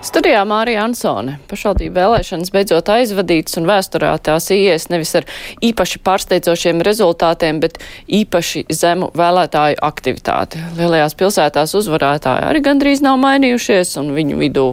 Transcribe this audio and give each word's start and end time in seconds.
Studijā 0.00 0.40
Mārija 0.48 0.86
Ansone. 0.86 1.34
Pašvaldību 1.50 1.92
vēlēšanas 1.92 2.48
beidzot 2.54 2.88
aizvadītas 2.88 3.58
un 3.60 3.66
vēsturā 3.68 4.14
tās 4.24 4.46
ies 4.54 4.86
nevis 4.88 5.10
ar 5.18 5.26
īpaši 5.60 5.98
pārsteidzošiem 6.00 6.78
rezultātiem, 6.86 7.58
bet 7.60 7.76
īpaši 8.08 8.62
zemu 8.72 9.10
vēlētāju 9.12 9.76
aktivitāti. 9.84 10.62
Lielajās 10.78 11.12
pilsētās 11.20 11.76
uzvarētāji 11.76 12.46
arī 12.48 12.62
gandrīz 12.64 13.02
nav 13.04 13.18
mainījušies, 13.20 13.92
un 14.00 14.14
viņu 14.16 14.38
vidū 14.40 14.64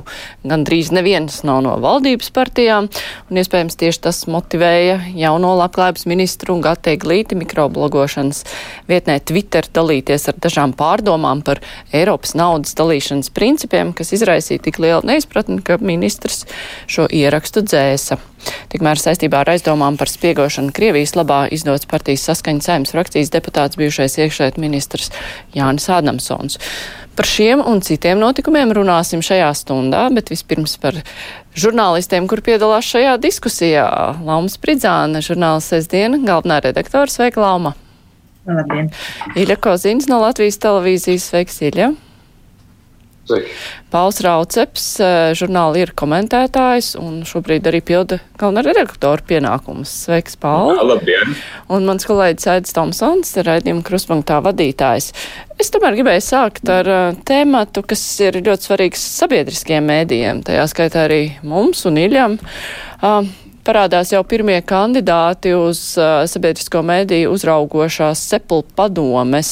gandrīz 0.47 0.93
neviens 0.95 1.41
nav 1.43 1.59
no 1.65 1.75
valdības 1.83 2.31
partijām, 2.31 2.87
un 3.27 3.41
iespējams 3.43 3.75
tieši 3.83 4.03
tas 4.07 4.21
motivēja 4.31 5.11
jauno 5.11 5.51
labklājības 5.59 6.07
ministru 6.07 6.55
Gatē 6.63 6.95
Glīti 7.03 7.35
mikroblogošanas 7.43 8.45
vietnē 8.87 9.19
Twitter 9.27 9.67
dalīties 9.75 10.31
ar 10.31 10.39
dažām 10.47 10.71
pārdomām 10.79 11.43
par 11.43 11.59
Eiropas 11.91 12.31
naudas 12.39 12.79
dalīšanas 12.79 13.35
principiem, 13.35 13.91
kas 13.91 14.15
izraisīja 14.15 14.63
tik 14.69 14.79
lielu 14.79 15.03
neizpratni 15.03 15.16
neizpratni, 15.17 15.59
ka 15.65 15.79
ministrs 15.81 16.45
šo 16.87 17.09
ierakstu 17.09 17.65
dzēsa. 17.65 18.19
Tikmēr 18.71 19.01
saistībā 19.01 19.41
ar 19.41 19.51
aizdomām 19.55 19.97
par 19.99 20.11
spiegošanu 20.11 20.71
Krievijas 20.75 21.17
labā 21.17 21.47
izdots 21.51 21.89
partijas 21.89 22.27
saskaņas 22.29 22.69
saimnes 22.69 22.93
frakcijas 22.93 23.33
deputāts 23.33 23.79
bijušais 23.79 24.19
iekšēt 24.21 24.61
ministrs 24.61 25.11
Jānis 25.57 25.89
Ādamsons. 25.91 26.61
Par 27.17 27.25
šiem 27.25 27.63
un 27.65 27.81
citiem 27.81 28.19
notikumiem 28.21 28.69
runāsim 28.77 29.23
šajā 29.25 29.49
stundā, 29.57 30.03
bet 30.13 30.29
vispirms 30.29 30.77
par 30.77 30.99
žurnālistiem, 31.57 32.27
kur 32.29 32.43
piedalās 32.45 32.85
šajā 32.85 33.15
diskusijā. 33.23 33.87
Lauma 34.21 34.53
Spridzāna, 34.53 35.23
žurnāla 35.25 35.63
sestdiena, 35.65 36.21
galvenā 36.21 36.61
redaktora. 36.69 37.09
Sveika, 37.09 37.41
Lauma! 37.41 37.73
Labdien! 38.45 38.91
Ilja 39.35 39.57
Kozīns 39.59 40.05
no 40.11 40.21
Latvijas 40.21 40.61
televīzijas. 40.61 41.25
Sveiks, 41.31 41.57
Ilja! 41.65 41.95
Sveiki. 43.27 43.51
Pauls 43.91 44.21
Rauceps, 44.23 44.85
eh, 45.03 45.33
žurnāla 45.35 45.81
ir 45.81 45.91
komentētājs 45.99 46.93
un 46.99 47.23
šobrīd 47.27 47.67
arī 47.67 47.81
pilda 47.83 48.19
galvenā 48.39 48.63
redaktora 48.63 49.23
pienākumus. 49.27 49.91
Sveiks, 50.05 50.37
Paul! 50.39 50.77
Labdien! 50.79 51.35
Un 51.69 51.87
mans 51.87 52.07
kolēģis 52.07 52.47
Aidis 52.53 52.75
Tomsons, 52.75 53.33
raidījuma 53.43 53.83
kruspunktā 53.83 54.39
vadītājs. 54.45 55.11
Es 55.59 55.71
tomēr 55.73 55.97
gribēju 55.97 56.23
sākt 56.23 56.69
ar 56.71 56.87
uh, 56.87 57.17
tēmatu, 57.27 57.83
kas 57.83 58.03
ir 58.23 58.39
ļoti 58.45 58.69
svarīgs 58.69 59.03
sabiedriskiem 59.17 59.87
mēdījiem, 59.91 60.45
tajā 60.47 60.67
skaitā 60.71 61.07
arī 61.09 61.21
mums 61.43 61.83
un 61.89 61.99
Iļam. 61.99 62.39
Uh, 63.01 63.25
parādās 63.67 64.13
jau 64.13 64.23
pirmie 64.27 64.57
kandidāti 64.65 65.51
uz 65.57 65.81
uh, 65.99 66.23
sabiedrisko 66.29 66.81
mēdīju 66.87 67.33
uzraugošās 67.35 68.21
sepul 68.31 68.63
padomes. 68.77 69.51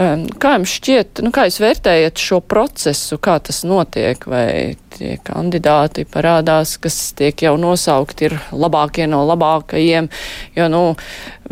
Um, 0.00 0.24
kā 0.40 0.56
jums 0.56 0.72
šķiet, 0.78 1.22
nu, 1.24 1.32
kā 1.34 1.46
jūs 1.48 1.60
vērtējat 1.62 2.22
šo 2.24 2.40
procesu, 2.40 3.20
kā 3.22 3.36
tas 3.44 3.62
notiek, 3.68 4.24
vai 4.30 4.76
tie 4.94 5.16
kandidāti 5.26 6.06
parādās, 6.08 6.76
kas 6.82 6.98
tiek 7.18 7.44
jau 7.46 7.54
nosaukti, 7.60 8.28
ir 8.28 8.36
labākie 8.54 9.08
no 9.10 9.24
labākajiem, 9.28 10.08
jo, 10.56 10.68
nu, 10.72 10.82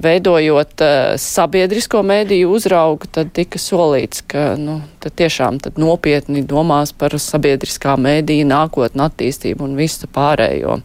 veidojot 0.02 0.84
uh, 0.84 0.94
sabiedrisko 1.20 2.00
mēdīju 2.06 2.54
uzraugu, 2.56 3.10
tad 3.12 3.34
tika 3.36 3.60
solīts, 3.60 4.24
ka, 4.32 4.52
nu, 4.60 4.80
tad 5.02 5.18
tiešām 5.20 5.60
tad 5.62 5.80
nopietni 5.82 6.44
domās 6.48 6.94
par 6.96 7.18
sabiedriskā 7.20 7.98
mēdīja 8.00 8.48
nākotnu 8.48 9.06
attīstību 9.10 9.68
un 9.68 9.78
visu 9.78 10.10
pārējo. 10.12 10.80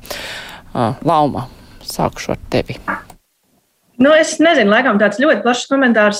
Lauma, 0.78 1.47
sākušu 1.86 2.36
ar 2.36 2.42
tevi. 2.53 2.78
Nu, 3.97 4.11
es 4.14 4.36
nezinu, 4.38 4.70
laikam 4.70 5.00
tāds 5.02 5.17
ļoti 5.17 5.42
plašs 5.42 5.64
komentārs. 5.72 6.19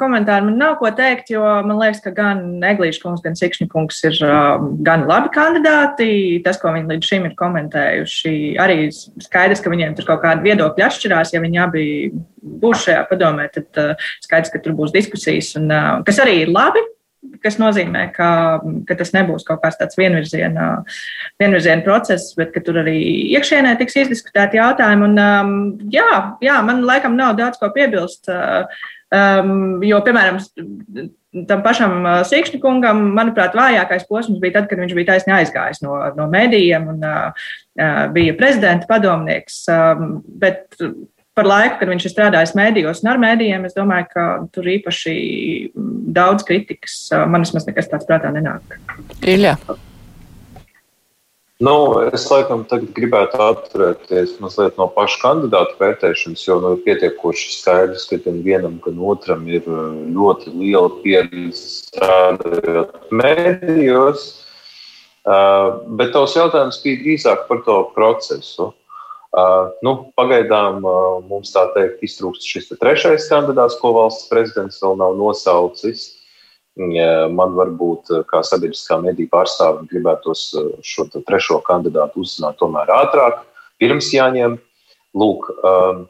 Komentāri 0.00 0.48
man 0.48 0.56
nav 0.58 0.72
ko 0.80 0.90
teikt, 0.90 1.28
jo 1.30 1.42
man 1.62 1.78
liekas, 1.78 2.00
ka 2.02 2.10
gan 2.16 2.40
Eglīša 2.66 3.04
kungs, 3.04 3.22
gan 3.22 3.38
Sikšņa 3.38 3.68
kungs 3.70 4.00
ir 4.08 4.18
gan 4.88 5.04
labi 5.06 5.30
kandidāti. 5.36 6.08
Tas, 6.42 6.58
ko 6.58 6.74
viņi 6.74 6.90
līdz 6.90 7.12
šim 7.12 7.28
ir 7.28 7.36
komentējuši, 7.38 8.34
arī 8.58 8.88
skaidrs, 9.22 9.62
ka 9.62 9.70
viņiem 9.70 9.94
tur 9.94 10.10
kaut 10.10 10.24
kāda 10.26 10.42
viedokļa 10.42 10.90
atšķirās. 10.90 11.30
Ja 11.36 11.44
viņi 11.46 11.62
abi 11.62 11.86
būs 12.42 12.88
šajā 12.88 13.06
padomē, 13.06 13.46
tad 13.54 14.02
skaidrs, 14.26 14.50
ka 14.50 14.64
tur 14.66 14.74
būs 14.74 14.94
diskusijas, 14.96 15.54
un, 15.62 15.70
kas 16.08 16.18
arī 16.26 16.40
ir 16.42 16.50
labi 16.50 16.82
kas 17.42 17.58
nozīmē, 17.60 18.06
ka, 18.16 18.30
ka 18.88 18.96
tas 18.98 19.12
nebūs 19.16 19.46
kaut 19.46 19.62
kāds 19.64 19.78
tāds 19.80 19.98
vienvirziena, 19.98 20.68
vienvirziena 21.40 21.84
process, 21.86 22.34
bet 22.38 22.52
ka 22.54 22.62
tur 22.64 22.80
arī 22.82 22.96
iekšienē 23.36 23.76
tiks 23.80 23.98
izdiskutēti 24.02 24.60
jautājumi. 24.60 25.10
Un, 25.10 25.22
um, 25.22 25.56
jā, 25.92 26.10
jā, 26.44 26.58
man 26.66 26.84
laikam 26.88 27.16
nav 27.18 27.36
daudz 27.38 27.60
ko 27.62 27.70
piebilst. 27.74 28.30
Um, 29.14 29.82
jo, 29.86 30.00
piemēram, 30.02 30.40
tam 31.46 31.62
pašam 31.62 31.98
uh, 32.00 32.20
Sīkšņa 32.26 32.60
kungam, 32.62 33.02
manuprāt, 33.14 33.54
vājākais 33.56 34.06
posms 34.08 34.40
bija 34.42 34.58
tad, 34.58 34.70
kad 34.70 34.80
viņš 34.82 34.94
bija 34.96 35.12
taisni 35.12 35.34
aizgājis 35.36 35.82
no, 35.84 35.98
no 36.18 36.26
mēdījiem 36.32 36.88
un 36.94 37.04
uh, 37.06 37.46
uh 37.76 38.00
bija 38.14 38.34
prezidenta 38.38 38.88
padomnieks. 38.90 39.62
Um, 39.70 40.18
bet 40.42 40.80
par 41.36 41.48
laiku, 41.48 41.76
kad 41.80 41.90
viņš 41.92 42.06
ir 42.06 42.12
strādājis 42.14 42.54
mēdījos 42.56 43.02
un 43.04 43.10
ar 43.12 43.20
mēdījiem, 43.20 43.66
es 43.68 43.76
domāju, 43.76 44.08
ka 44.14 44.28
tur 44.56 44.68
īpaši 44.72 45.16
daudz 46.16 46.46
kritikas 46.48 47.02
man 47.28 47.44
vismaz 47.44 47.68
nekas 47.68 47.90
tāds 47.92 48.08
prātā 48.08 48.32
nenāk. 48.32 48.78
Ilja. 49.20 49.58
Nu, 51.56 51.74
es 52.12 52.26
laikam 52.28 52.66
gribētu 52.68 53.38
atturēties 53.40 54.34
mazliet 54.44 54.76
no 54.76 54.90
paša 54.92 55.20
kandidāta 55.22 55.76
vērtēšanas, 55.80 56.42
jo 56.44 56.56
nu, 56.60 56.72
ir 56.76 56.82
pietiekoši 56.84 57.54
skaidrs, 57.54 58.04
ka 58.10 58.18
gan 58.26 58.42
vienam, 58.44 58.74
gan 58.84 58.98
otram 59.00 59.46
ir 59.48 59.64
ļoti 59.64 60.52
liela 60.52 60.90
pieredze 61.00 61.62
strādājot 61.78 63.08
mēdījos. 63.08 64.26
Uh, 65.26 65.80
bet 65.98 66.12
tavs 66.14 66.36
jautājums 66.36 66.76
bija 66.84 67.00
drīzāk 67.00 67.48
par 67.48 67.64
to 67.66 67.80
procesu. 67.96 68.68
Uh, 69.34 69.72
nu, 69.82 70.12
pagaidām 70.16 70.84
uh, 70.86 71.18
mums 71.26 71.50
tā 71.52 71.66
teikt 71.74 72.04
iztrūkst 72.06 72.46
šis 72.46 72.70
trešais 72.78 73.26
kandidāts, 73.28 73.74
ko 73.80 73.90
valsts 73.96 74.28
prezidents 74.30 74.78
vēl 74.80 74.94
nav 75.00 75.16
nosaucis. 75.18 76.06
Uh, 76.78 77.26
man 77.32 77.56
varbūt 77.56 78.12
kā 78.30 78.42
sabiedriskā 78.46 79.00
mediju 79.02 79.32
pārstāvim 79.32 79.88
gribētos 79.90 80.50
šo 80.84 81.08
trešo 81.16 81.58
kandidātu 81.66 82.22
uzzināt 82.22 82.58
tomēr 82.60 82.92
ātrāk, 82.92 83.42
pirms 83.80 84.12
jāņem. 84.14 84.58
Lūk, 85.16 85.48
um, 85.64 86.02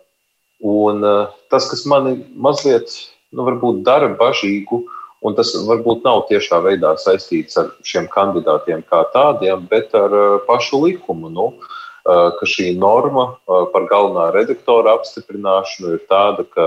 un 0.66 1.04
tas, 1.46 1.68
kas 1.70 1.84
mani 1.86 2.16
mazliet 2.34 2.90
nu, 3.30 3.46
dara 3.86 4.08
bažīgu, 4.18 4.80
un 5.22 5.36
tas 5.38 5.52
varbūt 5.54 6.02
nav 6.02 6.24
tiešā 6.26 6.58
veidā 6.64 6.96
saistīts 6.98 7.54
ar 7.62 7.70
šiem 7.86 8.10
kandidātiem 8.10 8.82
kā 8.90 9.04
tādiem, 9.14 9.62
bet 9.70 9.94
ar 9.94 10.42
pašu 10.48 10.82
likumu. 10.82 11.30
Nu, 11.30 11.46
uh, 11.54 11.85
ka 12.06 12.46
šī 12.46 12.70
norma 12.78 13.32
eh, 13.34 13.64
par 13.72 13.88
galvenā 13.90 14.30
redaktora 14.34 14.94
apstiprināšanu 15.00 15.96
ir 15.96 16.04
tāda, 16.10 16.44
ka 16.54 16.66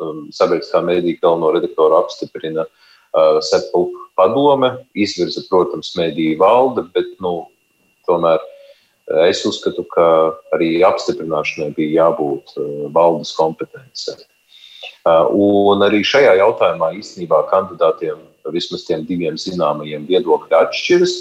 um, 0.00 0.22
sabiedriskā 0.32 0.80
mēdīja 0.86 1.20
galveno 1.20 1.52
redaktoru 1.56 1.98
apstiprina 1.98 2.64
eh, 2.64 3.40
SEPU 3.44 3.84
padome, 4.16 4.72
izvirza, 4.96 5.44
protams, 5.50 5.92
mēdīja 6.00 6.38
valde, 6.40 6.86
bet 6.94 7.12
nu, 7.24 7.50
tomēr 8.08 8.40
es 9.26 9.40
uzskatu, 9.48 9.82
ka 9.90 10.04
arī 10.54 10.84
apstiprināšanai 10.86 11.72
bija 11.74 12.04
jābūt 12.04 12.52
valdes 12.94 13.32
kompetencei. 13.34 14.20
Un 15.34 15.82
arī 15.82 16.04
šajā 16.06 16.36
jautājumā 16.38 16.92
īstenībā 17.00 17.40
kandidātiem, 17.50 18.20
vismaz 18.54 18.84
tiem 18.86 19.02
diviem 19.08 19.40
zināmajiem, 19.40 20.04
viedokļi 20.06 20.54
atšķiras. 20.60 21.16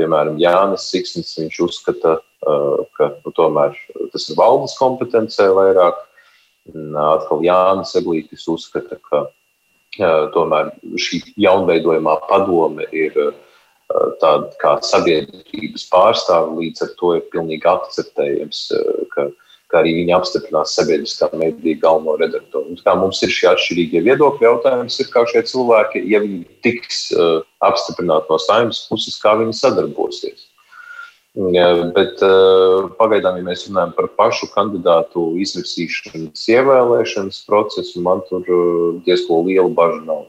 Piemēram, 0.00 0.40
Jānis 0.42 0.88
Siksnis, 0.90 1.36
viņš 1.38 1.60
uzskata, 1.68 2.16
ka 2.18 2.29
nu, 2.46 3.32
tomēr 3.36 3.76
tas 4.12 4.28
ir 4.30 4.38
valdes 4.38 4.76
kompetencē 4.78 5.50
vairāk. 5.56 6.06
Atkal 6.70 7.40
Jānis 7.42 7.96
Eglītis 7.98 8.46
uzskata, 8.52 8.98
ka 9.10 9.24
tomēr 10.34 10.70
šī 11.00 11.22
jaunveidojumā 11.40 12.16
padome 12.28 12.86
ir 12.92 13.16
tāda 14.22 14.50
kā 14.60 14.76
sabiedrības 14.86 15.88
pārstāve, 15.90 16.52
līdz 16.60 16.84
ar 16.84 16.90
to 17.00 17.14
ir 17.16 17.24
pilnīgi 17.32 17.66
akceptējams, 17.66 18.60
ka, 19.14 19.26
ka 19.72 19.80
arī 19.80 19.96
viņi 19.98 20.14
apstiprinās 20.14 20.76
sabiedriskā 20.78 21.30
mediju 21.32 21.80
galveno 21.82 22.14
redaktoru. 22.20 22.70
Un 22.70 22.78
kā 22.84 22.94
mums 22.94 23.22
ir 23.26 23.34
šie 23.34 23.50
atšķirīgie 23.50 24.04
viedokļi, 24.06 24.46
jautājums 24.46 25.00
ir, 25.00 25.10
kā 25.10 25.24
šie 25.32 25.42
cilvēki, 25.50 26.04
ja 26.12 26.22
viņi 26.22 26.44
tiks 26.62 27.08
apstiprināti 27.66 28.30
no 28.30 28.38
saimnes 28.38 28.84
puses, 28.92 29.18
kā 29.22 29.34
viņi 29.40 29.58
sadarbosies. 29.58 30.49
Bet 31.34 32.22
uh, 32.26 32.88
pagaidām, 32.98 33.36
ja 33.38 33.46
mēs 33.46 33.68
runājam 33.68 33.92
par 33.94 34.08
pašu 34.18 34.48
kandidātu 34.50 35.28
izvirsīšanas, 35.38 36.42
ievēlēšanas 36.50 37.44
procesu, 37.46 38.02
man 38.02 38.24
tur 38.26 38.42
uh, 38.50 38.96
diezgan 39.06 39.46
liela 39.46 39.70
bažas 39.70 40.02
nav. 40.08 40.24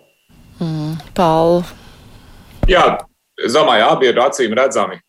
Mm, 0.62 1.00
Paul. 1.18 1.64
Jā, 2.70 3.00
es 3.42 3.58
domāju, 3.58 3.88
abi 3.90 4.12
ir 4.12 4.22
acīm 4.22 4.54
redzami. 4.58 5.02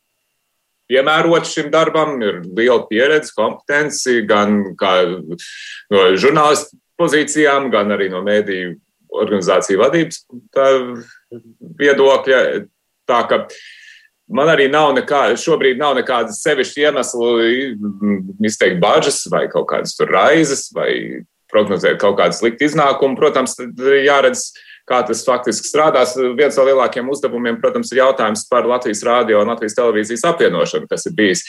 piemērots 0.93 1.53
šim 1.55 1.71
darbam, 1.73 2.17
ir 2.21 2.41
liela 2.57 2.83
pieredze, 2.89 3.33
kompetence 3.37 4.23
gan 4.29 4.59
no 4.73 6.01
žurnālistu 6.21 6.77
pozīcijām, 7.01 7.71
gan 7.73 7.93
arī 7.95 8.11
no 8.13 8.21
mēdīju 8.25 8.75
organizāciju 9.23 9.81
vadības 9.81 10.25
viedokļa. 11.81 12.43
Tā 13.09 13.21
ka 13.29 13.43
man 14.35 14.51
arī 14.53 14.69
nav 14.73 14.95
nekāda, 14.97 15.37
šobrīd 15.41 15.81
nav 15.81 15.97
nekādas 15.99 16.41
sevišķi 16.45 16.87
iemesli 16.87 17.77
izteikt 18.49 18.81
bažas 18.83 19.23
vai 19.33 19.47
kaut 19.53 19.69
kādas 19.71 19.95
raizes 20.09 20.69
vai 20.77 21.23
prognozēt 21.53 22.01
kaut 22.01 22.17
kādu 22.21 22.37
sliktu 22.37 22.67
iznākumu. 22.67 23.19
Protams, 23.19 23.57
jāredz, 24.07 24.51
kā 24.89 25.03
tas 25.07 25.23
faktiski 25.27 25.69
strādās. 25.69 26.17
Viens 26.39 26.59
no 26.59 26.67
lielākiem 26.69 27.11
uzdevumiem, 27.13 27.61
protams, 27.63 27.93
ir 27.93 28.03
jautājums 28.03 28.47
par 28.51 28.69
Latvijas 28.69 29.05
rādio 29.07 29.43
un 29.43 29.53
Latvijas 29.53 29.77
televīzijas 29.79 30.27
apvienošanu, 30.33 30.89
kas 30.91 31.07
ir 31.09 31.17
bijis 31.19 31.45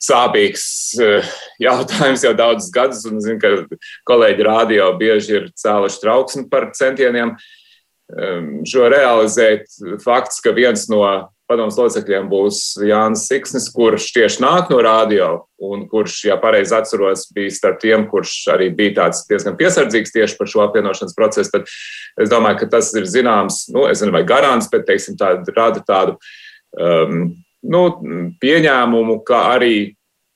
sāpīgs 0.00 0.64
eh, 1.04 1.32
jautājums 1.60 2.24
jau 2.24 2.34
daudzus 2.36 2.72
gadus. 2.74 3.04
Un 3.08 3.20
zinu, 3.24 3.40
ka 3.42 3.80
kolēģi 4.08 4.46
rādio 4.46 4.92
bieži 5.00 5.38
ir 5.38 5.50
cēluši 5.60 6.04
trauksmi 6.04 6.46
par 6.52 6.70
centieniem 6.76 7.34
ehm, 7.34 8.48
šo 8.68 8.88
realizēt. 8.92 9.68
Fakts, 10.04 10.40
ka 10.44 10.54
viens 10.56 10.88
no 10.92 11.04
padomus 11.50 11.78
locekļiem 11.80 12.28
būs 12.30 12.60
Jānis 12.86 13.26
Siksnis, 13.26 13.66
kurš 13.74 14.10
tieši 14.14 14.42
nāk 14.44 14.70
no 14.70 14.78
radio 14.84 15.30
un 15.60 15.82
kurš, 15.90 16.20
ja 16.28 16.36
pareizi 16.40 16.76
atceros, 16.76 17.26
bija 17.34 17.50
starp 17.52 17.80
tiem, 17.82 18.06
kurš 18.10 18.36
arī 18.54 18.70
bija 18.76 19.00
tāds 19.00 19.24
diezgan 19.28 19.58
piesardzīgs 19.58 20.14
tieši 20.14 20.38
par 20.38 20.50
šo 20.50 20.62
apvienošanas 20.68 21.16
procesu. 21.16 21.52
Tad 21.52 21.68
es 22.22 22.32
domāju, 22.32 22.62
ka 22.62 22.70
tas 22.76 22.92
ir 22.96 23.08
zināms, 23.10 23.64
nu, 23.74 23.84
es 23.90 23.98
nezinu, 23.98 24.14
vai 24.16 24.24
garants, 24.28 24.70
bet, 24.72 24.86
teiksim, 24.88 25.18
tāda 25.20 25.56
rada 25.56 25.82
tādu 25.86 26.16
um, 26.78 27.32
nu, 27.66 27.84
pieņēmumu, 28.40 29.20
ka 29.26 29.44
arī 29.56 29.74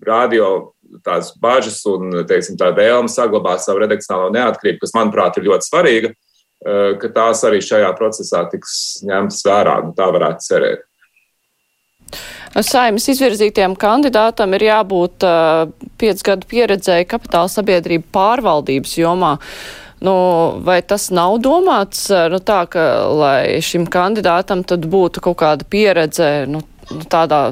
radio 0.04 0.74
tās 1.06 1.32
bažas 1.40 1.78
un, 1.90 2.24
teiksim, 2.28 2.58
tā 2.60 2.68
vēlme 2.76 3.10
saglabāt 3.10 3.62
savu 3.64 3.80
redakcionālo 3.82 4.32
neatkarību, 4.34 4.82
kas, 4.82 4.94
manuprāt, 4.98 5.38
ir 5.38 5.48
ļoti 5.48 5.70
svarīga, 5.70 6.10
uh, 6.12 6.90
ka 7.00 7.12
tās 7.14 7.46
arī 7.46 7.62
šajā 7.64 7.94
procesā 7.96 8.44
tiks 8.52 8.74
ņemtas 9.06 9.46
vērā. 9.46 9.78
Nu, 9.86 9.94
tā 9.96 10.10
varētu 10.12 10.50
cerēt. 10.50 10.84
Saimas 12.54 13.08
izvirzītiem 13.10 13.74
kandidātam 13.74 14.54
ir 14.54 14.68
jābūt 14.68 15.26
uh, 15.26 15.70
piecu 15.98 16.28
gadu 16.30 16.50
pieredzēji 16.50 17.08
kapitāla 17.10 17.50
sabiedrību 17.50 18.06
pārvaldības 18.14 18.94
jomā. 19.00 19.32
Nu, 20.04 20.14
vai 20.62 20.80
tas 20.84 21.08
nav 21.14 21.38
domāts 21.42 22.06
nu, 22.30 22.38
tā, 22.44 22.64
ka 22.70 22.82
lai 23.08 23.62
šim 23.64 23.88
kandidātam 23.90 24.62
tad 24.66 24.84
būtu 24.90 25.22
kaut 25.24 25.38
kāda 25.40 25.66
pieredze 25.70 26.44
nu, 26.50 26.60
nu 26.92 27.06
tādā 27.10 27.46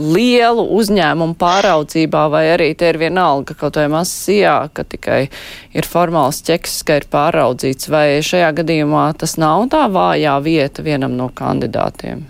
lielu 0.00 0.64
uzņēmumu 0.76 1.36
pāraudzībā, 1.40 2.24
vai 2.32 2.44
arī 2.54 2.72
te 2.78 2.90
ir 2.90 2.98
vienalga 3.00 3.54
kaut 3.58 3.78
vai 3.80 3.86
masijā, 3.92 4.56
ka 4.74 4.84
tikai 4.84 5.20
ir 5.76 5.88
formāls 5.88 6.42
ķeks, 6.46 6.80
ka 6.86 7.00
ir 7.00 7.08
pāraudzīts, 7.12 7.90
vai 7.92 8.20
šajā 8.24 8.50
gadījumā 8.60 9.06
tas 9.20 9.38
nav 9.40 9.68
tā 9.72 9.86
vājā 9.92 10.36
vieta 10.44 10.84
vienam 10.86 11.16
no 11.18 11.30
kandidātiem? 11.34 12.26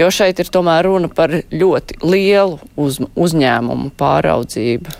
Jo 0.00 0.08
šeit 0.14 0.40
ir 0.40 0.50
tomēr 0.52 0.88
runa 0.88 1.10
par 1.12 1.34
ļoti 1.52 2.00
lielu 2.02 2.58
uz, 2.80 2.98
uzņēmumu 3.14 3.92
pāraudzību. 4.00 4.98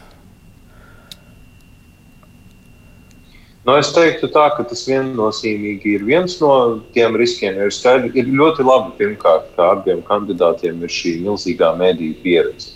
Nu, 3.68 3.74
es 3.76 3.90
teiktu, 3.92 4.30
tā, 4.32 4.46
ka 4.56 4.64
tas 4.66 4.86
viennozīmīgi 4.88 5.92
ir 5.98 6.04
viens 6.08 6.38
no 6.40 6.52
tiem 6.94 7.14
riskiem. 7.20 7.58
Ir, 7.60 7.72
skaidri, 7.76 8.08
ir 8.18 8.30
ļoti 8.32 8.64
labi, 8.64 8.94
pirmkārt, 8.98 9.50
ka 9.56 9.68
abiem 9.76 10.00
kandidātiem 10.08 10.80
ir 10.82 10.90
šī 10.90 11.18
milzīgā 11.26 11.74
mediju 11.78 12.16
pieredze. 12.24 12.72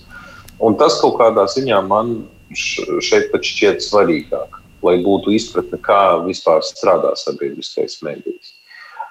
Un 0.63 0.77
tas 0.79 1.01
kaut 1.01 1.17
kādā 1.19 1.49
ziņā 1.51 1.81
man 1.89 2.13
šeit 2.55 3.33
šķiet 3.35 3.83
svarīgāk, 3.83 4.61
lai 4.87 4.99
būtu 5.03 5.35
izpratne, 5.35 5.81
kā 5.83 6.21
vispār 6.29 6.63
strādā 6.63 7.15
sabiedriskais 7.19 7.99
medijs. 8.05 8.54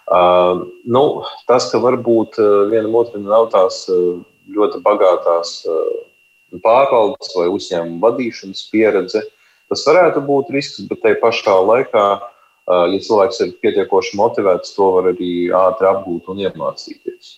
Uh, 0.04 0.66
nu, 0.84 1.04
tas, 1.48 1.70
ka 1.72 1.80
varbūt 1.80 2.38
vienam 2.72 2.96
otram 3.00 3.24
nav 3.24 3.48
tās 3.54 3.86
ļoti 4.52 4.82
bagātās 4.84 5.62
pārvaldes 6.64 7.32
vai 7.38 7.48
uzņēmuma 7.50 8.02
vadīšanas 8.04 8.66
pieredze, 8.74 9.24
tas 9.72 9.86
varētu 9.88 10.22
būt 10.28 10.52
risks, 10.54 10.84
bet 10.90 11.02
tajā 11.02 11.20
pašā 11.22 11.56
laikā, 11.66 12.08
ja 12.68 13.00
cilvēks 13.08 13.40
ir 13.46 13.56
pietiekoši 13.64 14.18
motivēts, 14.20 14.76
to 14.76 14.90
var 14.98 15.10
arī 15.14 15.32
ātri 15.56 15.90
apgūt 15.90 16.30
un 16.32 16.44
iemācīties. 16.44 17.38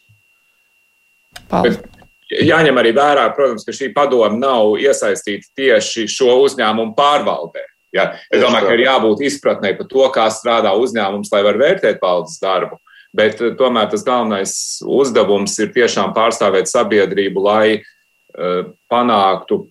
Bet 1.53 1.85
jāņem 2.29 2.81
arī 2.81 2.91
vērā, 2.97 3.29
protams, 3.37 3.65
ka 3.65 3.75
šī 3.75 3.91
padoma 3.95 4.33
nav 4.35 4.75
iesaistīta 4.81 5.47
tieši 5.57 6.07
šo 6.11 6.41
uzņēmumu 6.45 6.95
pārvaldē. 6.97 7.63
Ja? 7.95 8.09
Es 8.29 8.43
domāju, 8.43 8.67
ka 8.67 8.75
ir 8.75 8.85
jābūt 8.85 9.23
izpratnē 9.29 9.75
par 9.77 9.87
to, 9.91 10.07
kā 10.15 10.27
strādā 10.33 10.73
uzņēmums, 10.75 11.31
lai 11.31 11.43
var 11.47 11.59
vērtēt 11.61 12.03
valdes 12.03 12.39
darbu. 12.43 12.79
Bet 13.15 13.39
eh, 13.41 13.53
tomēr 13.57 13.87
tas 13.91 14.03
galvenais 14.05 14.55
uzdevums 14.83 15.55
ir 15.63 15.71
tiešām 15.75 16.13
pārstāvēt 16.15 16.69
sabiedrību, 16.71 17.45
lai 17.45 17.67
uh, 17.79 18.67
panāktu 18.91 19.65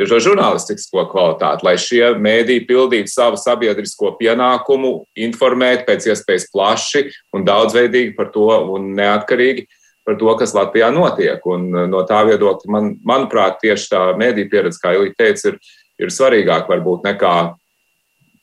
žurnālistisko 0.00 1.02
kvalitāti, 1.10 1.64
lai 1.66 1.74
šie 1.80 2.14
mēdīji 2.16 2.64
pildītu 2.68 3.12
savu 3.12 3.36
sabiedrisko 3.40 4.14
pienākumu, 4.20 4.92
informēt 5.26 5.84
pēc 5.88 6.06
iespējas 6.12 6.46
plaši 6.54 7.02
un 7.36 7.44
daudzveidīgi 7.44 8.14
par 8.16 8.30
to 8.32 8.48
un 8.76 8.94
neatkarīgi 8.96 9.66
par 10.06 10.16
to, 10.20 10.30
kas 10.40 10.54
Latvijā 10.56 10.88
notiek. 10.94 11.44
Un 11.48 11.68
eh, 11.72 11.86
no 11.90 12.04
tā 12.08 12.22
viedokļa, 12.28 12.72
man, 12.72 12.92
manuprāt, 13.06 13.60
tieši 13.64 13.90
tā 13.92 14.04
mēdīja 14.20 14.52
pieredze, 14.52 14.80
kā 14.82 14.94
Ilija 14.96 15.16
teica, 15.18 15.52
ir, 15.52 15.58
ir 16.00 16.14
svarīgāk 16.14 16.70
varbūt 16.70 17.08
nekā 17.08 17.34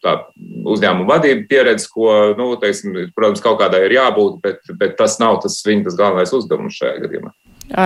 uzņēmuma 0.06 1.08
vadība 1.10 1.48
pieredze, 1.50 1.88
ko, 1.92 2.12
nu, 2.38 2.52
teiksim, 2.62 2.96
protams, 3.16 3.42
kaut 3.44 3.60
kādai 3.62 3.86
ir 3.88 3.98
jābūt, 3.98 4.38
bet, 4.44 4.62
bet 4.80 4.98
tas 5.00 5.18
nav 5.22 5.42
tas 5.44 5.58
viņa 5.66 5.88
tas 5.88 5.98
galvenais 6.00 6.36
uzdevums 6.38 6.78
šajā 6.78 7.02
gadījumā. 7.06 7.34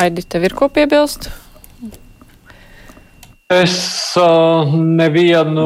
Aidi, 0.01 0.25
tev 0.27 0.45
ir 0.45 0.57
ko 0.57 0.69
piebilst? 0.71 1.31
Es 3.51 3.73
uh, 4.15 4.69
nevienu, 4.71 5.65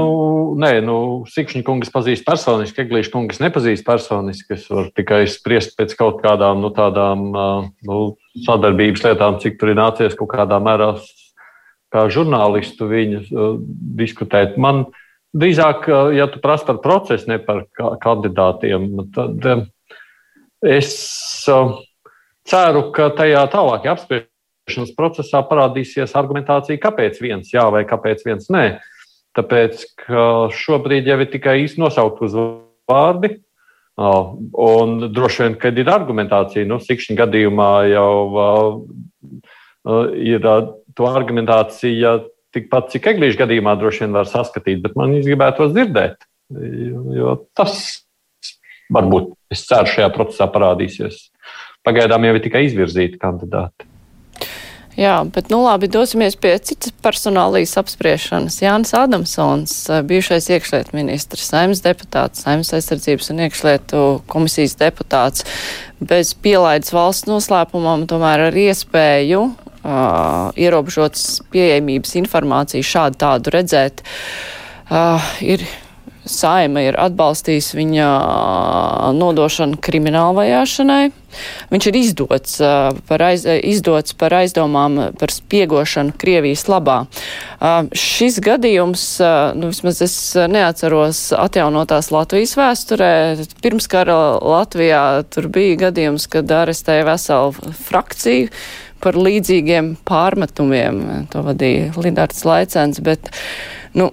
nē, 0.58 0.72
nu, 0.82 0.98
Sikšņa 1.30 1.62
kungas 1.68 1.92
pazīstu 1.94 2.26
personiski, 2.26 2.82
Eglīša 2.82 3.12
kungas 3.14 3.42
nepazīstu 3.44 3.86
personiski. 3.86 4.56
Es 4.58 4.66
varu 4.72 4.90
tikai 4.98 5.22
spriest 5.30 5.76
pēc 5.78 5.94
kaut 6.00 6.18
kādām 6.24 6.64
nu, 6.66 6.72
tādām 6.74 7.28
uh, 7.30 7.68
nu, 7.86 8.00
sadarbības 8.48 9.06
lietām, 9.06 9.38
cik 9.44 9.60
tur 9.62 9.76
ir 9.76 9.78
nācies 9.78 10.18
kaut 10.18 10.34
kādā 10.34 10.58
mērā 10.58 10.96
kā 11.94 12.08
žurnālistu 12.10 12.90
viņu 12.90 13.22
uh, 13.22 13.54
diskutēt. 14.02 14.58
Man 14.58 14.88
uh, 14.88 15.05
drīzāk, 15.36 15.90
ja 16.16 16.28
tu 16.32 16.40
prasa 16.44 16.70
par 16.70 16.80
procesu, 16.84 17.28
ne 17.32 17.40
par 17.44 17.66
kandidātiem, 17.76 18.88
tad 19.16 19.50
es 20.66 20.94
ceru, 22.46 22.88
ka 22.96 23.10
tajā 23.18 23.44
tālākajā 23.54 23.96
apspriešanas 23.96 24.94
procesā 24.98 25.42
parādīsies 25.46 26.16
argumentācija, 26.18 26.82
kāpēc 26.82 27.20
viens 27.24 27.54
jā 27.54 27.66
vai 27.74 27.84
kāpēc 27.88 28.26
viens 28.28 28.52
nē. 28.54 28.68
Tāpēc, 29.36 29.82
ka 30.06 30.22
šobrīd 30.56 31.10
jau 31.10 31.20
ir 31.20 31.32
tikai 31.34 31.58
īsti 31.66 31.82
nosaukt 31.84 32.22
uz 32.24 32.38
vārdi, 32.88 33.36
un 33.96 34.96
droši 35.12 35.44
vien, 35.44 35.58
kad 35.60 35.78
ir 35.80 35.92
argumentācija, 35.92 36.68
nu, 36.68 36.80
sikšņa 36.84 37.18
gadījumā 37.20 37.72
jau 37.92 38.08
ir 40.16 40.48
to 40.96 41.10
argumentācija 41.12 42.16
tikpat, 42.56 42.90
cik 42.94 43.12
eglīšu 43.14 43.42
gadījumā 43.44 43.76
droši 43.80 44.06
vien 44.06 44.16
var 44.18 44.30
saskatīt, 44.30 44.82
bet 44.84 44.98
man 45.00 45.14
gribētu 45.20 45.64
tos 45.64 45.76
dzirdēt. 45.76 46.28
Jo, 47.16 47.40
tas 47.58 47.80
varbūt, 48.94 49.34
es 49.54 49.66
ceru, 49.68 49.90
šajā 49.90 50.12
procesā 50.14 50.48
parādīsies. 50.52 51.28
Pagaidām 51.86 52.26
jau 52.26 52.38
ir 52.38 52.42
tikai 52.46 52.66
izvirzīti 52.68 53.22
kandidāti. 53.22 53.90
Jā, 54.96 55.18
bet 55.28 55.50
nu 55.52 55.58
labi, 55.60 55.90
dosimies 55.92 56.38
pie 56.40 56.54
citas 56.64 56.94
personālijas 57.04 57.74
apspriešanas. 57.82 58.62
Jānis 58.64 58.94
Adamsons, 58.96 59.74
bijušais 60.08 60.48
iekšlietu 60.56 60.96
ministrs, 60.96 61.50
saimnes 61.52 61.84
deputāts, 61.84 62.46
saimnes 62.46 62.72
aizsardzības 62.78 63.28
un 63.34 63.44
iekšlietu 63.44 64.06
komisijas 64.32 64.78
deputāts, 64.80 65.44
bez 66.00 66.32
pielaides 66.40 66.96
valsts 66.96 67.28
noslēpumam, 67.28 68.08
tomēr 68.08 68.48
ar 68.48 68.56
iespēju 68.56 69.44
uh, 69.86 70.52
ierobežotas 70.58 71.40
pieejamības 71.54 72.18
informāciju 72.24 72.92
šādu 72.96 73.22
tādu 73.22 73.56
redzēt. 73.56 74.06
Uh, 74.90 75.22
ir 75.46 75.66
Saima 76.26 76.82
ir 76.82 76.96
atbalstījis 76.98 77.68
viņa 77.78 78.06
nodošanu 79.14 79.78
krimināla 79.84 80.34
vajāšanai. 80.40 81.04
Viņš 81.70 81.88
ir 81.92 81.98
izdots, 82.00 82.56
par 83.06 83.24
aiz, 83.28 83.44
izdots 83.46 84.16
par 84.18 84.34
aizdomām 84.40 84.98
par 85.20 85.34
spiegošanu 85.34 86.16
Krievijas 86.18 86.66
labā. 86.72 86.98
Šis 87.94 88.40
gadījums, 88.42 89.04
nu 89.60 89.70
vismaz 89.70 90.02
es 90.06 90.16
neatceros 90.50 91.28
atjaunotās 91.38 92.10
Latvijas 92.16 92.56
vēsturē. 92.58 93.12
Pirms 93.62 93.90
kara 93.92 94.18
Latvijā 94.42 95.04
tur 95.30 95.52
bija 95.54 95.78
gadījums, 95.88 96.26
kad 96.32 96.50
arestēja 96.64 97.06
veselu 97.12 97.76
frakciju 97.86 98.50
par 99.06 99.18
līdzīgiem 99.20 99.96
pārmetumiem. 100.08 101.02
To 101.34 101.46
vadīja 101.46 101.94
Lidards 102.02 102.42
Laicens, 102.48 103.02
bet, 103.06 103.30
nu, 103.94 104.10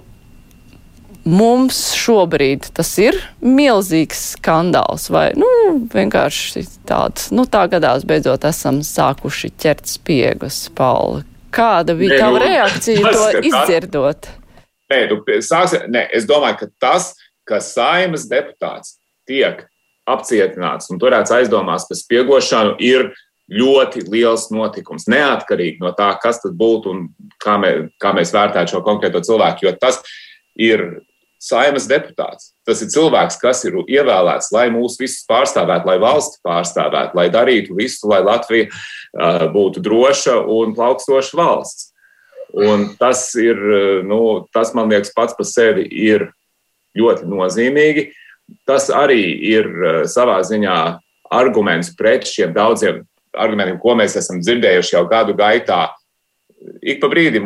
mums 1.25 1.79
šobrīd 1.97 2.69
tas 2.77 2.91
ir 3.01 3.17
milzīgs 3.41 4.23
skandāls 4.35 5.09
vai, 5.13 5.29
nu, 5.39 5.49
vienkārši 5.93 6.65
tāds, 6.89 7.31
nu, 7.35 7.47
tā 7.49 7.65
gadās 7.71 8.05
beidzot 8.07 8.45
esam 8.49 8.81
sākuši 8.85 9.53
ķert 9.63 9.89
spiegus, 9.89 10.65
Pauli. 10.75 11.23
Kāda 11.53 11.93
bija 11.97 12.17
tava 12.23 12.39
nu, 12.39 12.47
reakcija 12.47 13.11
to 13.13 13.27
izdzirdot? 13.45 14.31
Nē, 14.93 15.03
tu 15.09 15.19
sāksi, 15.45 15.83
nē, 15.89 16.07
es 16.13 16.25
domāju, 16.29 16.63
ka 16.63 16.71
tas, 16.81 17.13
ka 17.47 17.59
saimas 17.63 18.25
deputāts 18.29 18.97
tiek 19.29 19.63
apcietināts 20.09 20.89
un 20.91 20.99
turēts 20.99 21.31
aizdomās 21.33 21.85
par 21.87 21.99
spiegošanu, 21.99 22.75
ir 22.83 23.13
ļoti 23.53 24.05
liels 24.09 24.49
notikums. 24.53 25.07
Neatkarīgi 25.11 25.81
no 25.83 25.93
tā, 25.97 26.11
kas 26.21 26.41
tas 26.43 26.53
būtu 26.57 26.91
un 26.93 27.07
kā, 27.43 27.57
mē, 27.61 27.73
kā 28.01 28.13
mēs 28.15 28.33
vērtētu 28.35 28.75
šo 28.75 28.83
konkrēto 28.85 29.23
cilvēku. 29.25 29.67
Jo 29.67 29.75
tas 29.79 30.01
ir 30.59 31.03
saimas 31.43 31.87
deputāts. 31.89 32.53
Tas 32.63 32.79
ir 32.83 32.91
cilvēks, 32.93 33.37
kas 33.41 33.65
ir 33.67 33.75
ievēlēts, 33.83 34.51
lai 34.55 34.69
mūs 34.71 34.95
visus 35.01 35.25
pārstāvētu, 35.27 35.89
lai 35.89 35.97
valsti 35.99 36.39
pārstāvētu, 36.45 37.17
lai 37.19 37.27
darītu 37.33 37.75
visu, 37.75 38.07
lai 38.07 38.21
Latvija 38.23 38.69
uh, 38.69 39.47
būtu 39.51 39.83
droša 39.83 40.39
un 40.47 40.75
plaukstoša 40.77 41.39
valsts. 41.39 41.89
Un 42.53 42.91
tas 42.99 43.31
ir, 43.41 43.57
nu, 44.05 44.45
tas 44.53 44.75
man 44.77 44.91
liekas, 44.93 45.09
pats 45.15 45.33
par 45.33 45.47
sevi 45.49 45.87
ir 45.89 46.27
ļoti 46.93 47.25
nozīmīgi. 47.25 48.11
Tas 48.69 48.91
arī 48.93 49.23
ir 49.49 49.69
savā 50.11 50.37
ziņā 50.45 50.77
arguments 51.33 51.89
pret 51.97 52.27
šiem 52.29 52.53
daudziem 52.53 53.01
argumentiem, 53.33 53.81
ko 53.81 53.97
mēs 53.99 54.17
esam 54.19 54.41
dzirdējuši 54.43 54.97
jau 54.97 55.03
gadu 55.09 55.35
gaitā. 55.37 55.87
Ik 56.79 57.01
pa 57.01 57.09
brīdim 57.11 57.43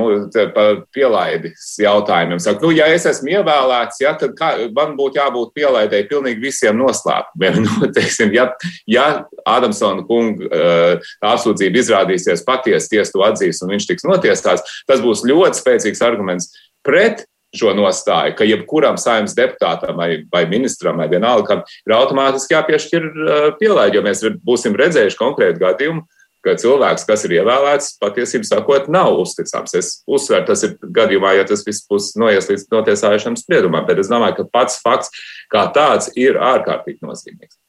pielaidi 0.94 1.50
jautājumiem. 1.82 2.38
Saka, 2.42 2.62
nu, 2.62 2.70
ja 2.78 2.86
es 2.94 3.08
esmu 3.10 3.32
ievēlēts, 3.34 3.98
ja, 4.04 4.12
tad 4.20 4.36
kā, 4.38 4.52
man 4.76 4.94
būtu 5.00 5.18
jābūt 5.18 5.56
pielaidēji 5.58 6.06
pilnīgi 6.12 6.44
visiem 6.44 6.78
noslēpumiem. 6.78 7.58
Nu, 7.66 7.90
teiksim, 7.94 8.30
ja, 8.36 8.52
ja 8.90 9.08
Adamsona 9.50 10.06
kunga 10.06 10.46
uh, 10.46 11.10
apsūdzība 11.26 11.82
izrādīsies 11.82 12.46
patiesa, 12.46 12.92
tiesa 12.94 13.16
to 13.16 13.26
atzīs 13.26 13.64
un 13.66 13.74
viņš 13.74 13.90
tiks 13.90 14.06
notiesāts, 14.06 14.78
tas 14.90 15.02
būs 15.02 15.26
ļoti 15.26 15.64
spēcīgs 15.64 16.06
arguments 16.06 16.54
pret 16.86 17.26
šo 17.56 17.72
nostāju, 17.78 18.36
ka 18.38 18.48
jebkuram 18.48 18.98
saimnes 19.00 19.36
deputātam 19.38 19.96
vai, 20.00 20.26
vai 20.32 20.44
ministram 20.50 21.00
vai 21.00 21.08
vienalga 21.12 21.62
ir 21.64 21.96
automātiski 21.96 22.56
jāpiešķir 22.58 23.08
uh, 23.08 23.50
pielaidi, 23.60 24.00
jo 24.00 24.06
mēs 24.06 24.24
būsim 24.46 24.76
redzējuši 24.78 25.20
konkrētu 25.20 25.64
gadījumu, 25.64 26.04
ka 26.46 26.56
cilvēks, 26.60 27.06
kas 27.08 27.26
ir 27.28 27.38
ievēlēts, 27.40 27.96
patiesībā 28.02 28.48
sakot, 28.48 28.88
nav 28.94 29.18
uzticams. 29.20 29.74
Es 29.80 29.92
uzsveru, 30.08 30.46
tas 30.48 30.64
ir 30.68 30.78
gadījumā, 30.82 31.34
ja 31.40 31.48
tas 31.48 31.66
viss 31.68 31.88
būs 31.90 32.14
noies 32.20 32.48
līdz 32.52 32.68
notiesājušam 32.74 33.38
spriedumam, 33.40 33.88
bet 33.88 34.04
es 34.04 34.12
domāju, 34.12 34.40
ka 34.40 34.50
pats 34.60 34.80
fakts 34.84 35.12
kā 35.52 35.68
tāds 35.76 36.12
ir 36.20 36.40
ārkārtīgi 36.40 37.04
nozīmīgs. 37.04 37.60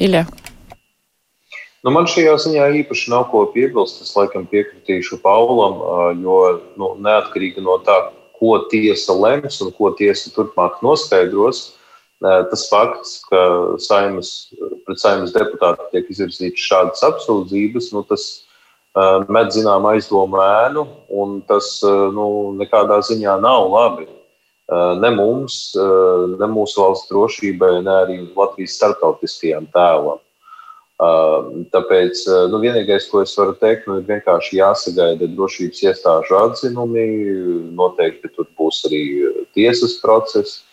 Iļa. 0.00 0.24
Nu, 1.88 1.94
man 1.96 2.04
šajā 2.04 2.34
ziņā 2.36 2.64
īpaši 2.82 3.08
nav 3.08 3.22
ko 3.30 3.46
piebilst. 3.48 4.02
Es 4.04 4.10
laikam 4.12 4.42
piekritīšu 4.50 5.16
Paulam, 5.22 5.78
jo 6.20 6.34
nu, 6.76 6.90
neatkarīgi 7.00 7.64
no 7.64 7.78
tā, 7.86 7.94
ko 8.36 8.58
tiesa 8.68 9.16
lems 9.16 9.56
un 9.64 9.70
ko 9.72 9.94
tiesa 9.96 10.28
turpmāk 10.34 10.82
noskaidros, 10.84 11.62
tas 12.20 12.66
fakts, 12.68 13.14
ka 13.30 13.40
saimas, 13.80 14.50
pret 14.84 15.00
saimnes 15.00 15.32
deputātu 15.32 15.88
tiek 15.94 16.12
izvirzītas 16.12 16.68
šādas 16.68 17.08
apsūdzības, 17.08 17.88
nu, 17.96 18.04
tas 18.12 18.28
med 19.32 19.56
zinām 19.56 19.88
aizdomu 19.88 20.44
ēnu, 20.44 20.84
un 21.08 21.40
tas 21.48 21.72
nu, 22.12 22.28
nekādā 22.60 23.00
ziņā 23.08 23.40
nav 23.40 23.72
labi. 23.72 24.10
Ne 25.00 25.16
mums, 25.16 25.72
ne 26.36 26.52
mūsu 26.52 26.84
valsts 26.84 27.08
drošībai, 27.08 27.78
ne 27.80 28.00
arī 28.04 28.22
Latvijas 28.36 28.76
starptautiskajām 28.76 29.72
tēlam. 29.72 30.20
Tāpēc 30.98 32.24
nu, 32.50 32.58
vienīgais, 32.58 33.06
ko 33.10 33.22
es 33.22 33.36
varu 33.38 33.52
teikt, 33.60 33.86
nu, 33.86 34.00
ir 34.00 34.06
vienkārši 34.08 34.58
jāsagaida 34.58 35.28
drošības 35.30 35.82
iestāžu 35.84 36.34
atzinumi. 36.40 37.04
Noteikti 37.78 38.32
tur 38.34 38.48
būs 38.58 38.82
arī 38.88 39.02
tiesas 39.54 40.00
process. 40.02 40.64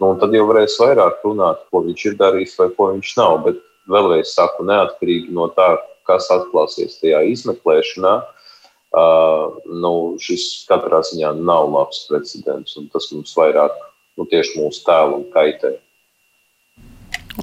Nu, 0.00 0.14
tad 0.20 0.32
jau 0.34 0.46
varēs 0.48 0.78
vairāk 0.80 1.20
runāt, 1.26 1.60
ko 1.70 1.84
viņš 1.84 2.06
ir 2.08 2.16
darījis 2.20 2.56
vai 2.58 2.70
ko 2.78 2.88
viņš 2.94 3.12
nav. 3.20 3.36
Bet 3.44 3.60
vēlreiz 3.92 4.32
saku, 4.32 4.64
neatkarīgi 4.66 5.36
no 5.36 5.50
tā, 5.52 5.74
kas 6.08 6.30
atklāsies 6.32 6.96
tajā 7.02 7.20
izmeklēšanā, 7.34 8.14
uh, 8.24 9.60
nu, 9.68 9.92
šis 10.20 10.64
katrā 10.70 11.02
ziņā 11.04 11.34
nav 11.44 11.68
labs 11.76 12.06
precedents. 12.08 12.78
Tas 12.92 13.12
mums 13.12 13.36
vairāk 13.36 13.76
nu, 14.16 14.24
tieši 14.32 14.58
mūsu 14.62 14.80
tēlu 14.88 15.26
kaitē. 15.36 15.76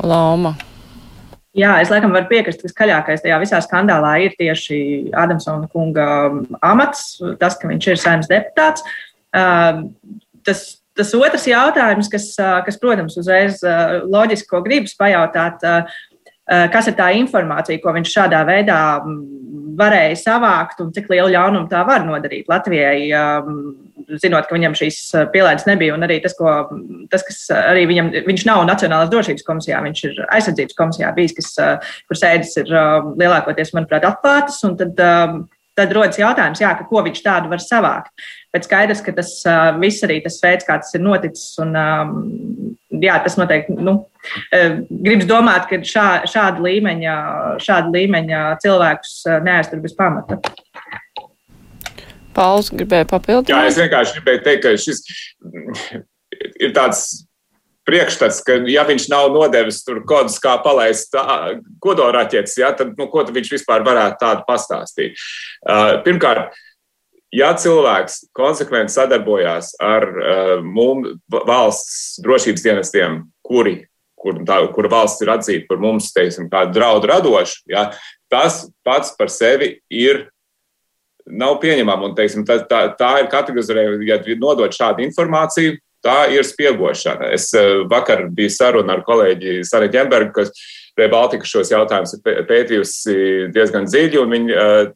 Lauma. 0.02 0.56
Jā, 1.58 1.74
es 1.84 1.90
laikam 1.92 2.14
varu 2.16 2.30
piekrist, 2.30 2.62
ka 2.64 2.72
skaļākais 2.72 3.24
tajā 3.26 3.38
visā 3.42 3.58
skandālā 3.64 4.14
ir 4.24 4.36
tieši 4.40 4.78
Adamsona 5.20 5.68
kunga 5.74 6.06
amats, 6.64 7.18
tas, 7.42 7.58
ka 7.60 7.68
viņš 7.68 7.90
ir 7.92 8.00
saimnes 8.00 8.30
deputāts. 8.32 8.86
Tas, 10.48 10.62
tas 10.96 11.12
otrs 11.18 11.50
jautājums, 11.52 12.08
kas, 12.12 12.30
kas, 12.40 12.80
protams, 12.80 13.20
uzreiz 13.20 13.60
loģiski, 14.08 14.48
ko 14.48 14.64
gribas 14.64 14.96
pajautāt, 14.96 15.68
kas 16.46 16.90
ir 16.90 16.98
tā 16.98 17.12
informācija, 17.16 17.80
ko 17.84 17.94
viņš 17.96 18.16
šādā 18.16 18.42
veidā 18.48 18.80
varēja 19.78 20.18
savākt 20.20 20.82
un 20.84 20.92
cik 20.96 21.10
lielu 21.12 21.32
ļaunumu 21.36 21.70
tā 21.72 21.84
var 21.88 22.04
nodarīt 22.06 22.50
Latvijai, 22.52 23.08
um, 23.16 23.62
zinot, 24.22 24.48
ka 24.48 24.56
viņam 24.58 24.76
šīs 24.78 25.00
uh, 25.16 25.28
pielaides 25.34 25.68
nebija. 25.70 25.96
Un 25.96 26.06
arī 26.08 26.20
tas, 26.24 26.36
ko, 26.38 26.52
tas 27.12 27.24
kas 27.28 27.44
arī 27.56 27.86
viņam, 27.92 28.12
viņš 28.28 28.46
nav 28.50 28.66
Nacionālās 28.70 29.12
drošības 29.14 29.48
komisijā, 29.48 29.80
viņš 29.86 30.04
ir 30.10 30.22
aizsardzības 30.28 30.78
komisijā 30.78 31.14
bijis, 31.18 31.38
kas, 31.40 31.54
kur 32.10 32.20
sēdes 32.20 32.58
ir 32.64 32.74
um, 32.74 33.14
lielākoties, 33.22 33.74
manuprāt, 33.78 34.08
atklātas. 34.08 34.62
Tad, 34.82 35.04
um, 35.08 35.44
tad 35.78 35.94
rodas 35.96 36.20
jautājums, 36.20 36.62
jā, 36.62 36.72
ka, 36.78 36.86
ko 36.90 37.04
viņš 37.06 37.22
tādu 37.26 37.52
var 37.52 37.64
savākt. 37.64 38.12
Bet 38.52 38.68
skaidrs, 38.68 39.04
ka 39.06 39.14
tas 39.16 39.32
uh, 39.48 39.72
viss 39.80 40.04
arī 40.06 40.20
tas 40.24 40.40
veids, 40.44 40.68
kā 40.68 40.78
tas 40.82 40.92
ir 40.98 41.04
noticis, 41.06 41.54
un 41.64 41.76
jā, 43.02 43.16
tas 43.24 43.38
noteikti 43.40 43.78
nu, 43.80 43.96
gribas 44.90 45.30
domāt, 45.30 45.70
ka 45.70 45.80
šā, 45.88 46.08
šāda, 46.30 46.62
līmeņa, 46.66 47.16
šāda 47.64 47.94
līmeņa 47.96 48.44
cilvēkus 48.64 49.16
neaiztur 49.46 49.82
bez 49.84 49.96
pamata. 49.98 50.42
Pauls 52.36 52.72
gribēja 52.72 53.08
papildināt. 53.12 53.52
Jā, 53.52 53.64
es 53.68 53.80
vienkārši 53.80 54.20
gribēju 54.20 54.44
teikt, 54.46 54.64
ka 54.64 54.76
šis 54.80 55.02
ir 56.64 56.76
tāds 56.76 57.08
priekšstats, 57.88 58.42
ka, 58.46 58.58
ja 58.70 58.84
viņš 58.88 59.08
nav 59.12 59.30
nodevis 59.34 59.82
tur 59.86 60.02
kodus, 60.08 60.38
kā 60.42 60.58
palaist 60.64 61.16
kodolraķetes, 61.84 62.58
ja, 62.62 62.72
tad 62.78 62.94
nu, 62.98 63.08
ko 63.12 63.24
tad 63.26 63.36
viņš 63.36 63.54
vispār 63.56 63.86
varētu 63.86 64.20
tādu 64.22 64.46
pastāstīt? 64.48 65.18
Uh, 65.66 65.98
pirmkārt, 66.06 66.58
ja 67.34 67.52
cilvēks 67.58 68.26
konsekventi 68.38 68.96
sadarbojās 68.96 69.74
ar 69.82 70.08
uh, 70.12 70.58
mums, 70.66 71.16
valsts 71.32 72.20
drošības 72.24 72.68
dienestiem, 72.68 73.22
kuri, 73.46 73.80
kur, 74.22 74.44
tā, 74.46 74.62
kur 74.76 74.90
valsts 74.92 75.24
ir 75.26 75.34
atzīta 75.34 75.70
par 75.72 75.82
mums, 75.82 76.12
teiksim, 76.14 76.52
tādu 76.52 76.78
draudu 76.78 77.10
radošu, 77.10 77.64
ja, 77.72 77.90
tas 78.32 78.68
pats 78.86 79.16
par 79.18 79.34
sevi 79.34 79.80
ir. 79.90 80.28
Nav 81.32 81.60
pieņemama, 81.62 82.08
un 82.10 82.16
teiksim, 82.18 82.42
tā, 82.44 82.56
tā, 82.66 82.80
tā 82.98 83.12
ir 83.22 83.28
kategorizēta, 83.30 84.00
ja 84.10 84.18
nodot 84.42 84.74
šādu 84.74 85.04
informāciju, 85.06 85.76
tā 86.06 86.18
ir 86.34 86.46
spiegošana. 86.48 87.32
Es 87.36 87.50
uh, 87.58 87.84
vakar 87.90 88.28
biju 88.34 88.54
saruna 88.54 88.98
ar 88.98 89.04
kolēģi 89.08 89.62
Sara 89.68 89.90
Ģembergu, 89.92 90.34
kas 90.40 90.54
Rebaltika 91.00 91.48
šos 91.48 91.72
jautājumus 91.72 92.18
ir 92.18 92.42
pētījusi 92.50 93.14
diezgan 93.56 93.88
dziļi, 93.88 94.20
un 94.20 94.34
viņi 94.36 94.56
uh, 94.58 94.90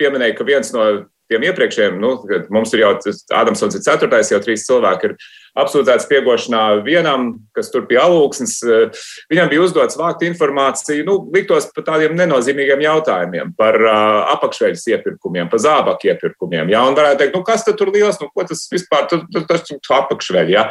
pieminēja, 0.00 0.36
ka 0.38 0.46
viens 0.48 0.72
no 0.74 0.86
tiem 1.32 1.48
iepriekšējiem, 1.48 2.00
nu, 2.02 2.14
mums 2.54 2.72
ir 2.76 2.84
jau 2.84 2.92
Ādamsons 3.34 3.78
ir 3.78 3.84
ceturtais, 3.84 4.30
jau 4.30 4.40
trīs 4.44 4.66
cilvēki 4.68 5.08
ir 5.08 5.16
apsūdzēti 5.58 6.06
spiegošanā 6.06 6.62
vienam, 6.86 7.32
kas 7.56 7.68
tur 7.72 7.84
pie 7.88 7.98
alūksnes. 8.00 8.54
Eh, 8.64 9.02
viņam 9.32 9.50
bija 9.50 9.64
uzdots 9.64 9.98
vākt 10.00 10.24
informāciju, 10.26 11.04
nu, 11.08 11.16
liktos 11.34 11.68
par 11.74 11.86
tādiem 11.90 12.16
nenozīmīgiem 12.18 12.84
jautājumiem, 12.86 13.52
par 13.58 13.76
uh, 13.80 13.94
apakšveļas 14.36 14.86
iepirkumiem, 14.94 15.50
par 15.52 15.60
zābaku 15.62 16.08
iepirkumiem. 16.12 16.72
Jā, 16.72 16.84
un 16.88 16.96
varētu 16.96 17.22
teikt, 17.22 17.36
nu, 17.36 17.44
kas 17.46 17.66
tad 17.66 17.76
tur 17.80 17.92
liels, 17.92 18.20
nu, 18.22 18.30
ko 18.32 18.46
tas 18.48 18.64
vispār, 18.72 19.08
tas, 19.10 19.26
tas, 19.50 19.66
tas 19.68 19.96
apakšveļ, 19.98 20.52
jā. 20.54 20.66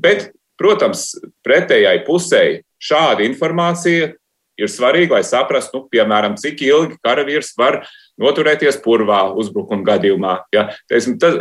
Bet, 0.00 0.30
protams, 0.60 1.10
pretējai 1.46 2.02
pusēji 2.06 2.62
šāda 2.82 3.24
informācija 3.26 4.12
ir 4.58 4.70
svarīga, 4.70 5.16
lai 5.16 5.24
saprastu, 5.26 5.78
nu, 5.78 5.88
piemēram, 5.92 6.36
cik 6.40 6.62
ilgi 6.66 6.98
karavīrs 7.04 7.54
var 7.58 7.80
noturēties 8.20 8.80
purvā 8.84 9.22
uzbrukuma 9.38 9.86
gadījumā. 9.86 10.34
Ja? 10.54 10.68
Teiksim, 10.90 11.18
tas, 11.22 11.36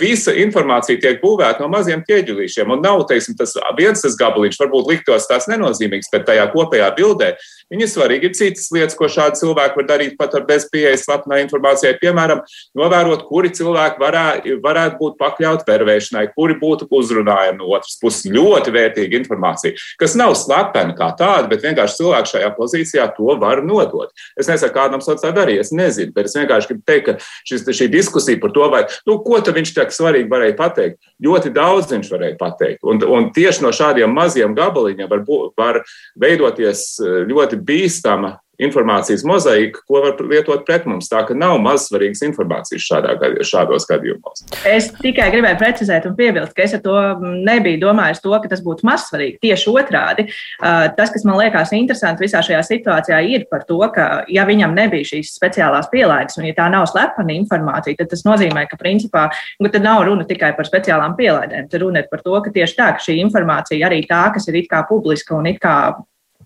visa 0.00 0.34
informācija 0.44 1.00
tiek 1.00 1.20
būvēta 1.22 1.64
no 1.64 1.70
maziem 1.72 2.04
ķieģelīšiem, 2.06 2.72
un 2.74 2.82
nav 2.84 3.06
teiksim, 3.10 3.38
tas 3.38 3.56
viens 3.78 4.04
tas 4.04 4.18
gabaliņš, 4.20 4.60
varbūt 4.60 4.90
liktos 4.90 5.28
tās 5.30 5.48
nenozīmīgs, 5.50 6.10
bet 6.12 6.26
tajā 6.28 6.48
kopējā 6.54 6.90
bildē 6.98 7.34
viņa 7.72 7.88
svarīgi 7.90 8.28
ir 8.28 8.36
citas 8.36 8.68
lietas, 8.74 8.96
ko 8.98 9.08
šādi 9.10 9.40
cilvēki 9.40 9.80
var 9.80 9.88
darīt 9.88 10.16
pat 10.18 10.34
ar 10.36 10.46
bezpieejas 10.48 11.04
slepenai 11.06 11.42
informācijai. 11.44 11.96
Piemēram, 12.00 12.42
novērot, 12.78 13.24
kuri 13.28 13.52
cilvēki 13.54 14.02
varē, 14.02 14.24
varētu 14.64 15.00
būt 15.00 15.18
pakļauti 15.20 15.68
vervēšanai, 15.68 16.26
kuri 16.36 16.58
būtu 16.60 16.88
uzrunājami 16.94 17.60
no 17.60 17.70
otras 17.74 17.96
puses. 18.00 18.28
Ļoti 18.34 18.72
vērtīga 18.74 19.18
informācija, 19.20 19.76
kas 20.00 20.16
nav 20.18 20.34
slepena 20.38 20.94
kā 20.96 21.10
tāda, 21.18 21.48
bet 21.50 21.64
vienkārši 21.64 22.00
cilvēki 22.00 22.32
šajā 22.34 22.52
pozīcijā 22.58 23.08
to 23.16 23.36
var 23.40 23.62
nodot. 23.66 24.12
Es 24.40 24.50
nesaku, 24.50 24.74
kādam 24.76 25.02
sociālā 25.04 25.34
darīja, 25.40 25.64
es 25.64 25.72
nezinu, 25.84 26.14
bet 26.16 26.30
es 26.30 26.36
vienkārši 26.38 26.70
gribu 26.72 26.84
teikt, 26.88 27.06
ka 27.06 27.44
šis, 27.48 27.66
šī 27.80 27.90
diskusija 27.92 28.40
par 28.42 28.54
to, 28.56 28.68
vai, 28.72 28.84
nu, 29.08 29.18
ko 29.24 29.40
viņš 29.44 29.74
tā 29.76 29.88
svarīgi 29.94 30.30
varēja 30.32 30.58
pateikt, 30.58 31.00
ļoti 31.24 31.52
daudz 31.54 31.92
viņš 31.94 32.12
varēja 32.14 32.38
pateikt. 32.40 32.80
Un, 32.82 33.02
un 33.04 33.30
tieši 33.34 33.64
no 33.64 33.72
šādiem 33.74 34.14
maziem 34.14 34.56
gabaliņiem 34.56 35.10
var, 35.10 35.24
var 35.58 35.82
veidoties 36.20 36.86
eh, 37.02 37.20
ļoti 37.30 37.60
bīstama 37.64 38.38
informācijas 38.64 39.24
mozaīka, 39.28 39.84
ko 39.88 40.02
var 40.04 40.18
lietot 40.30 40.64
pret 40.66 40.88
mums. 40.88 41.10
Tā 41.12 41.22
ka 41.28 41.36
nav 41.38 41.58
mazsvarīgas 41.64 42.24
informācijas 42.26 42.86
šādā, 42.88 43.14
šādos 43.46 43.86
gadījumos. 43.90 44.44
Es 44.68 44.90
tikai 44.98 45.30
gribēju 45.34 45.60
precizēt 45.60 46.08
un 46.08 46.16
piebilst, 46.18 46.54
ka 46.56 46.64
es 46.66 46.76
ar 46.76 46.82
to 46.84 46.96
nebiju 47.20 47.82
domājis, 47.86 48.22
to, 48.24 48.34
ka 48.42 48.50
tas 48.50 48.64
būtu 48.64 48.86
mazsvarīgi. 48.88 49.40
Tieši 49.44 49.72
otrādi. 49.74 50.26
Tas, 50.60 51.12
kas 51.14 51.26
man 51.28 51.38
liekas 51.40 51.74
interesanti 51.76 52.24
visā 52.26 52.42
šajā 52.44 52.62
situācijā, 52.66 53.20
ir 53.36 53.46
par 53.50 53.66
to, 53.68 53.80
ka, 53.94 54.08
ja 54.32 54.46
viņam 54.48 54.74
nebija 54.76 55.12
šīs 55.14 55.34
speciālās 55.36 55.90
pielaides, 55.92 56.38
un 56.40 56.48
ja 56.48 56.56
tā 56.56 56.70
nav 56.72 56.88
slepena 56.90 57.34
informācija, 57.36 57.98
tad 58.00 58.12
tas 58.12 58.24
nozīmē, 58.26 58.66
ka 58.70 58.80
principā 58.80 59.28
nu, 59.60 59.70
nav 59.84 60.04
runa 60.08 60.24
tikai 60.28 60.54
par 60.56 60.68
speciālām 60.68 61.16
pielaidēm. 61.18 61.68
Tad 61.70 61.82
runa 61.84 62.02
ir 62.02 62.10
par 62.10 62.24
to, 62.24 62.34
ka 62.44 62.52
tieši 62.54 62.78
tā, 62.78 62.90
ka 62.96 63.04
šī 63.04 63.18
informācija 63.24 63.88
arī 63.88 64.02
tā, 64.08 64.26
kas 64.34 64.48
ir 64.50 64.62
it 64.62 64.70
kā 64.70 64.84
publiska 64.88 65.36
un 65.36 65.50
it 65.50 65.60
kā 65.62 65.76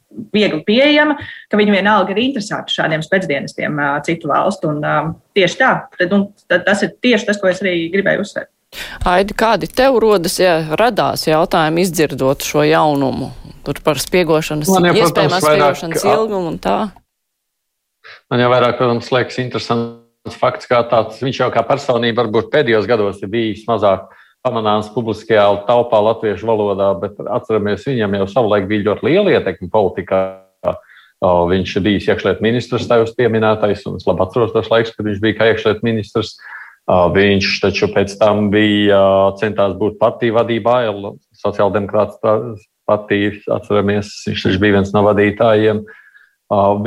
viegli 0.08 0.60
pieejama, 0.66 1.16
ka 1.50 1.58
viņi 1.60 1.74
vienalga 1.74 2.14
ir 2.14 2.22
interesēti 2.22 2.74
šādiem 2.78 3.02
spēcdienestiem 3.04 3.80
citu 4.06 4.30
valstu. 4.30 4.72
Un, 4.72 5.16
tieši 5.36 5.58
tā, 5.60 5.72
tad, 5.98 6.14
un, 6.16 6.28
tas 6.48 6.84
ir 6.86 6.94
tieši 7.02 7.28
tas, 7.28 7.40
ko 7.40 7.50
es 7.50 7.60
arī 7.64 7.90
gribēju 7.92 8.24
uzsvērt. 8.24 8.50
Aidi, 9.08 9.32
kādi 9.38 9.68
tev 9.72 9.96
rodas, 10.02 10.36
ja 10.40 10.58
radās 10.76 11.24
jautājumi 11.28 11.86
izdzirdot 11.86 12.44
šo 12.44 12.66
jaunumu? 12.68 13.30
Tur 13.64 13.80
par 13.84 14.00
spiegošanas, 14.00 14.68
Man 14.72 14.90
jau, 14.90 14.96
iespējamās 15.00 15.44
spiegošanas 15.44 16.04
vairāk, 16.04 16.20
ilgumu 16.20 16.52
un 16.52 16.58
tā. 16.62 16.76
Man 18.32 18.42
jau 18.44 18.50
vairāk, 18.52 18.76
protams, 18.80 19.08
liekas 19.12 19.40
interesants 19.40 20.36
fakts, 20.40 20.68
kā 20.68 20.82
tāds, 20.88 21.20
viņš 21.24 21.42
jau 21.42 21.48
kā 21.52 21.64
personība 21.68 22.24
varbūt 22.24 22.50
pēdējos 22.52 22.88
gados 22.88 23.20
ir 23.24 23.32
bijis 23.32 23.64
mazāk 23.68 24.08
pamanāms 24.46 24.90
publiskajā 24.94 25.46
telpā 25.68 26.00
latviešu 26.04 26.46
valodā, 26.48 26.92
bet 27.00 27.18
atceramies, 27.26 27.86
viņam 27.88 28.20
jau 28.20 28.28
savulaik 28.30 28.68
bija 28.70 28.90
ļoti 28.90 29.08
liela 29.08 29.34
ietekme 29.38 29.70
politikā. 29.72 30.20
Viņš 31.18 31.72
ir 31.74 31.82
bijis 31.82 32.06
iekšlietu 32.12 32.44
ministrs, 32.44 32.86
tā 32.86 33.00
jūs 33.00 33.16
pieminētais, 33.18 33.82
un 33.90 33.96
es 33.98 34.06
labi 34.06 34.22
atceros 34.22 34.54
tos 34.54 34.70
laikus, 34.70 34.94
kad 34.94 35.08
viņš 35.08 35.18
bija 35.24 35.38
kā 35.40 35.50
iekšlietu 35.50 35.86
ministrs. 35.86 36.36
Viņš 36.88 37.48
taču 37.60 37.90
pēc 37.92 38.14
tam 38.20 38.46
bija 38.52 39.00
centās 39.40 39.74
būt 39.76 39.98
partiju 40.00 40.38
vadībā, 40.38 40.76
jau 40.86 41.16
sociāldemokrāts 41.36 42.22
partijas, 42.88 43.42
atceramies, 43.58 44.14
viņš 44.30 44.46
taču 44.46 44.62
bija 44.62 44.78
viens 44.78 44.94
no 44.94 45.02
vadītājiem. 45.04 45.82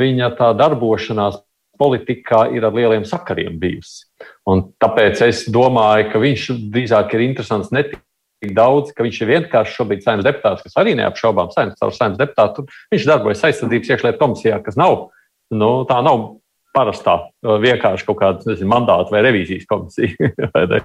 Viņa 0.00 0.32
tā 0.40 0.50
darbošanās 0.58 1.38
politikā 1.82 2.46
ir 2.54 2.64
ar 2.68 2.74
lieliem 2.76 3.04
sakariem 3.08 3.58
bijusi. 3.60 4.06
Un 4.46 4.68
tāpēc 4.82 5.24
es 5.26 5.44
domāju, 5.50 6.08
ka 6.12 6.22
viņš 6.22 6.48
drīzāk 6.72 7.14
ir 7.18 7.26
interesants 7.26 7.72
ne 7.74 7.84
tik 7.90 8.54
daudz, 8.54 8.90
ka 8.94 9.06
viņš 9.06 9.20
ir 9.22 9.32
vienkārši 9.36 9.76
šobrīd 9.78 10.04
saimnes 10.04 10.26
deputāts, 10.26 10.62
kas 10.64 10.78
arī 10.80 10.94
neapšaubām 10.98 11.50
saimnes, 11.54 11.78
caur 11.78 11.94
saimnes 11.94 12.20
deputātu. 12.20 12.66
Viņš 12.94 13.08
darbojas 13.10 13.44
aizsardzības 13.48 13.92
iekšlietu 13.92 14.22
komisijā, 14.22 14.58
kas 14.64 14.78
nav, 14.80 15.10
nu, 15.54 15.72
tā 15.90 16.00
nav 16.02 16.24
parastā 16.72 17.18
vienkārši 17.42 18.06
kaut 18.08 18.18
kāda 18.22 18.48
nezinu, 18.48 18.70
mandāta 18.72 19.12
vai 19.12 19.22
revīzijas 19.26 19.68
komisija. 19.70 20.32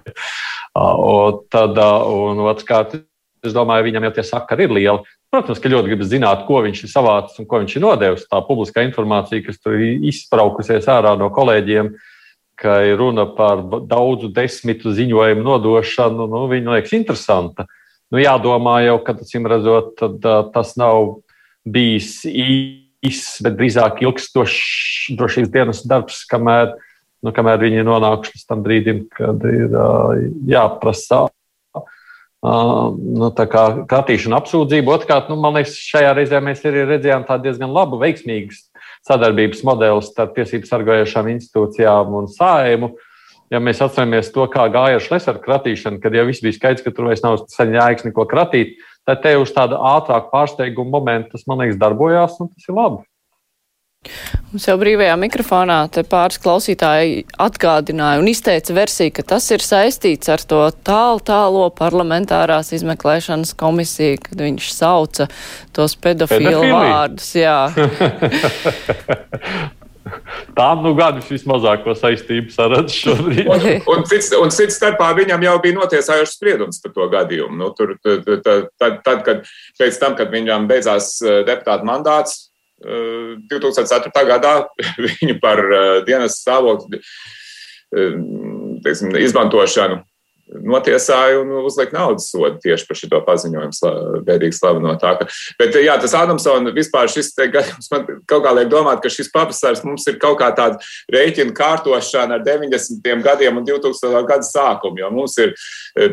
un 0.78 1.40
tad, 1.54 1.80
un 1.80 2.44
otrkārt, 2.46 3.00
es 3.48 3.56
domāju, 3.56 3.88
viņam 3.88 4.08
jau 4.08 4.14
tie 4.18 4.26
sakari 4.28 4.68
ir 4.68 4.76
lieli. 4.76 5.16
Protams, 5.32 5.60
ka 5.60 5.72
ļoti 5.72 5.92
gribas 5.92 6.12
zināt, 6.12 6.46
ko 6.48 6.62
viņš 6.64 6.84
ir 6.86 6.92
savācis 6.92 7.42
un 7.42 7.48
ko 7.50 7.62
viņš 7.64 7.76
ir 7.76 7.84
nodevis. 7.84 8.28
Tā 8.32 8.40
publiskā 8.48 8.86
informācija, 8.88 9.44
kas 9.46 9.60
tur 9.60 9.80
izspraukusies 9.82 10.88
ārā 10.92 11.16
no 11.20 11.28
kolēģiem, 11.36 11.92
ka 12.58 12.80
ir 12.88 12.98
runa 13.02 13.28
par 13.38 13.62
daudzu 13.90 14.32
desmitu 14.34 14.94
ziņojumu 14.96 15.46
nodošanu, 15.46 16.30
nu, 16.32 16.46
viņa 16.52 16.78
liekas 16.78 16.96
interesanta. 16.98 17.68
Nu, 18.08 18.22
jādomā 18.24 18.80
jau, 18.86 18.98
ka 19.04 19.18
redzot, 19.52 19.98
tad, 20.00 20.28
tas 20.54 20.74
nav 20.80 21.18
bijis 21.68 22.22
īss, 22.24 23.42
bet 23.44 23.58
drīzāk 23.60 24.02
ilgstošs 24.06 25.16
drošības 25.20 25.52
dienas 25.54 25.84
darbs, 25.84 26.24
kamēr, 26.30 26.72
nu, 27.24 27.34
kamēr 27.36 27.60
viņi 27.66 27.82
ir 27.82 27.88
nonākuši 27.88 28.38
līdz 28.38 28.48
tam 28.48 28.64
brīdim, 28.64 29.04
kad 29.12 29.44
ir 29.52 29.76
jāprasa 30.48 31.28
nu, 32.46 33.32
kratīšana 33.90 34.38
apsūdzība. 34.42 34.94
Otrkārt, 34.98 35.32
nu, 35.32 35.38
man 35.42 35.58
liekas, 35.58 35.78
šajā 35.90 36.14
reizē 36.18 36.42
mēs 36.44 36.64
arī 36.68 36.86
redzējām 36.86 37.26
tādu 37.28 37.50
diezgan 37.50 37.74
labu, 37.74 38.00
veiksmīgu 38.02 38.56
sadarbības 39.08 39.64
modelis 39.68 40.12
starp 40.12 40.36
tiesību 40.38 40.70
sargājošām 40.70 41.32
institūcijām 41.34 42.14
un 42.20 42.30
sājumu. 42.32 42.94
Ja 43.54 43.62
mēs 43.64 43.80
atceramies 43.80 44.34
to, 44.36 44.44
kā 44.52 44.66
gāja 44.68 45.00
ar 45.00 45.04
šlesaru 45.04 45.40
kratīšanu, 45.40 46.02
kad 46.04 46.16
jau 46.16 46.26
viss 46.28 46.44
bija 46.44 46.58
skaidrs, 46.58 46.84
ka 46.84 46.92
tur 46.92 47.08
vairs 47.08 47.24
nav 47.24 47.40
saņēmis 47.48 48.10
neko 48.10 48.26
kratīt, 48.28 48.76
tad 49.08 49.22
te 49.24 49.38
uz 49.40 49.54
tāda 49.56 49.80
ātrāka 49.96 50.28
pārsteiguma 50.34 50.98
momenta 50.98 51.38
tas, 51.38 51.46
man 51.48 51.64
liekas, 51.64 51.80
darbojās, 51.80 52.36
un 52.44 52.52
tas 52.52 52.68
ir 52.68 52.76
labi. 52.76 53.07
Mums 54.52 54.68
jau 54.70 54.78
brīvajā 54.80 55.16
mikrofonā 55.20 55.80
te 55.94 56.04
pāris 56.08 56.40
klausītāji 56.44 57.26
atgādināja 57.44 58.22
un 58.22 58.30
izteica 58.32 58.76
versiju, 58.78 59.16
ka 59.18 59.28
tas 59.36 59.50
ir 59.52 59.66
saistīts 59.66 60.32
ar 60.34 60.44
to 60.44 60.64
tālu 60.88 61.24
tālo 61.28 61.68
parlamentārās 61.76 62.72
izmeklēšanas 62.78 63.56
komisiju, 63.60 64.22
kad 64.24 64.46
viņš 64.48 64.72
sauca 64.74 65.28
tos 65.76 65.98
pedofilu 66.00 66.64
vārdus. 66.72 67.34
Jā. 67.38 67.60
Tā 70.58 70.68
nu 70.82 70.94
gan 70.98 71.20
es 71.22 71.30
vismazāko 71.32 71.94
saistību 71.98 72.52
saredzu 72.54 73.02
šobrīd. 73.04 73.50
un, 73.52 73.66
un, 73.94 74.04
cits, 74.10 74.32
un 74.38 74.54
cits 74.54 74.78
starpā 74.80 75.10
viņam 75.18 75.44
jau 75.46 75.56
bija 75.64 75.78
notiesājošs 75.78 76.36
spriedums 76.38 76.82
par 76.84 76.94
to 76.96 77.08
gadījumu. 77.14 77.58
Nu, 77.60 77.72
tur, 77.78 77.96
tad, 78.04 78.28
tad, 78.46 79.00
tad, 79.06 79.24
kad 79.28 79.50
pēc 79.80 80.00
tam, 80.02 80.18
kad 80.20 80.32
viņam 80.34 80.68
beidzās 80.70 81.16
eh, 81.24 81.42
deputāta 81.48 81.88
mandāts, 81.88 82.48
2004. 82.78 84.28
gadā 84.30 84.54
viņu 85.08 85.40
par 85.44 85.64
dienas 86.08 86.42
stāvokli 86.44 87.02
teiksim, 88.84 89.16
izmantošanu 89.16 90.04
notiesāja 90.48 91.42
un 91.42 91.52
uzlika 91.66 91.96
naudas 91.98 92.30
sodu 92.32 92.60
tieši 92.64 92.88
par 92.88 92.98
šo 93.00 93.20
paziņojumu, 93.28 93.92
bēdīgi 94.28 94.56
slaveno 94.56 94.94
tā. 95.02 95.14
Ka, 95.20 95.28
bet, 95.60 95.76
jā, 95.84 95.98
tas 96.02 96.16
Ādamsons 96.18 96.72
vispār 96.76 97.12
šis 97.12 97.34
gadījums 97.38 97.90
man 97.92 98.06
kaut 98.30 98.46
kā 98.46 98.54
liek 98.56 98.72
domāt, 98.72 99.02
ka 99.04 99.12
šis 99.12 99.32
pavasars 99.34 99.84
mums 99.88 100.08
ir 100.08 100.20
kaut 100.22 100.40
kā 100.42 100.50
tāda 100.56 100.80
rēķina 101.14 101.56
kārtošana 101.58 102.40
ar 102.40 102.46
90. 102.48 103.24
gadiem 103.26 103.60
un 103.60 103.68
2000. 103.68 104.24
gadu 104.30 104.48
sākumu, 104.48 105.02
jo 105.04 105.12
mums 105.14 105.38
ir 105.44 105.54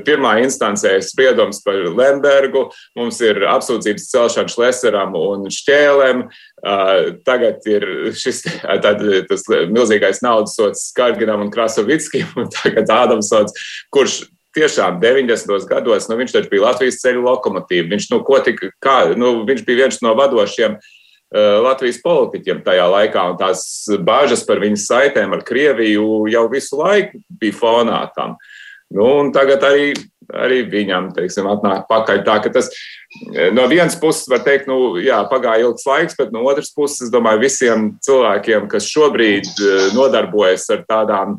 pirmā 0.06 0.36
instancē 0.42 0.96
spriedums 1.04 1.62
par 1.64 1.78
Lembergu, 1.94 2.66
mums 2.98 3.20
ir 3.24 3.44
apsūdzības 3.54 4.10
celšana 4.10 4.54
Šleseram 4.54 5.14
un 5.18 5.46
Šķēlēm, 5.52 6.26
Tagad 6.64 7.66
ir 7.68 7.84
šis 8.16 8.40
tad, 8.82 9.02
milzīgais 9.68 10.22
naudas 10.24 10.54
sots 10.56 10.88
Skarginam 10.88 11.42
un 11.44 11.52
Krasovickim, 11.52 12.30
un 12.40 12.48
tagad 12.52 12.88
Ādamsons, 12.94 13.52
kurš 13.92 14.22
tiešām 14.54 15.00
90. 15.02 15.68
gados, 15.68 16.08
nu, 16.08 16.18
viņš 16.18 16.36
taču 16.36 16.52
bija 16.52 16.68
Latvijas 16.68 17.00
ceļu 17.02 17.24
lokomotīva. 17.26 17.88
Viņš, 17.90 18.10
nu, 18.12 18.20
tika, 18.46 18.70
kā, 18.82 18.98
nu, 19.18 19.36
viņš 19.48 19.64
bija 19.66 19.84
viens 19.84 20.00
no 20.04 20.14
vadošiem 20.18 20.76
uh, 20.78 21.58
Latvijas 21.64 22.00
politiķiem 22.04 22.62
tajā 22.66 22.86
laikā, 22.92 23.26
un 23.32 23.38
tās 23.40 23.64
bāžas 24.06 24.46
par 24.46 24.62
viņas 24.62 24.86
saitēm 24.90 25.34
ar 25.34 25.44
Krieviju 25.46 26.24
jau 26.32 26.44
visu 26.52 26.78
laiku 26.80 27.20
bija 27.40 27.58
fonā 27.58 28.04
tam. 28.16 28.38
Nu, 28.94 29.08
tagad 29.34 29.64
arī, 29.66 29.92
arī 30.32 30.62
viņam 30.70 31.10
teiksim, 31.16 31.48
atnāk 31.50 31.84
pakaļ 31.90 32.22
tā, 32.26 32.38
ka 32.44 32.52
tas 32.54 32.70
no 33.54 33.66
vienas 33.70 33.96
puses 34.00 34.28
var 34.30 34.42
teikt, 34.46 34.68
nu, 34.70 34.96
jā, 35.02 35.20
pagāja 35.30 35.66
ilgs 35.66 35.86
laiks, 35.88 36.16
bet 36.18 36.32
no 36.34 36.44
otras 36.48 36.72
puses, 36.74 37.06
es 37.06 37.12
domāju, 37.14 37.44
visiem 37.44 37.92
cilvēkiem, 38.04 38.66
kas 38.72 38.88
šobrīd 38.90 39.52
nodarbojas 39.94 40.66
ar 40.74 40.82
tādām 40.88 41.38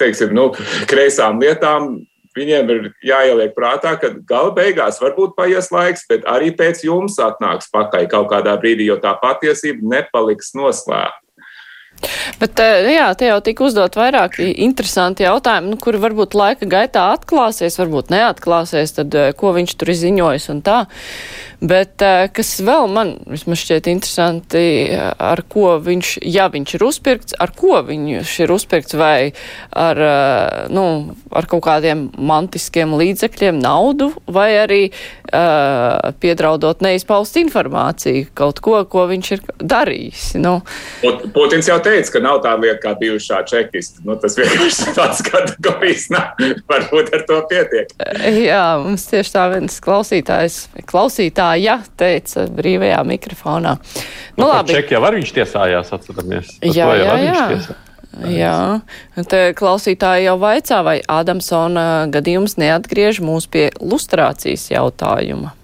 teiksim, 0.00 0.32
nu, 0.36 0.50
kreisām 0.90 1.40
lietām, 1.42 1.94
viņiem 2.36 2.70
ir 2.72 2.86
jāieliek 3.04 3.54
prātā, 3.56 3.94
ka 4.00 4.12
gala 4.28 4.52
beigās 4.56 5.00
varbūt 5.02 5.34
paies 5.36 5.68
laiks, 5.72 6.06
bet 6.08 6.24
arī 6.28 6.52
pēc 6.56 6.84
jums 6.86 7.18
atnāks 7.20 7.70
pakaļ 7.72 8.08
kaut 8.12 8.30
kādā 8.32 8.56
brīdī, 8.60 8.88
jo 8.88 8.98
tā 9.02 9.14
patiesība 9.20 9.96
nepaliks 9.96 10.54
noslēpta. 10.56 11.20
Bet, 12.40 12.58
eh, 12.60 12.88
jā, 12.96 13.06
te 13.18 13.28
jau 13.28 13.38
tika 13.44 13.66
uzdot 13.66 13.96
vairāk 13.98 14.38
interesanti 14.42 15.26
jautājumi, 15.26 15.72
nu, 15.72 15.78
kuri 15.80 16.00
varbūt 16.02 16.36
laika 16.38 16.68
gaitā 16.70 17.08
atklāsies, 17.14 17.78
varbūt 17.80 18.12
neatklāsies, 18.14 18.96
tad 18.98 19.14
eh, 19.18 19.30
ko 19.38 19.54
viņš 19.56 19.76
tur 19.78 19.92
ir 19.92 20.00
ziņojis 20.02 20.48
un 20.54 20.62
tā. 20.66 20.82
Bet 21.62 22.02
eh, 22.02 22.26
kas 22.34 22.56
vēl 22.66 22.88
man 22.90 23.14
vismaz 23.30 23.62
šķiet 23.62 23.90
interesanti, 23.92 24.64
ar 24.98 25.44
ko 25.50 25.76
viņš, 25.82 26.16
ja 26.26 26.48
viņš 26.52 26.74
ir 26.78 26.86
uzpirkts, 26.88 27.36
ar 27.38 27.54
ko 27.54 27.78
viņš 27.86 28.34
ir 28.42 28.54
uzpirkts 28.54 28.98
vai 28.98 29.30
ar, 29.70 30.00
nu, 30.74 30.84
ar 31.30 31.46
kaut 31.50 31.62
kādiem 31.68 32.08
mantiskiem 32.18 32.96
līdzekļiem, 32.98 33.60
naudu, 33.62 34.10
vai 34.26 34.48
arī 34.58 34.80
uh, 34.90 36.10
piedraudot 36.22 36.82
neizpaust 36.84 37.38
informāciju, 37.40 38.26
kaut 38.36 38.60
ko, 38.64 38.80
ko 38.90 39.06
viņš 39.10 39.30
ir 39.36 39.44
darījis. 39.58 40.26
Nu. 40.42 40.58
Putins 41.34 41.70
jau 41.70 41.78
teica, 41.92 42.14
ka 42.14 42.22
nav 42.24 42.40
tāda 42.44 42.64
lieta 42.64 42.80
kā 42.82 42.94
bijušā 42.98 43.42
čekista. 43.48 44.02
Nu, 44.06 44.16
tas 44.20 44.36
vienkārši 44.38 44.92
tāds 44.98 45.22
kategorijas 45.26 46.08
nav. 46.14 46.42
Varbūt 46.70 47.12
ar 47.18 47.24
to 47.28 47.38
pietiek. 47.50 47.92
Jā, 48.42 48.64
mums 48.82 49.06
tieši 49.10 49.34
tā 49.36 49.46
viens 49.52 49.78
klausītājs, 49.84 50.58
klausītāja 50.88 51.78
teica 52.00 52.48
brīvajā 52.50 53.00
mikrofonā. 53.08 53.76
Nu, 53.78 54.44
nu 54.44 54.50
labi. 54.50 54.76
Čeki 54.78 54.96
jau 54.96 55.04
var 55.04 55.16
viņš 55.18 55.34
tiesājās, 55.38 55.94
atceramies. 55.94 56.56
Jā, 56.72 56.92
jā, 56.98 57.16
jā. 57.28 57.80
Jā, 58.28 58.56
te 59.32 59.38
klausītāji 59.56 60.26
jau 60.26 60.34
vaicā, 60.40 60.82
vai 60.84 60.98
Ādamsona 61.08 62.10
gadījums 62.12 62.58
neatgriež 62.60 63.22
mūs 63.24 63.48
pie 63.48 63.70
lustrācijas 63.80 64.66
jautājuma. 64.68 65.54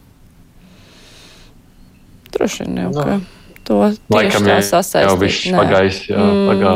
Droši 2.32 2.64
vien 2.64 2.80
jau. 2.86 2.94
No. 2.96 3.18
To 3.68 3.76
Laikam 4.08 4.46
tā 4.48 4.58
sasaistīt. 4.64 5.04
Jau 5.04 5.16
viss 5.20 5.48
pagājis, 5.52 5.98
jā, 6.08 6.16
mm, 6.16 6.46
pagā. 6.48 6.70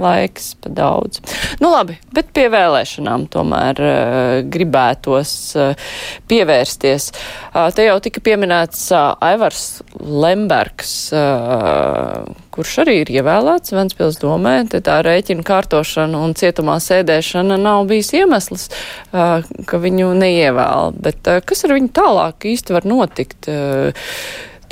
Laiks 0.00 0.46
pa 0.64 0.70
daudz. 0.72 1.18
Nu 1.60 1.68
labi, 1.74 1.98
bet 2.16 2.30
pie 2.32 2.46
vēlēšanām 2.52 3.26
tomēr 3.32 3.80
uh, 3.84 4.36
gribētos 4.48 5.32
uh, 5.60 5.90
pievērsties. 6.32 7.10
Uh, 7.52 7.66
te 7.76 7.84
jau 7.84 7.98
tika 8.00 8.22
pieminēts 8.24 8.86
uh, 8.94 9.10
Aivars 9.28 9.82
Lembergs, 10.00 10.94
uh, 11.12 12.22
kurš 12.56 12.78
arī 12.86 13.02
ir 13.02 13.12
ievēlēts 13.18 13.74
Ventspils 13.76 14.16
domē. 14.22 14.54
Te 14.72 14.80
tā 14.84 15.02
rēķina 15.04 15.44
kārtošana 15.44 16.22
un 16.24 16.32
cietumā 16.38 16.78
sēdēšana 16.80 17.58
nav 17.60 17.84
bijis 17.92 18.14
iemesls, 18.16 18.70
uh, 19.12 19.44
ka 19.68 19.82
viņu 19.84 20.14
neievēl. 20.22 20.96
Bet 20.96 21.28
uh, 21.28 21.42
kas 21.44 21.66
ar 21.68 21.76
viņu 21.76 21.92
tālāk 22.00 22.48
īsti 22.54 22.78
var 22.78 22.88
notikt? 22.88 23.52
Uh, 23.52 24.08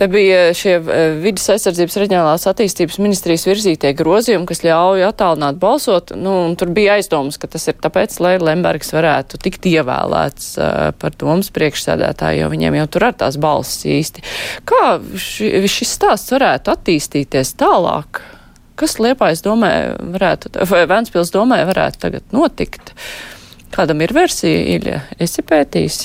Te 0.00 0.06
bija 0.08 0.54
šie 0.56 0.78
eh, 0.78 1.10
vidas 1.20 1.44
aizsardzības 1.52 1.98
reģionālās 2.00 2.46
attīstības 2.48 2.96
ministrijas 3.04 3.42
virzītie 3.44 3.90
grozījumi, 3.98 4.46
kas 4.48 4.62
ļauj 4.64 5.02
attālināt 5.04 5.58
balsot. 5.60 6.14
Nu, 6.16 6.32
tur 6.56 6.70
bija 6.72 6.94
aizdomas, 6.96 7.36
ka 7.36 7.50
tas 7.52 7.68
ir 7.68 7.76
tāpēc, 7.84 8.14
lai 8.24 8.38
Lembergs 8.40 8.94
varētu 8.96 9.36
tikt 9.44 9.68
ievēlēts 9.68 10.46
uh, 10.56 10.70
par 10.96 11.18
domas 11.20 11.52
priekšsēdētāju, 11.52 12.40
jo 12.40 12.48
viņiem 12.48 12.78
jau 12.78 12.86
tur 12.94 13.04
ar 13.10 13.18
tās 13.20 13.36
balsis 13.42 13.84
īsti. 13.92 14.24
Kā 14.70 14.86
ši, 15.20 15.50
šis 15.68 15.92
stāsts 15.98 16.32
varētu 16.32 16.72
attīstīties 16.72 17.52
tālāk? 17.60 18.22
Kas 18.80 18.96
Liepājas 19.04 19.44
domē 19.44 19.74
varētu, 20.14 20.54
vai 20.70 20.86
Ventspils 20.88 21.34
domē 21.34 21.60
varētu 21.68 22.00
tagad 22.06 22.32
notikt? 22.32 22.94
Kādam 23.76 24.00
ir 24.00 24.16
versija, 24.16 24.64
Ilja? 24.78 25.02
Esi 25.20 25.44
pētījis? 25.44 26.00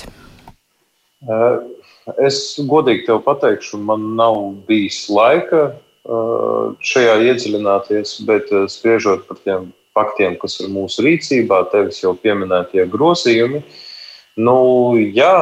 Uh 1.23 1.75
Es 2.22 2.38
godīgi 2.70 3.08
tev 3.08 3.24
pateikšu, 3.26 3.80
man 3.82 4.12
nav 4.18 4.38
bijis 4.68 5.08
laika 5.10 5.72
uh, 5.72 6.76
šajā 6.86 7.15
iedziļināties, 7.32 8.20
bet 8.28 8.52
uh, 8.54 8.68
spriežot 8.70 9.26
par 9.26 9.39
tiem 9.41 9.72
faktiem, 9.98 10.36
kas 10.38 10.60
ir 10.62 10.70
mūsu 10.70 11.02
rīcībā, 11.08 11.63
tevis 11.72 12.04
jau 12.04 12.13
pieminētie 12.22 12.86
grozījumi. 12.94 13.63
Nu, 14.38 14.60
jā, 15.15 15.34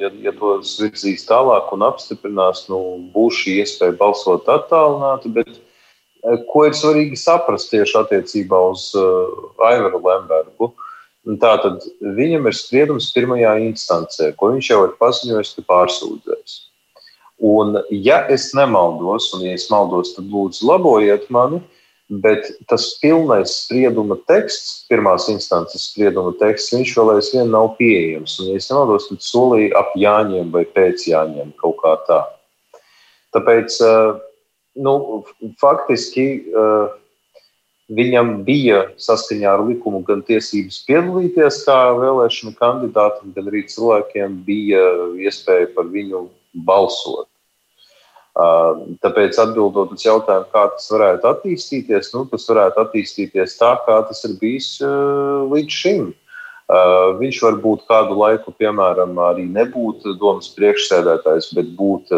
ja, 0.00 0.10
ja 0.24 0.32
tos 0.34 0.74
virzīs 0.80 1.26
tālāk 1.28 1.70
un 1.76 1.84
apstiprinās, 1.86 2.64
nu, 2.72 2.80
būs 3.14 3.44
šī 3.44 3.58
iespēja 3.62 3.94
balsot 4.00 4.48
attālināti. 4.50 5.30
Bet 5.38 5.54
uh, 5.54 6.34
ko 6.50 6.66
ir 6.66 6.74
svarīgi 6.74 7.20
saprast 7.20 7.70
tieši 7.70 8.00
attiecībā 8.02 8.64
uz 8.72 8.90
uh, 8.98 9.54
Aivaru 9.70 10.02
Lembergu? 10.02 10.72
Uh, 10.72 10.87
Tātad 11.36 11.82
viņam 12.00 12.46
ir 12.48 12.56
spriedums 12.56 13.10
pirmajā 13.12 13.58
instancē, 13.66 14.30
ko 14.38 14.54
viņš 14.54 14.70
jau 14.70 14.78
ir 14.86 14.94
paziņojis, 15.00 15.50
ka 15.58 15.64
pārsūdzēs. 15.68 16.54
Un, 17.44 17.76
ja 17.92 18.22
es 18.32 18.48
nemaldos, 18.56 19.28
un 19.36 19.44
ja 19.44 19.52
es 19.54 19.68
maldos, 19.70 20.14
tad 20.16 20.30
lūdzu 20.32 20.64
labojiet 20.66 21.28
mani, 21.30 21.60
bet 22.08 22.48
tas 22.70 22.86
pilnais 23.02 23.52
sprieduma 23.66 24.16
teksts, 24.30 24.86
pirmās 24.88 25.28
instances 25.28 25.90
sprieduma 25.90 26.32
teksts, 26.40 26.72
viņš 26.72 26.94
vēl 26.96 27.12
aizvien 27.18 27.52
nav 27.52 27.74
pieejams. 27.78 28.38
Un, 28.40 28.54
ja 28.54 28.62
es 28.62 28.70
nemaldos, 28.72 29.10
tad 29.10 29.22
solīja 29.22 29.76
ap 29.78 29.92
Jāņiem 30.00 30.48
vai 30.54 30.64
pēc 30.64 31.04
Jāņiem 31.10 31.52
kaut 31.60 31.76
kā 31.84 31.94
tā. 32.08 32.22
Tāpēc, 33.36 33.76
nu, 34.80 34.94
faktiski 35.60 36.30
Viņam 37.88 38.42
bija 38.44 38.82
saskaņā 39.00 39.48
ar 39.48 39.62
likumu 39.64 40.02
gan 40.04 40.20
tiesības 40.28 40.82
piedalīties 40.84 41.62
kā 41.64 41.76
vēlēšanu 41.96 42.52
kandidātam, 42.58 43.30
gan 43.32 43.48
arī 43.48 43.62
cilvēkiem 43.64 44.34
bija 44.44 44.82
iespēja 45.24 45.70
par 45.72 45.88
viņu 45.88 46.26
balsot. 46.68 47.30
Tāpēc 49.02 49.38
atbildot 49.40 49.94
uz 49.96 50.04
jautājumu, 50.04 50.46
kā 50.52 50.66
tas 50.74 50.90
varētu 50.92 51.30
attīstīties, 51.30 52.12
nu, 52.12 52.26
tas 52.30 52.44
varētu 52.50 52.82
attīstīties 52.84 53.56
tā, 53.58 53.72
kā 53.86 53.96
tas 54.10 54.20
ir 54.28 54.36
bijis 54.42 54.68
līdz 55.48 55.78
šim. 55.80 56.12
Viņš 57.18 57.40
var 57.46 57.56
būt 57.64 57.86
kādu 57.88 58.18
laiku, 58.20 58.52
piemēram, 58.60 59.16
arī 59.30 59.48
nebūt 59.48 60.04
domas 60.20 60.52
priekšsēdētājs, 60.58 61.54
bet 61.56 61.72
būt 61.80 62.12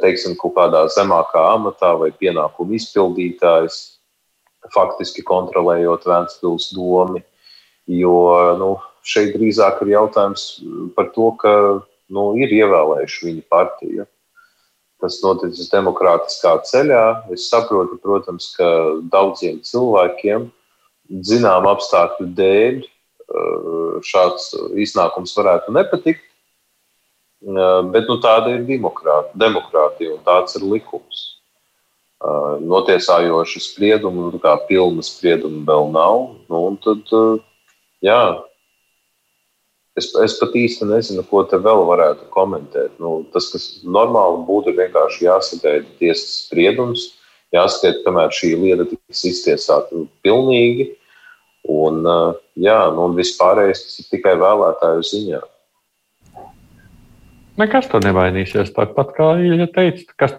teiksim, 0.00 0.38
kaut 0.38 0.54
kādā 0.54 0.86
zemākā 0.94 1.42
amatā 1.56 1.90
vai 1.98 2.12
pienākumu 2.14 2.78
izpildītājs 2.78 3.93
faktiski 4.72 5.24
kontrolējot 5.26 6.06
Vēncpils 6.08 6.70
domu. 6.76 7.20
Jo 7.90 8.16
nu, 8.60 8.70
šeit 9.04 9.34
drīzāk 9.36 9.82
ir 9.84 9.94
jautājums 9.98 10.46
par 10.96 11.10
to, 11.16 11.30
ka 11.40 11.52
nu, 12.14 12.26
ir 12.40 12.52
ievēlējuši 12.62 13.28
viņa 13.28 13.46
partiju. 13.52 14.06
Tas 15.02 15.18
noticis 15.20 15.68
demokrātiskā 15.72 16.54
ceļā. 16.64 17.04
Es 17.34 17.50
saprotu, 17.50 17.98
protams, 18.00 18.54
ka 18.56 18.68
daudziem 19.12 19.60
cilvēkiem, 19.66 20.48
zinām 21.28 21.68
apstākļu 21.68 22.30
dēļ, 22.38 22.78
eh, 22.84 23.98
šāds 24.00 24.54
iznākums 24.80 25.36
varētu 25.36 25.74
nepatikt. 25.76 26.24
Eh, 27.44 27.82
bet 27.92 28.08
nu, 28.08 28.16
tāda 28.24 28.54
ir 28.54 28.64
demokrātija 28.64 30.14
un 30.14 30.24
tāds 30.24 30.56
ir 30.56 30.64
likums 30.64 31.33
notiesājošu 32.64 33.60
spriedumu, 33.60 34.30
nu, 34.32 34.40
kā 34.40 34.56
pilna 34.68 35.04
sprieduma 35.04 35.64
vēl 35.68 35.90
nav. 35.92 36.24
Nu, 36.50 36.62
tad, 36.84 37.12
jā, 38.04 38.20
es, 39.98 40.10
es 40.24 40.36
pat 40.40 40.56
īsti 40.58 40.88
nezinu, 40.88 41.24
ko 41.28 41.44
te 41.48 41.60
vēl 41.60 41.84
varētu 41.88 42.28
komentēt. 42.34 42.96
Nu, 43.02 43.22
tas, 43.34 43.50
kas 43.52 43.68
normāli 43.84 44.44
būtu, 44.48 44.72
ir 44.72 44.84
vienkārši 44.84 45.26
jāsagaida 45.28 45.86
tiesas 46.00 46.44
spriedums, 46.46 47.10
jāskatīt, 47.54 48.04
kamēr 48.06 48.32
šī 48.34 48.54
lieta 48.62 48.88
tiks 48.90 49.24
iztiesāta 49.30 50.06
pilnīgi. 50.24 50.94
Un, 51.70 52.02
jā, 52.60 52.78
nu, 52.92 53.08
un 53.08 53.16
vispārējais 53.16 53.86
tas 53.86 54.00
ir 54.02 54.08
tikai 54.12 54.34
vēlētāju 54.40 55.04
ziņā. 55.08 55.44
Nekas 57.60 57.86
tur 57.86 58.02
nevainīsies. 58.02 58.72
Tāpat 58.74 59.14
kā 59.14 59.28
Ilja 59.40 59.68
teica, 59.70 60.08
kas 60.18 60.34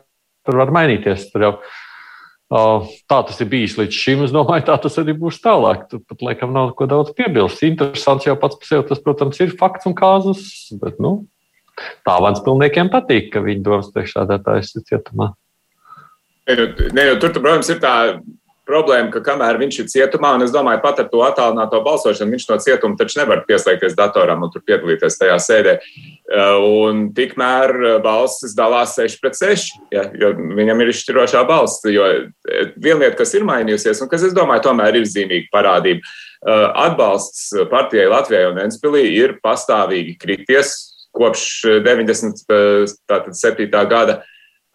tur 0.46 0.62
var 0.62 0.72
mainīties. 0.76 1.30
Tur 1.34 1.46
jau 1.46 1.54
tā 2.50 3.20
tas 3.26 3.40
ir 3.42 3.50
bijis 3.50 3.78
līdz 3.80 4.00
šim. 4.00 4.24
Es 4.26 4.34
domāju, 4.34 4.68
tā 4.68 4.78
tas 4.82 4.98
arī 5.02 5.16
būs 5.18 5.42
tālāk. 5.44 5.88
Tur 5.90 6.04
pat 6.06 6.22
laikam 6.22 6.54
nav 6.54 6.76
ko 6.78 6.88
daudz 6.90 7.14
piebilst. 7.18 7.64
Interesants 7.66 8.28
jau 8.28 8.36
pats 8.40 8.60
par 8.60 8.70
sevi 8.70 8.88
tas, 8.90 9.02
protams, 9.02 9.40
ir 9.42 9.56
fakts 9.58 9.90
un 9.90 9.98
kāzus. 9.98 10.46
Bet, 10.82 11.00
nu, 11.02 11.26
tā 12.06 12.20
vans 12.22 12.44
pilniekiem 12.46 12.92
patīk, 12.94 13.32
ka 13.34 13.44
viņi 13.46 13.66
domas 13.66 13.92
priekšādātājs 13.96 14.76
ir 14.78 14.88
cietumā. 14.92 15.34
Ne, 16.46 16.68
ne, 16.94 17.06
tur, 17.18 17.34
protams, 17.34 17.72
ir 17.74 17.82
tā 17.82 17.96
problēma, 18.66 19.12
ka 19.14 19.22
kamēr 19.26 19.60
viņš 19.62 19.76
ir 19.82 19.88
cietumā, 19.92 20.30
un 20.38 20.44
es 20.46 20.54
domāju, 20.54 20.82
pat 20.84 21.02
ar 21.04 21.08
to 21.12 21.20
attālināto 21.26 21.78
balsošanu, 21.86 22.34
viņš 22.36 22.46
no 22.50 22.56
cietuma 22.64 23.00
taču 23.00 23.16
nevar 23.22 23.40
pieslēgties 23.48 23.98
datoram 23.98 24.44
un 24.46 24.50
tur 24.54 24.62
piedalīties 24.66 25.20
tajā 25.22 25.38
sēdē. 25.42 25.74
Uh, 26.26 26.58
un 26.88 26.94
tikmēr 27.16 27.68
uh, 27.76 28.02
balsis 28.04 28.56
dalās 28.58 28.92
6 28.98 29.22
pret 29.22 29.36
6, 29.38 29.66
ja, 29.94 30.04
jo 30.18 30.28
viņam 30.58 30.78
ir 30.82 30.88
izšķirošā 30.94 31.42
balss. 31.50 31.84
Jo 31.86 32.04
uh, 32.10 32.22
viena 32.76 33.00
lieta, 33.04 33.20
kas 33.22 33.32
ir 33.38 33.44
mainījusies, 33.48 34.02
un 34.02 34.08
kas, 34.12 34.22
es 34.26 34.38
domāju, 34.38 34.66
tomēr 34.70 34.92
ir 35.00 35.06
zīmīga 35.10 35.48
parādība, 35.54 36.02
atbalsts 36.46 37.42
partijai 37.72 38.12
Latvijai 38.12 38.50
un 38.52 38.58
Ventspilī 38.60 39.04
ir 39.18 39.30
pastāvīgi 39.42 40.14
krities 40.22 40.68
kopš 41.16 41.42
97. 41.82 43.86
gada 43.90 44.14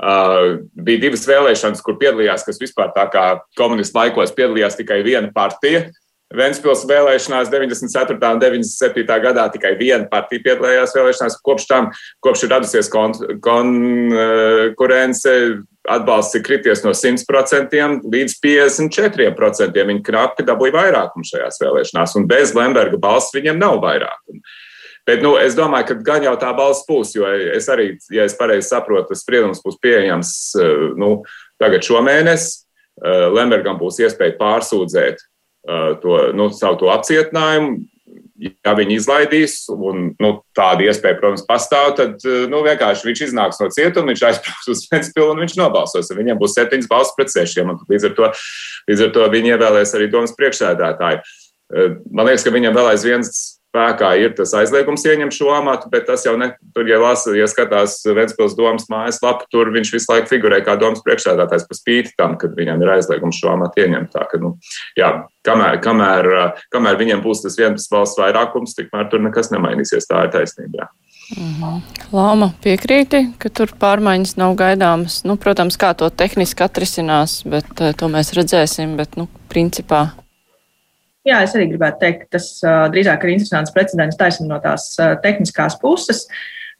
Uh, 0.00 0.62
bija 0.72 1.02
divas 1.02 1.26
vēlēšanas, 1.28 1.82
kur 1.84 1.98
piedalījās, 2.00 2.46
kas 2.46 2.56
vispār 2.62 2.88
tā 2.94 3.04
kā 3.12 3.24
komunistu 3.58 3.98
laikos 3.98 4.32
piedalījās 4.32 4.78
tikai 4.78 5.02
viena 5.04 5.28
partija. 5.34 5.90
Ventspils 6.30 6.84
vēlēšanās 6.86 7.50
94. 7.50 8.14
un 8.30 8.38
97. 8.40 9.02
gadā 9.24 9.48
tikai 9.50 9.72
viena 9.76 10.06
partija 10.08 10.40
piedalījās 10.44 10.94
vēlēšanās. 10.94 11.36
Kopš 11.42 11.66
tam, 11.66 11.90
kopš 12.22 12.44
ir 12.46 12.52
radusies 12.54 12.88
konkurence, 13.42 15.32
atbalsts 15.90 16.38
ir 16.38 16.44
krities 16.46 16.84
no 16.86 16.94
100% 16.94 18.06
līdz 18.14 18.32
54%. 18.46 19.84
Viņi 19.90 20.06
knapi 20.06 20.46
dabūja 20.46 20.76
vairākumu 20.78 21.26
šajās 21.32 21.60
vēlēšanās, 21.64 22.14
un 22.20 22.30
bez 22.30 22.54
Lemberga 22.54 22.96
balss 23.02 23.34
viņiem 23.34 23.58
nav 23.58 23.82
vairākumu. 23.82 24.40
Bet 25.08 25.22
nu, 25.24 25.34
es 25.40 25.56
domāju, 25.56 25.90
ka 25.90 25.98
gan 26.04 26.24
jau 26.26 26.34
tā 26.40 26.50
balss 26.56 26.84
būs, 26.88 27.14
jo 27.16 27.28
es 27.28 27.68
arī, 27.72 27.94
ja 28.12 28.26
es 28.28 28.36
pareizi 28.38 28.68
saprotu, 28.68 29.10
tas 29.10 29.24
spriedums 29.24 29.62
būs 29.64 29.78
pieejams 29.82 30.32
eh, 30.60 30.90
nu, 31.00 31.12
tagad 31.60 31.86
šomēnes. 31.86 32.50
Eh, 33.00 33.28
Lembergam 33.32 33.80
būs 33.80 34.00
iespēja 34.04 34.36
pārsūdzēt 34.40 35.22
eh, 35.22 35.88
to, 36.02 36.18
nu, 36.36 36.50
savu 36.56 36.82
to 36.82 36.92
apcietinājumu. 36.92 37.80
Ja 38.64 38.72
viņi 38.72 38.94
izlaidīs, 38.96 39.54
un 39.68 40.14
nu, 40.16 40.30
tāda 40.56 40.86
iespēja, 40.88 41.18
protams, 41.18 41.42
pastāv, 41.44 41.90
tad 41.98 42.22
nu, 42.48 42.62
vienkārši 42.64 43.04
viņš 43.04 43.20
iznāks 43.26 43.60
no 43.60 43.68
cietuma, 43.68 44.14
viņš 44.14 44.22
aizbrauks 44.30 44.70
uz 44.72 44.86
Ventspilu 44.88 45.34
un 45.34 45.42
viņš 45.44 45.58
nobalsos. 45.60 46.08
Viņam 46.16 46.40
būs 46.40 46.56
septiņas 46.56 46.88
balss 46.88 47.12
pret 47.18 47.34
sešiem, 47.34 47.74
un 47.74 47.82
līdz 47.92 48.08
ar 48.08 48.14
to, 48.16 48.30
līdz 48.88 49.04
ar 49.04 49.12
to 49.12 49.28
viņi 49.36 49.52
ievēlēs 49.52 49.92
arī 49.98 50.08
domas 50.08 50.32
priekšsēdētāju. 50.40 51.20
Man 52.08 52.30
liekas, 52.30 52.46
ka 52.46 52.54
viņam 52.56 52.80
vēl 52.80 52.88
aizvien 52.94 53.28
spēkā 53.70 54.10
ir 54.18 54.34
tas 54.38 54.52
aizliegums 54.58 55.04
ieņemt 55.06 55.34
šo 55.34 55.52
amatu, 55.54 55.90
bet 55.92 56.08
tas 56.10 56.24
jau 56.26 56.34
ne, 56.38 56.50
tur, 56.74 56.88
ja 56.90 56.98
lasa, 57.00 57.32
ja 57.38 57.46
skatās 57.50 58.00
Ventspils 58.04 58.56
domas 58.58 58.88
mājaslapu, 58.90 59.46
tur 59.52 59.70
viņš 59.74 59.92
visu 59.94 60.10
laiku 60.10 60.32
figurē 60.34 60.60
kā 60.66 60.76
domas 60.80 61.02
priekšsēdētājs 61.06 61.68
pa 61.68 61.78
spīti 61.78 62.14
tam, 62.18 62.36
kad 62.40 62.56
viņam 62.58 62.82
ir 62.82 62.94
aizliegums 62.96 63.38
šo 63.38 63.54
amatu 63.54 63.84
ieņemt. 63.84 64.10
Tā, 64.14 64.26
ka, 64.30 64.40
nu, 64.42 64.56
jā, 64.98 65.12
kamēr, 65.46 65.78
kamēr, 65.84 66.30
kamēr 66.74 66.98
viņiem 67.00 67.22
būs 67.24 67.44
tas 67.46 67.58
viens 67.60 67.86
valsts 67.92 68.18
vairākums, 68.20 68.74
tikmēr 68.78 69.06
tur 69.12 69.22
nekas 69.24 69.52
nemainīsies. 69.54 70.10
Tā 70.10 70.26
ir 70.26 70.34
taisnība. 70.34 70.82
Jā. 70.82 70.90
Mhm. 71.38 71.82
Lāma 72.10 72.50
piekrīti, 72.64 73.22
ka 73.38 73.52
tur 73.54 73.70
pārmaiņas 73.78 74.34
nav 74.40 74.56
gaidāmas. 74.58 75.20
Nu, 75.22 75.36
protams, 75.38 75.78
kā 75.78 75.92
to 75.94 76.08
tehniski 76.10 76.66
atrisinās, 76.66 77.40
bet 77.46 77.70
to 77.70 78.10
mēs 78.10 78.34
redzēsim. 78.34 78.96
Bet, 78.98 79.14
nu, 79.20 79.28
principā 79.52 80.08
Jā, 81.28 81.42
es 81.44 81.52
arī 81.52 81.66
gribētu 81.68 82.00
teikt, 82.00 82.22
ka 82.24 82.38
tas 82.38 82.46
uh, 82.64 82.86
drīzāk 82.92 83.26
ir 83.26 83.34
interesants 83.34 83.74
precedents 83.74 84.16
taisnība 84.16 84.54
no 84.54 84.58
tās 84.64 84.94
uh, 84.96 85.12
tehniskās 85.20 85.76
puses. 85.82 86.24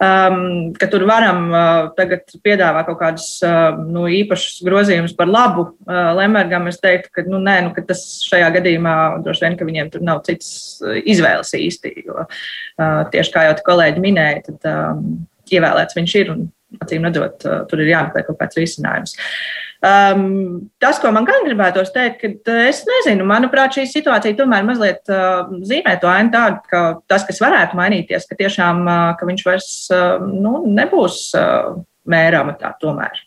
Um, 0.01 0.71
ka 0.81 0.87
tur 0.89 1.03
varam 1.05 1.51
uh, 1.53 1.91
tagad 1.93 2.33
piedāvāt 2.41 2.87
kaut 2.89 2.97
kādus 3.03 3.27
uh, 3.45 3.77
nu, 3.77 4.07
īpašus 4.09 4.63
grozījumus 4.65 5.13
par 5.19 5.29
labu 5.29 5.67
uh, 5.67 6.15
Lembergam. 6.17 6.71
Es 6.73 6.81
teiktu, 6.81 7.13
ka, 7.13 7.27
nu, 7.29 7.37
nē, 7.45 7.59
nu, 7.67 7.75
ka 7.77 7.85
tas 7.85 8.01
šajā 8.25 8.49
gadījumā 8.57 8.95
droši 9.27 9.45
vien, 9.45 9.59
ka 9.61 9.69
viņiem 9.69 9.93
tur 9.93 10.07
nav 10.09 10.23
cits 10.25 10.81
izvēles 11.05 11.53
īsti. 11.61 11.93
Jo 12.09 12.23
uh, 12.25 13.03
tieši 13.13 13.37
kā 13.37 13.45
jau 13.51 13.59
kolēģi 13.67 14.07
minēja, 14.07 14.47
tad 14.49 14.71
um, 14.73 15.05
ievēlēts 15.53 16.01
viņš 16.01 16.17
ir 16.23 16.33
un 16.33 16.47
acīm 16.81 17.05
redzot, 17.05 17.45
uh, 17.45 17.67
tur 17.69 17.85
ir 17.85 17.93
jāmeklē 17.93 18.25
kaut 18.25 18.41
kāds 18.41 18.57
risinājums. 18.57 19.19
Uh, 19.21 19.70
Um, 19.81 20.69
tas, 20.77 20.99
ko 21.01 21.09
man 21.15 21.25
gan 21.25 21.47
gribētos 21.47 21.89
teikt, 21.95 22.21
ka 22.45 22.57
es 22.69 22.83
nezinu, 22.85 23.25
manuprāt, 23.29 23.79
šī 23.79 23.87
situācija 23.89 24.37
tomēr 24.37 24.67
mazliet 24.69 25.09
uh, 25.09 25.49
zīmē 25.65 25.95
to 26.03 26.11
ainu 26.11 26.35
tādu, 26.35 26.61
ka 26.69 26.83
tas, 27.09 27.25
kas 27.25 27.41
varētu 27.41 27.79
mainīties, 27.79 28.29
ka 28.29 28.37
tiešām 28.37 28.83
uh, 28.85 28.99
ka 29.17 29.29
viņš 29.31 29.47
vairs 29.47 29.71
uh, 29.97 30.21
nu, 30.21 30.59
nebūs 30.69 31.23
uh, 31.39 31.81
mēra 32.13 32.45
amatā 32.45 32.75
tomēr. 32.83 33.23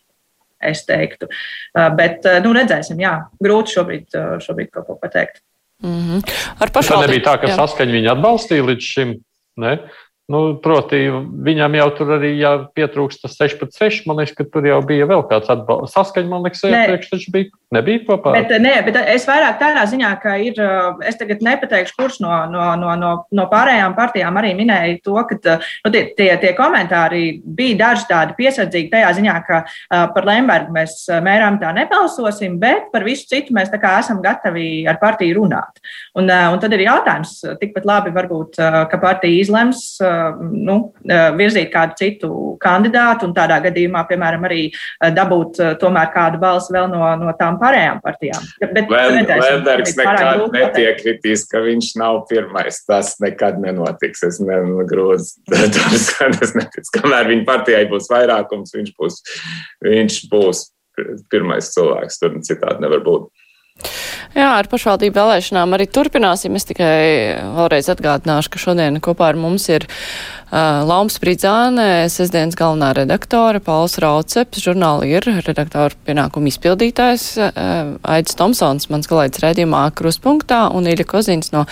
Es 0.64 0.86
teiktu. 0.86 1.32
Uh, 1.74 1.90
bet, 1.98 2.22
uh, 2.30 2.38
nu, 2.46 2.54
redzēsim, 2.54 3.02
jā, 3.02 3.16
grūti 3.42 3.74
šobrīd, 3.80 4.08
uh, 4.14 4.38
šobrīd 4.44 4.70
kaut 4.78 4.92
ko 4.92 5.00
pateikt. 5.02 5.42
Mm 5.84 6.00
-hmm. 6.06 6.34
Ar 6.62 6.70
pašvaldību. 6.70 7.02
Tā 7.02 7.08
nebija 7.08 7.26
tā, 7.32 7.36
ka 7.42 7.56
saskaņa 7.58 7.98
viņa 7.98 8.14
atbalstīja 8.14 8.70
līdz 8.70 8.94
šim. 8.94 9.18
Ne? 9.58 9.78
Nu, 10.32 10.54
proti, 10.64 11.02
viņam 11.44 11.74
jau 11.76 11.90
tur 11.98 12.14
arī 12.16 12.32
pietrūkst 12.78 13.26
tas 13.26 13.36
6 13.36 13.58
pret 13.60 13.76
6. 13.76 14.06
Man 14.08 14.22
liekas, 14.22 14.32
ka 14.38 14.46
tur 14.48 14.64
jau 14.64 14.80
bija 14.88 15.08
vēl 15.10 15.26
kāds 15.28 15.52
atbalsts. 15.52 15.98
Saskaņa, 15.98 16.30
man 16.32 16.46
liekas, 16.48 16.64
iepriekš 16.64 17.12
taču 17.12 17.34
bija. 17.36 17.52
Nebija 17.74 18.04
kopā. 18.06 18.36
Bet, 18.36 18.52
nē, 18.62 18.74
bet 18.86 18.98
es 19.10 19.26
vairāk 19.26 19.58
tādā 19.58 19.84
ziņā, 19.90 20.12
ka 20.22 20.36
ir, 20.46 20.60
es 21.10 21.18
tagad 21.18 21.42
nepateikšu, 21.44 21.96
kurš 21.98 22.20
no, 22.22 22.32
no, 22.52 22.68
no, 22.78 22.94
no, 23.00 23.14
no 23.34 23.46
pārējām 23.50 23.96
partijām 23.98 24.38
arī 24.38 24.52
minēja 24.58 25.00
to, 25.06 25.16
ka 25.30 25.56
nu, 25.58 25.92
tie, 25.94 26.04
tie, 26.18 26.30
tie 26.42 26.52
komentāri 26.58 27.24
bija 27.44 27.80
daži 27.82 28.06
tādi 28.12 28.38
piesardzīgi 28.38 28.92
tajā 28.94 29.10
ziņā, 29.18 29.38
ka 29.48 29.64
par 30.14 30.30
Lembergu 30.30 30.76
mēs 30.76 31.00
mērām 31.26 31.58
tā 31.64 31.74
nebalsosim, 31.76 32.60
bet 32.62 32.92
par 32.94 33.08
visu 33.08 33.26
citu 33.32 33.58
mēs 33.58 33.74
esam 33.74 34.22
gatavi 34.22 34.86
ar 34.90 35.02
partiju 35.02 35.40
runāt. 35.42 35.82
Un, 36.14 36.30
un 36.30 36.62
tad 36.62 36.78
ir 36.78 36.86
jautājums, 36.86 37.40
tikpat 37.58 37.90
labi 37.90 38.14
varbūt, 38.14 38.62
ka 38.62 39.02
partija 39.02 39.42
izlems 39.42 39.96
nu, 40.42 40.78
virzīt 41.38 41.72
kādu 41.74 41.98
citu 42.00 42.30
kandidātu 42.64 43.28
un 43.28 43.36
tādā 43.36 43.60
gadījumā, 43.64 44.04
piemēram, 44.10 44.46
arī 44.48 44.64
dabūt 45.16 45.62
tomēr 45.82 46.12
kādu 46.14 46.40
balsi 46.42 46.74
vēl 46.76 46.90
no, 46.92 47.04
no 47.20 47.34
tām 47.40 47.60
pārējām 47.62 48.02
partijām. 48.04 48.46
Bet 48.64 48.92
Lembergs 48.92 49.96
nekad 50.00 50.46
nepiekritīs, 50.54 51.46
ka 51.52 51.64
viņš 51.66 51.94
nav 52.02 52.24
pirmais. 52.30 52.82
Tas 52.88 53.16
nekad 53.24 53.60
nenotiks. 53.64 54.24
Es 54.28 54.40
negrūzu. 54.44 55.44
Tas 56.44 56.56
netiks. 56.58 56.92
Kamēr 56.94 57.30
viņa 57.32 57.48
partijai 57.48 57.86
būs 57.92 58.10
vairākums, 58.12 58.74
viņš 58.76 58.94
būs, 59.00 59.20
viņš 59.86 60.20
būs 60.32 60.68
pirmais 61.34 61.72
cilvēks. 61.74 62.20
Tur 62.22 62.38
citādi 62.46 62.84
nevar 62.84 63.04
būt. 63.06 63.30
Jā, 64.34 64.48
ar 64.58 64.66
pašvaldību 64.70 65.14
vēlēšanām 65.14 65.76
arī 65.76 65.86
turpināsim. 65.94 66.56
Es 66.58 66.66
tikai 66.66 67.38
vēlreiz 67.54 67.90
atgādināšu, 67.94 68.50
ka 68.54 68.62
šodien 68.62 68.98
kopā 69.04 69.30
ar 69.30 69.38
mums 69.38 69.68
ir 69.70 69.86
uh, 69.86 70.82
Laums 70.90 71.20
Pridzāne, 71.22 72.08
sestdienas 72.10 72.58
galvenā 72.58 72.94
redaktore, 72.98 73.62
Pauls 73.64 74.00
Rauceps, 74.02 74.64
žurnāli 74.64 75.14
ir 75.20 75.30
redaktora 75.46 75.94
pienākumu 76.08 76.50
izpildītājs, 76.50 77.28
uh, 77.38 77.94
Aidis 78.16 78.40
Tomsons, 78.40 78.90
mans 78.94 79.10
kolēģis 79.12 79.46
redzījumā 79.46 79.86
Kruspunktā 79.98 80.66
un 80.74 80.90
Ilja 80.90 81.06
Kozins 81.10 81.54
no 81.54 81.68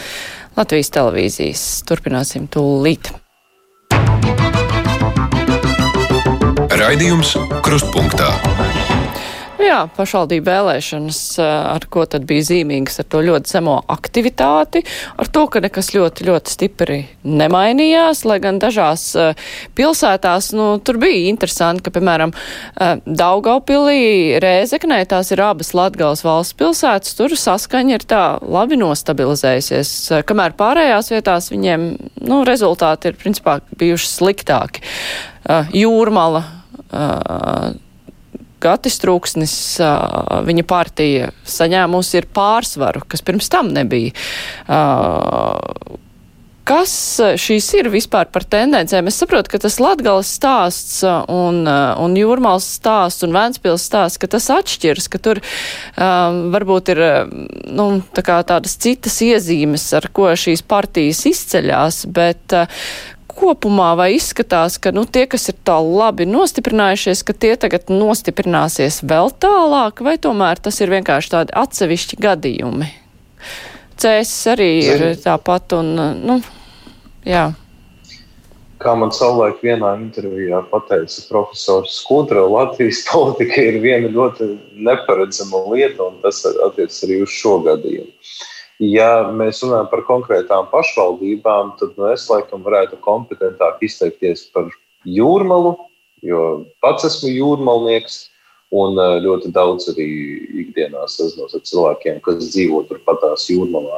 Latvijas 0.59 0.93
televīzijas. 0.93 1.65
Turpināsim 1.89 2.45
tūlīt. 2.51 3.09
Raidījums 6.81 7.37
Krustpunktā. 7.65 8.35
Jā, 9.62 9.82
pašvaldību 9.93 10.47
vēlēšanas, 10.47 11.17
eh, 11.38 11.45
ar 11.45 11.84
ko 11.93 12.06
tad 12.10 12.24
bija 12.26 12.41
zīmīgas, 12.47 12.97
ar 13.02 13.06
to 13.13 13.19
ļoti 13.21 13.52
zemo 13.52 13.76
aktivitāti, 13.93 14.82
ar 15.21 15.28
to, 15.30 15.43
ka 15.47 15.62
nekas 15.62 15.91
ļoti, 15.93 16.26
ļoti 16.26 16.54
stipri 16.56 16.97
nemainījās, 17.21 18.24
lai 18.26 18.39
gan 18.41 18.58
dažās 18.58 19.04
uh, 19.15 19.36
pilsētās, 19.78 20.52
nu, 20.58 20.80
tur 20.82 20.97
bija 20.97 21.30
interesanti, 21.30 21.84
ka, 21.86 21.93
piemēram, 21.93 22.34
uh, 22.34 23.04
Daugaupilī, 23.06 24.39
Rēzeknē, 24.41 25.04
tās 25.06 25.30
ir 25.36 25.43
abas 25.45 25.76
Latgals 25.78 26.26
valsts 26.26 26.58
pilsētas, 26.58 27.13
tur 27.19 27.38
saskaņa 27.38 28.00
ir 28.00 28.08
tā 28.10 28.24
labi 28.41 28.80
nostabilizējusies, 28.82 29.93
kamēr 30.26 30.58
pārējās 30.58 31.13
vietās 31.13 31.52
viņiem, 31.54 31.88
nu, 32.26 32.41
rezultāti 32.50 33.12
ir, 33.12 33.21
principā, 33.21 33.60
bijuši 33.78 34.10
sliktāki. 34.10 34.86
Jūrmala, 35.78 36.45
Gatis 38.62 39.00
Trūksnis, 39.02 39.56
viņa 40.47 40.67
partija 40.69 41.32
saņēmusi 41.47 42.21
ir 42.21 42.30
pārsvaru, 42.36 43.04
kas 43.10 43.26
pirms 43.26 43.52
tam 43.52 43.74
nebija. 43.76 44.15
Kas 46.71 46.91
šīs 47.41 47.67
ir 47.80 47.88
vispār 47.91 48.28
par 48.32 48.45
tendencēm? 48.45 49.10
Es 49.10 49.17
saprotu, 49.19 49.50
ka 49.50 49.60
tas 49.63 49.80
Latgales 49.82 50.30
stāsts 50.38 51.00
un, 51.04 51.63
un 51.65 52.13
Jūrmals 52.15 52.67
stāsts 52.78 53.26
un 53.26 53.34
Vēnspils 53.34 53.88
stāsts, 53.89 54.21
ka 54.21 54.30
tas 54.30 54.45
atšķiras, 54.54 55.10
ka 55.12 55.19
tur 55.26 55.41
um, 55.41 56.38
varbūt 56.54 56.93
ir 56.93 57.02
nu, 57.65 57.88
tā 58.13 58.24
tādas 58.45 58.78
citas 58.78 59.17
iezīmes, 59.26 59.88
ar 59.97 60.12
ko 60.13 60.30
šīs 60.38 60.62
partijas 60.62 61.26
izceļās, 61.34 62.06
bet 62.13 62.56
uh, 62.56 62.86
kopumā 63.35 63.91
vai 63.99 64.11
izskatās, 64.15 64.77
ka 64.81 64.93
nu, 64.95 65.03
tie, 65.05 65.25
kas 65.29 65.49
ir 65.51 65.57
tā 65.67 65.77
labi 65.81 66.27
nostiprinājušies, 66.29 67.23
ka 67.27 67.35
tie 67.35 67.55
tagad 67.59 67.91
nostiprināsies 67.91 69.01
vēl 69.07 69.31
tālāk, 69.41 70.03
vai 70.05 70.17
tomēr 70.21 70.61
tas 70.61 70.79
ir 70.83 70.93
vienkārši 70.93 71.33
tādi 71.35 71.55
atsevišķi 71.63 72.19
gadījumi? 72.21 72.91
Cēsis 74.01 74.53
arī 74.53 74.69
ir 74.85 75.03
tāpat 75.21 75.75
un, 75.77 75.91
nu, 76.25 76.37
jā. 77.27 77.51
Kā 78.81 78.95
man 78.97 79.11
savulaik 79.13 79.59
vienā 79.61 79.91
intervijā 79.99 80.63
pateica 80.71 81.25
profesors 81.29 81.99
Skudra, 81.99 82.47
Latvijas 82.49 83.03
politika 83.11 83.61
ir 83.61 83.77
viena 83.83 84.09
ļoti 84.09 84.47
neparedzama 84.87 85.67
lieta, 85.73 86.07
un 86.07 86.17
tas 86.23 86.41
attiecas 86.49 87.03
arī 87.05 87.21
uz 87.25 87.35
šo 87.35 87.59
gadījumu. 87.67 88.09
Ja 88.81 89.29
mēs 89.29 89.59
runājam 89.61 89.89
par 89.91 90.01
konkrētām 90.07 90.65
pašvaldībām, 90.71 91.75
tad 91.77 91.93
nu, 91.99 92.07
es 92.09 92.25
laikam 92.31 92.63
varētu 92.65 92.97
kompetentāk 93.05 93.83
izteikties 93.85 94.47
par 94.55 94.71
jūrmalu, 95.05 95.75
jo 96.25 96.45
pats 96.81 97.05
esmu 97.11 97.29
jūrmalnieks. 97.29 98.27
Un 98.71 98.95
ļoti 98.95 99.49
daudz 99.51 99.89
arī 99.91 100.05
ikdienā 100.61 101.01
sazinos 101.11 101.51
ar 101.57 101.59
cilvēkiem, 101.67 102.21
kas 102.23 102.37
dzīvo 102.53 102.85
turpat 102.87 103.19
tās 103.19 103.49
jūrmalā. 103.51 103.97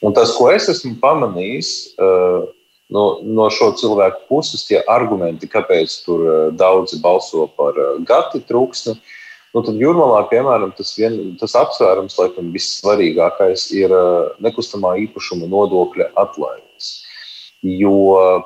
Un 0.00 0.14
tas, 0.16 0.32
ko 0.32 0.46
es 0.48 0.70
esmu 0.72 0.94
pamanījis 1.02 1.68
no, 2.00 3.02
no 3.20 3.48
šo 3.52 3.68
cilvēku 3.76 4.24
puses, 4.30 4.64
tie 4.64 4.80
argumenti, 4.88 5.50
kāpēc 5.52 5.98
tur 6.06 6.24
daudzi 6.56 7.02
balso 7.04 7.50
par 7.58 7.76
gati 8.08 8.40
trūksni, 8.48 8.96
nu, 9.52 9.62
tad 9.62 9.78
jūrmalā, 9.80 10.24
piemēram, 10.32 10.72
tas, 10.76 10.94
vien, 10.98 11.16
tas 11.40 11.54
apsvērums, 11.58 12.18
laikam, 12.20 12.52
vissvarīgākais 12.54 13.68
ir 13.76 13.94
nekustamā 14.44 14.96
īpašuma 15.06 15.48
nodokļa 15.52 16.12
atlaides. 16.22 16.92
Jo 17.62 17.94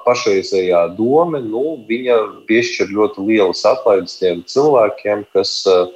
pašreizējā 0.04 0.82
doma 0.98 1.40
nu, 1.40 1.78
piešķir 1.88 2.90
ļoti 2.92 3.24
lielas 3.30 3.62
atlaides 3.64 4.18
tiem 4.20 4.42
cilvēkiem, 4.44 5.24
kas 5.32 5.62
uh, 5.72 5.86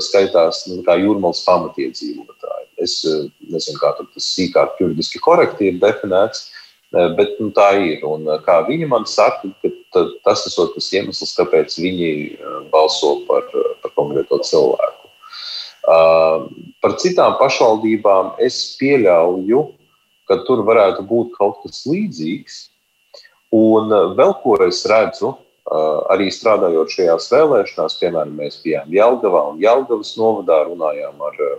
skaitās 0.00 0.64
nu, 0.70 0.80
kā 0.86 0.96
jūrmālas 1.02 1.44
pamatiedzīvotāji. 1.44 2.68
Es 2.80 2.96
nezinu, 3.04 3.78
kā 3.78 3.92
tas 3.98 4.28
sīkāk 4.32 4.80
juridiski 4.80 5.20
korekti 5.22 5.68
ir 5.68 5.80
definēts, 5.82 6.48
bet 7.18 7.38
nu, 7.42 7.50
tā 7.56 7.70
ir. 7.82 8.04
Un, 8.06 8.26
uh, 8.28 8.40
kā 8.44 8.60
viņi 8.68 8.88
man 8.90 9.06
saka, 9.10 9.50
tas 10.24 10.44
ir 10.46 10.74
tas 10.74 10.90
iemesls, 10.94 11.36
kāpēc 11.38 11.78
viņi 11.80 12.10
uh, 12.34 12.60
balso 12.72 13.16
par, 13.28 13.48
par 13.82 13.96
konkrēto 13.98 14.40
cilvēku. 14.46 15.00
Uh, 15.84 16.46
par 16.80 16.94
citām 17.02 17.34
pašvaldībām 17.40 18.38
es 18.42 18.60
pieļauju, 18.80 19.64
ka 20.28 20.40
tur 20.48 20.62
varētu 20.64 21.04
būt 21.08 21.34
kaut 21.38 21.60
kas 21.64 21.84
līdzīgs. 21.88 22.62
Un 23.54 23.92
eh, 23.92 24.12
vēl 24.18 24.34
ko 24.42 24.56
es 24.66 24.82
redzu, 24.90 25.34
eh, 25.34 25.98
arī 26.14 26.30
strādājot 26.32 26.94
šajās 26.96 27.30
vēlēšanās, 27.32 27.98
piemēram, 28.00 28.34
mēs 28.40 28.60
bijām 28.64 28.90
Jelgavā 28.94 29.44
un 29.52 29.60
Jelgavas 29.62 30.14
novadā, 30.18 30.64
runājām 30.70 31.22
ar 31.28 31.42
eh, 31.46 31.58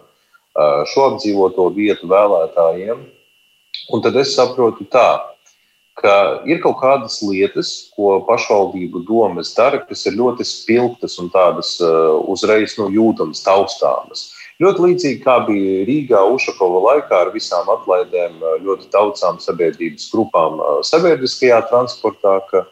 šo 0.91 1.11
apdzīvoto 1.11 1.69
vietu 1.75 2.09
vēlētājiem. 2.11 3.05
Un 3.93 4.01
tad 4.01 4.15
es 4.17 4.33
saprotu 4.33 4.87
tā, 4.89 5.07
ka 5.95 6.13
ir 6.49 6.59
kaut 6.63 6.79
kādas 6.81 7.19
lietas, 7.23 7.91
ko 7.95 8.17
pašvaldību 8.27 9.05
domas 9.07 9.53
dara, 9.55 9.79
kas 9.87 10.05
ir 10.09 10.17
ļoti 10.19 10.47
spilgtas 10.47 11.19
un 11.21 11.29
tādas 11.33 11.77
uzreiz 12.31 12.75
nu, 12.79 12.89
jūtamas, 12.91 13.43
taustāmas. 13.45 14.31
Ļoti 14.63 14.83
līdzīgi 14.85 15.19
kā 15.23 15.35
bija 15.47 15.83
Rīgā 15.87 16.21
Ušakova 16.31 16.81
laikā 16.85 17.17
ar 17.25 17.31
visām 17.33 17.67
atlaidēm 17.73 18.39
ļoti 18.63 18.87
daudzām 18.93 19.39
sabiedrības 19.43 20.07
grupām 20.13 20.61
sabiedriskajā 20.87 21.59
transportā, 21.71 22.37
ka 22.51 22.63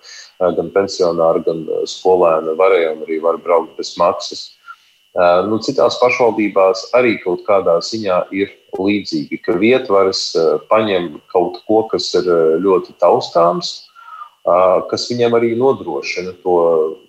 gan 0.55 0.71
pensionāri, 0.75 1.43
gan 1.43 1.65
skolēni 1.87 2.55
varēja 2.59 2.93
un 2.95 3.03
arī 3.07 3.19
var 3.23 3.39
braukt 3.43 3.75
bez 3.79 3.93
maksas. 3.99 4.45
Nu, 5.13 5.59
citās 5.61 5.99
pašvaldībās 6.01 6.87
arī 6.97 7.19
kaut 7.21 7.43
kādā 7.45 7.75
ziņā 7.85 8.15
ir 8.33 8.49
līdzīgi, 8.73 9.37
ka 9.45 9.53
vietvaras 9.61 10.31
paņem 10.71 11.19
kaut 11.29 11.59
ko, 11.67 11.83
kas 11.91 12.07
ir 12.17 12.29
ļoti 12.63 12.95
taustāms, 13.03 13.75
kas 14.89 15.05
viņiem 15.11 15.37
arī 15.37 15.53
nodrošina 15.59 16.33
to 16.41 16.57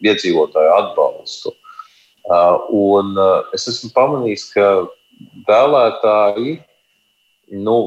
iedzīvotāju 0.04 0.74
atbalstu. 0.76 1.54
Un 2.76 3.16
es 3.56 3.64
esmu 3.72 3.90
pamanījis, 3.96 4.46
ka 4.52 4.68
vēlētāji, 5.48 6.58
nu, 7.64 7.78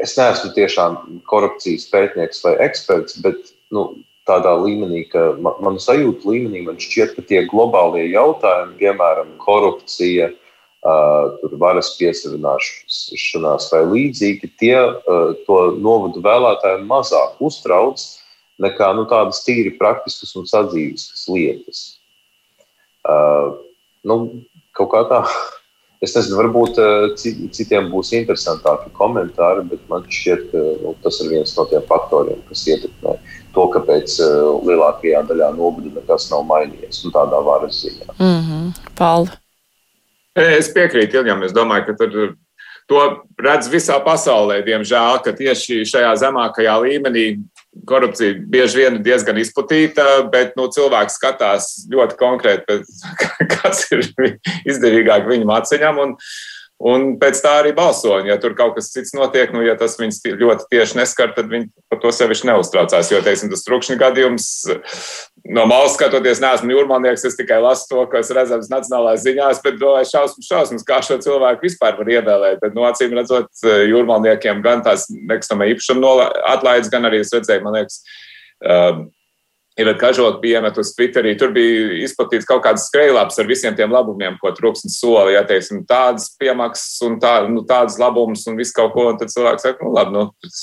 es 0.00 0.16
neesmu 0.16 0.54
tiešām 0.56 0.98
korupcijas 1.28 1.84
pētnieks 1.92 2.40
vai 2.48 2.56
eksperts, 2.64 3.20
bet 3.20 3.52
nu, 3.72 3.90
tādā 4.26 4.52
līmenī, 4.58 5.04
ka 5.10 5.32
man, 5.42 5.58
man 5.62 5.78
sajūta 5.82 6.26
līmenī, 6.28 6.64
man 6.66 6.80
šķiet, 6.82 7.14
ka 7.16 7.24
tie 7.28 7.44
globālie 7.50 8.08
jautājumi, 8.10 8.76
piemēram, 8.80 9.32
korupcija, 9.42 10.30
uh, 10.32 11.48
varas 11.62 11.92
piesavināšanās 12.00 13.68
vai 13.72 13.82
līdzīgi, 13.92 14.52
tie 14.60 14.76
uh, 14.82 15.34
to 15.46 15.60
novadu 15.82 16.22
vēlētājiem 16.24 16.86
mazāk 16.90 17.38
uztrauc 17.46 18.02
nekā 18.62 18.92
nu, 18.96 19.04
tādas 19.10 19.42
tīri 19.44 19.74
praktiskas 19.78 20.34
un 20.38 20.48
sadzīves 20.48 21.26
lietas. 21.28 21.84
Uh, 23.06 23.54
nu, 24.06 24.18
kaut 24.76 24.90
kā 24.94 25.04
tā. 25.10 25.22
Es 26.06 26.14
nezinu, 26.14 26.36
varbūt 26.38 26.78
citiem 27.56 27.88
būs 27.90 28.12
interesantāki 28.14 28.92
komentāri, 28.94 29.64
bet 29.72 29.80
man 29.90 30.04
šķiet, 30.06 30.44
ka 30.52 30.66
nu, 30.84 30.92
tas 31.02 31.18
ir 31.24 31.32
viens 31.32 31.54
no 31.56 31.64
tiem 31.70 31.82
faktoriem, 31.88 32.44
kas 32.50 32.62
ietekmē 32.70 33.16
to, 33.56 33.64
kāpēc 33.74 34.14
lielākajā 34.68 35.24
daļā 35.30 35.50
nobuļu 35.56 35.96
nekas 35.96 36.28
nav 36.30 36.46
mainījies 36.46 37.02
un 37.08 37.16
tādā 37.16 37.42
varas 37.48 37.82
ziņā. 37.82 38.14
Mm 38.20 38.38
-hmm. 38.46 38.94
Paldies! 39.00 39.42
Es 40.36 40.68
piekrītu 40.68 41.22
Iljam. 41.22 41.42
Es 41.46 41.54
domāju, 41.56 41.86
ka 41.86 41.94
tur, 41.96 42.34
to 42.90 43.02
redz 43.40 43.70
visā 43.72 43.96
pasaulē, 44.04 44.60
diemžēl, 44.66 45.22
ka 45.24 45.32
tieši 45.32 45.80
šajā 45.88 46.12
zemākajā 46.20 46.74
līmenī 46.84 47.26
korupcija 47.88 48.34
bieži 48.52 48.82
vien 48.82 48.98
ir 48.98 49.04
diezgan 49.06 49.38
izplatīta, 49.40 50.04
bet 50.32 50.56
nu, 50.58 50.68
cilvēks 50.72 51.18
skatās 51.20 51.70
ļoti 51.92 52.18
konkrēti, 52.20 52.80
kas 53.54 53.86
ir 53.92 54.04
izdevīgāk 54.64 55.28
viņam 55.28 55.54
atceļam. 55.58 56.02
Un, 56.76 57.14
pēc 57.16 57.38
tā 57.40 57.54
arī 57.62 57.70
balsoņi. 57.72 58.28
Ja 58.28 58.36
tur 58.40 58.52
kaut 58.56 58.74
kas 58.76 58.90
cits 58.92 59.14
notiek, 59.16 59.48
nu, 59.54 59.62
ja 59.64 59.78
tas 59.80 59.94
viņus 59.96 60.18
ļoti 60.36 60.66
tieši 60.74 60.98
neskar, 60.98 61.30
tad 61.32 61.48
viņi 61.48 61.70
par 61.88 62.02
to 62.02 62.12
sevišķi 62.12 62.50
neuztraucās. 62.50 63.12
Jo, 63.14 63.22
teiksim, 63.24 63.48
tas 63.48 63.64
trukšņa 63.64 63.96
gadījums, 64.02 64.48
no 65.56 65.64
malas 65.70 65.96
skatoties, 65.96 66.42
neesmu 66.44 66.74
jūrmalnieks, 66.74 67.24
es 67.30 67.38
tikai 67.38 67.62
lasu 67.64 67.88
to, 67.88 68.04
kas 68.12 68.28
redzams 68.36 68.68
nacionālās 68.68 69.24
ziņās, 69.24 69.62
bet 69.64 69.80
domāju, 69.80 70.10
šausmas, 70.12 70.50
šausmas, 70.50 70.84
kā 70.84 71.00
šo 71.06 71.16
cilvēku 71.24 71.64
vispār 71.64 71.96
var 71.96 72.12
ievēlēt. 72.12 72.60
Bet, 72.60 72.76
nu, 72.76 72.84
acīm 72.84 73.16
redzot, 73.16 73.48
jūrmalniekiem 73.64 74.60
gan 74.66 74.84
tās 74.84 75.08
nekustamā 75.16 75.72
īpašuma 75.72 76.30
atlaides, 76.52 76.92
gan 76.92 77.08
arī 77.08 77.24
es 77.24 77.32
redzēju, 77.32 77.64
man 77.64 77.80
liekas, 77.80 78.02
um, 78.60 79.06
Ir 79.76 79.90
kažok 80.00 80.38
bija 80.40 80.62
iemet 80.62 80.78
uz 80.80 80.94
Twitterī, 80.96 81.34
tur 81.36 81.50
bija 81.52 81.98
izplatīts 82.00 82.48
kaut 82.48 82.62
kāds 82.64 82.86
skrejlaps 82.88 83.36
ar 83.36 83.48
visiem 83.48 83.74
tiem 83.76 83.92
labumiem, 83.92 84.38
ko 84.40 84.48
trūksnis 84.56 84.94
soli, 85.02 85.34
ja 85.34 85.42
teiksim, 85.44 85.82
tādas 85.88 86.30
piemaksas 86.40 87.02
un 87.04 87.18
tā, 87.20 87.34
nu, 87.52 87.60
tādas 87.68 87.98
labumus 88.00 88.46
un 88.48 88.56
visu 88.56 88.72
kaut 88.78 88.94
ko, 88.94 89.10
un 89.12 89.20
tad 89.20 89.34
cilvēks 89.34 89.68
saka, 89.68 89.84
nu 89.84 89.92
labi, 89.92 90.14
nu, 90.16 90.22
tas, 90.40 90.62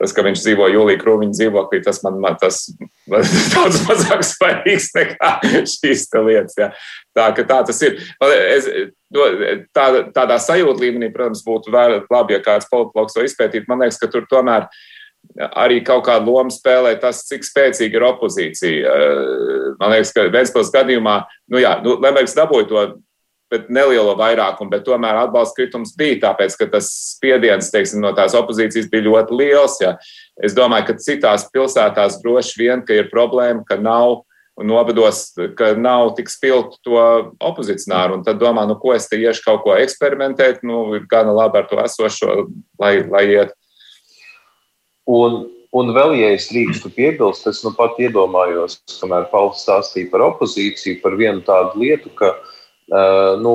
tas 0.00 0.16
ka 0.16 0.24
viņš 0.24 0.46
dzīvo 0.46 0.70
Jūlija 0.72 1.02
Krūmiņa 1.02 1.36
dzīvoklī, 1.36 1.82
tas 1.84 2.00
man, 2.06 2.16
man 2.24 2.40
tas 2.40 2.62
daudz 3.52 3.82
mazāk 3.90 4.24
svarīgs 4.24 4.88
nekā 4.96 5.34
šīs 5.74 6.08
lietas, 6.16 6.56
ja. 6.56 6.72
Tā, 7.12 7.28
tā 7.36 7.60
tas 7.68 7.82
ir. 7.84 8.00
Es, 8.24 8.64
tā, 9.76 9.86
tādā 10.16 10.38
sajūta 10.40 10.80
līmenī, 10.80 11.10
protams, 11.12 11.44
būtu 11.44 11.72
labi, 11.72 12.32
ja 12.32 12.40
kāds 12.40 12.68
politologs 12.70 13.12
to 13.12 13.24
izpētītu. 13.26 13.68
Man 13.68 13.84
liekas, 13.84 14.00
ka 14.00 14.08
tur 14.08 14.24
tomēr 14.30 14.64
ir 14.64 14.91
arī 15.56 15.80
kaut 15.84 16.04
kādu 16.06 16.34
lomu 16.34 16.52
spēlē 16.52 16.96
tas, 17.00 17.22
cik 17.28 17.46
spēcīga 17.46 17.98
ir 17.98 18.08
opozīcija. 18.10 18.96
Eh, 18.96 19.70
man 19.80 19.94
liekas, 19.94 20.12
ka 20.16 20.28
Vēncpils 20.32 20.72
gadījumā, 20.74 21.22
nu 21.52 21.62
jā, 21.62 21.78
nu, 21.84 21.96
Lembergs 22.02 22.36
dabūja 22.38 22.68
to 22.68 22.84
bet 23.52 23.68
nelielo 23.68 24.14
vairākumu, 24.16 24.72
bet 24.72 24.86
tomēr 24.86 25.18
atbalsta 25.26 25.58
kritums 25.58 25.92
bija, 25.98 26.22
tāpēc, 26.22 26.56
ka 26.56 26.70
tas 26.72 26.88
spiediens 27.12 27.68
teiksim, 27.72 28.00
no 28.00 28.14
tās 28.16 28.32
opozīcijas 28.38 28.88
bija 28.92 29.10
ļoti 29.10 29.36
liels. 29.36 29.76
Ja. 29.82 29.96
Es 30.40 30.56
domāju, 30.56 30.88
ka 30.88 31.00
citās 31.04 31.44
pilsētās 31.52 32.20
droši 32.22 32.62
vien 32.62 32.84
ir 32.96 33.10
problēma, 33.12 33.66
ka 33.68 33.76
nav 33.76 34.22
un 34.56 34.68
nobedos, 34.68 35.30
ka 35.56 35.72
nav 35.80 36.14
tik 36.16 36.28
spilgtu 36.32 36.80
to 36.84 37.02
opozicionāru. 37.40 38.18
Un 38.18 38.24
tad 38.24 38.40
domā, 38.40 38.64
nu, 38.68 38.76
ko 38.80 38.92
es 38.96 39.08
te 39.08 39.20
iešu 39.20 39.44
kaut 39.46 39.62
ko 39.64 39.76
eksperimentēt, 39.80 40.64
nu, 40.66 40.84
ir 40.96 41.06
gana 41.10 41.32
labi 41.36 41.60
ar 41.60 41.68
to 41.70 41.80
esošo, 41.80 42.46
lai, 42.80 42.98
lai 43.08 43.26
iet. 43.36 43.56
Un, 45.10 45.46
un 45.74 45.92
vēl, 45.96 46.14
ja 46.20 46.32
es 46.36 46.48
drīkstu 46.52 46.92
piebilst, 46.94 47.46
es 47.50 47.62
nu 47.64 47.72
pat 47.74 47.98
iedomājos, 47.98 48.78
kamēr 49.00 49.28
Pauls 49.32 49.64
stāstīja 49.64 50.10
par 50.12 50.22
opozīciju, 50.28 51.00
par 51.02 51.16
vienu 51.18 51.42
tādu 51.46 51.82
lietu, 51.82 52.12
ka 52.18 52.30
uh, 52.36 53.40
nu, 53.42 53.54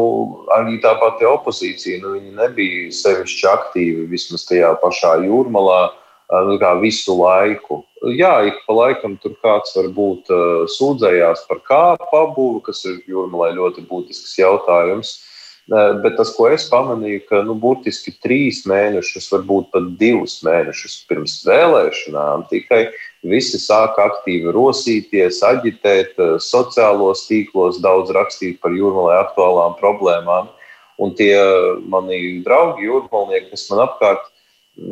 arī 0.58 0.80
tā 0.84 0.98
pati 1.00 1.28
opozīcija 1.30 2.02
nu, 2.04 2.18
nebija 2.40 2.92
sevišķi 2.92 3.48
aktīva 3.54 4.10
vismaz 4.12 4.44
tajā 4.50 4.74
pašā 4.84 5.14
jūrmalā 5.24 5.82
uh, 5.88 6.50
nu, 6.50 6.60
visu 6.82 7.16
laiku. 7.16 7.84
Jā, 8.14 8.44
ik 8.46 8.60
pa 8.68 8.76
laikam 8.76 9.16
tur 9.24 9.38
kāds 9.42 9.72
varbūt 9.78 10.28
uh, 10.30 10.68
sūdzējās 10.76 11.48
par 11.48 11.64
kāpu 11.70 12.12
apbūvi, 12.12 12.66
kas 12.68 12.84
ir 12.86 13.00
jūrmalai 13.08 13.56
ļoti 13.56 13.88
būtisks 13.88 14.36
jautājums. 14.38 15.22
Bet 15.68 16.14
tas, 16.16 16.30
ko 16.32 16.46
es 16.48 16.64
pamanīju, 16.72 17.26
ka 17.28 17.42
nu, 17.44 17.58
burtiski 17.60 18.14
trīs 18.24 18.62
mēnešus, 18.70 19.26
varbūt 19.34 19.66
pat 19.74 19.90
divus 20.00 20.38
mēnešus 20.48 21.02
pirms 21.10 21.42
vēlēšanām, 21.44 22.46
tikai 22.48 22.86
visi 23.28 23.60
sāka 23.60 24.06
aktīvi 24.08 24.54
rosīties, 24.56 25.42
aģitēt, 25.44 26.16
eh, 26.16 26.38
sociālos 26.40 27.26
tīklos, 27.28 27.82
daudz 27.84 28.16
rakstīt 28.16 28.62
par 28.64 28.72
jūrmalē 28.72 29.20
aktuālām 29.26 29.76
problēmām. 29.82 30.48
Un 30.98 31.14
tie 31.14 31.36
mani 31.86 32.42
draugi, 32.48 32.88
jūrmalnieki, 32.88 33.52
kas 33.52 33.70
man 33.70 33.84
apkārt 33.90 34.32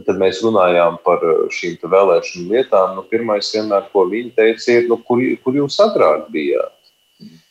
tad 0.06 0.20
mēs 0.22 0.42
runājām 0.44 0.98
par 1.06 1.22
šīm 1.54 1.78
vēlēšanu 1.82 2.52
lietām. 2.52 2.96
Nu, 2.98 3.06
vienmēr, 3.54 3.88
ko 3.94 4.06
viņi 4.10 4.34
teica, 4.38 4.72
ir, 4.74 4.88
nu, 4.90 4.98
kur, 4.98 5.22
kur 5.44 5.54
jūs 5.54 5.78
agrāk 5.84 6.30
bijāt. 6.34 6.74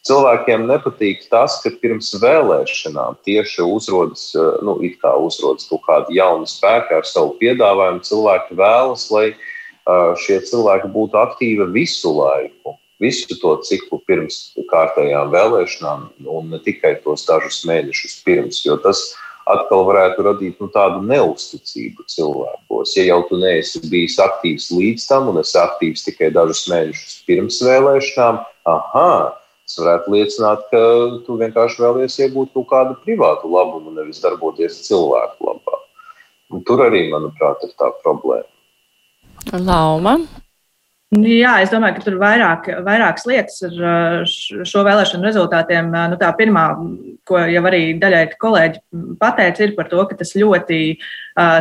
Cilvēkiem 0.04 0.66
nepatīk 0.68 1.22
tas, 1.32 1.56
ka 1.64 1.70
pirms 1.80 2.10
vēlēšanām 2.20 3.16
tieši 3.24 3.64
uzrodas, 3.64 4.26
nu, 4.60 4.76
uzrodas 4.76 5.68
kaut 5.70 5.80
kāda 5.86 6.12
jauna 6.12 6.48
spēka 6.48 6.98
ar 7.00 7.06
savu 7.08 7.32
piedāvājumu. 7.40 8.02
Cilvēki 8.04 8.58
vēlas, 8.58 9.06
lai 9.14 9.30
šie 10.20 10.42
cilvēki 10.44 10.90
būtu 10.92 11.16
aktīvi 11.16 11.70
visu 11.72 12.12
laiku, 12.18 12.74
visu 13.00 13.36
to 13.40 13.54
ciklu 13.64 14.02
pirms 14.04 14.52
kārtējām 14.68 15.32
vēlēšanām, 15.32 16.08
un 16.28 16.52
ne 16.52 16.60
tikai 16.64 16.98
tos 17.04 17.24
dažus 17.28 17.62
mēnešus 17.68 18.18
pirms. 18.26 18.60
Jo 18.66 18.76
tas 18.84 19.00
atkal 19.48 19.86
varētu 19.88 20.24
radīt 20.24 20.60
nu, 20.60 20.68
tādu 20.72 21.00
neusticību 21.08 22.04
cilvēkos. 22.12 22.92
Ja 22.96 23.06
jau 23.08 23.22
tu 23.28 23.40
neesi 23.40 23.80
bijis 23.88 24.18
aktīvs 24.20 24.68
līdz 24.72 25.08
tam, 25.08 25.32
un 25.32 25.40
esi 25.40 25.56
aktīvs 25.60 26.04
tikai 26.10 26.28
dažus 26.36 26.66
mēnešus 26.72 27.16
pirms 27.28 27.62
vēlēšanām, 27.64 28.40
aha, 28.68 29.08
Tas 29.64 29.78
varētu 29.80 30.12
liecināt, 30.12 30.64
ka 30.68 30.80
tu 31.24 31.38
vienkārši 31.40 31.80
vēlies 31.80 32.18
iegūt 32.20 32.52
kaut 32.56 32.68
kādu 32.68 32.96
privātu 33.04 33.48
labumu, 33.48 33.94
nevis 33.96 34.20
darboties 34.20 34.82
cilvēku 34.84 35.48
labā. 35.48 35.78
Un 36.52 36.64
tur 36.68 36.84
arī, 36.84 37.06
manuprāt, 37.12 37.64
ir 37.64 37.72
tā 37.80 37.88
problēma. 38.04 38.50
Lauma. 39.54 40.18
Jā, 41.14 41.58
es 41.62 41.70
domāju, 41.70 41.96
ka 41.96 42.04
tur 42.04 42.16
ir 42.16 42.20
vairāk, 42.22 42.68
vairākas 42.84 43.26
lietas 43.30 43.60
ar 43.68 44.24
šo 44.26 44.82
vēlēšanu 44.86 45.26
rezultātiem. 45.28 45.92
Nu, 46.10 46.18
tā 46.20 46.32
pirmā, 46.36 46.64
ko 47.28 47.40
jau 47.48 47.62
arī 47.68 47.82
daļai 48.00 48.22
kolēģi 48.40 48.80
pateica, 49.20 49.64
ir 49.64 49.74
par 49.76 49.88
to, 49.90 50.02
ka 50.08 50.16
tas 50.18 50.34
ļoti 50.36 50.78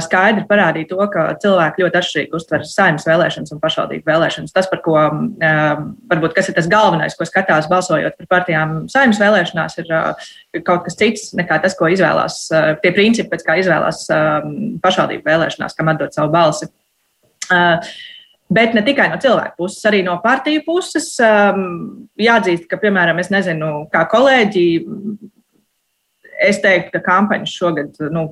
skaidri 0.05 0.43
parādīja 0.49 0.89
to, 0.91 0.99
ka 1.13 1.25
cilvēki 1.41 1.83
ļoti 1.83 1.99
atšķirīgi 1.99 2.37
uztver 2.37 2.65
saimnes 2.67 3.07
vēlēšanas 3.07 3.55
un 3.55 3.61
pašvaldību 3.63 4.09
vēlēšanas. 4.11 4.53
Tas, 4.55 4.69
par 4.71 4.83
ko 4.85 4.97
varbūt 5.39 6.35
kas 6.37 6.51
ir 6.51 6.57
tas 6.57 6.69
galvenais, 6.71 7.15
ko 7.17 7.27
skatās 7.29 7.69
balsojot 7.71 8.19
par 8.19 8.31
partijām 8.37 8.83
saimnes 8.91 9.21
vēlēšanās, 9.23 9.79
ir 9.81 10.63
kaut 10.67 10.85
kas 10.87 10.99
cits 10.99 11.31
nekā 11.39 11.61
tas, 11.63 11.77
ko 11.79 11.91
izvēlās, 11.91 12.45
tie 12.83 12.93
principi, 12.95 13.31
pēc 13.31 13.47
kā 13.47 13.59
izvēlās 13.63 14.05
pašvaldību 14.83 15.29
vēlēšanās, 15.31 15.77
kam 15.79 15.93
atdot 15.95 16.15
savu 16.15 16.33
balsi. 16.35 16.69
Bet 18.53 18.75
ne 18.75 18.83
tikai 18.85 19.07
no 19.09 19.17
cilvēku 19.21 19.63
puses, 19.63 19.81
arī 19.89 20.03
no 20.05 20.17
partiju 20.21 20.61
puses. 20.67 21.07
Um, 21.23 22.09
jāatzīst, 22.19 22.67
ka, 22.69 22.77
piemēram, 22.81 23.17
es 23.23 23.31
nezinu, 23.33 23.87
kā 23.93 24.03
kolēģi, 24.11 24.65
es 26.41 26.61
teiktu, 26.63 26.95
ka 26.95 27.03
kampaņas 27.05 27.53
šogad, 27.53 27.99
nu, 28.13 28.31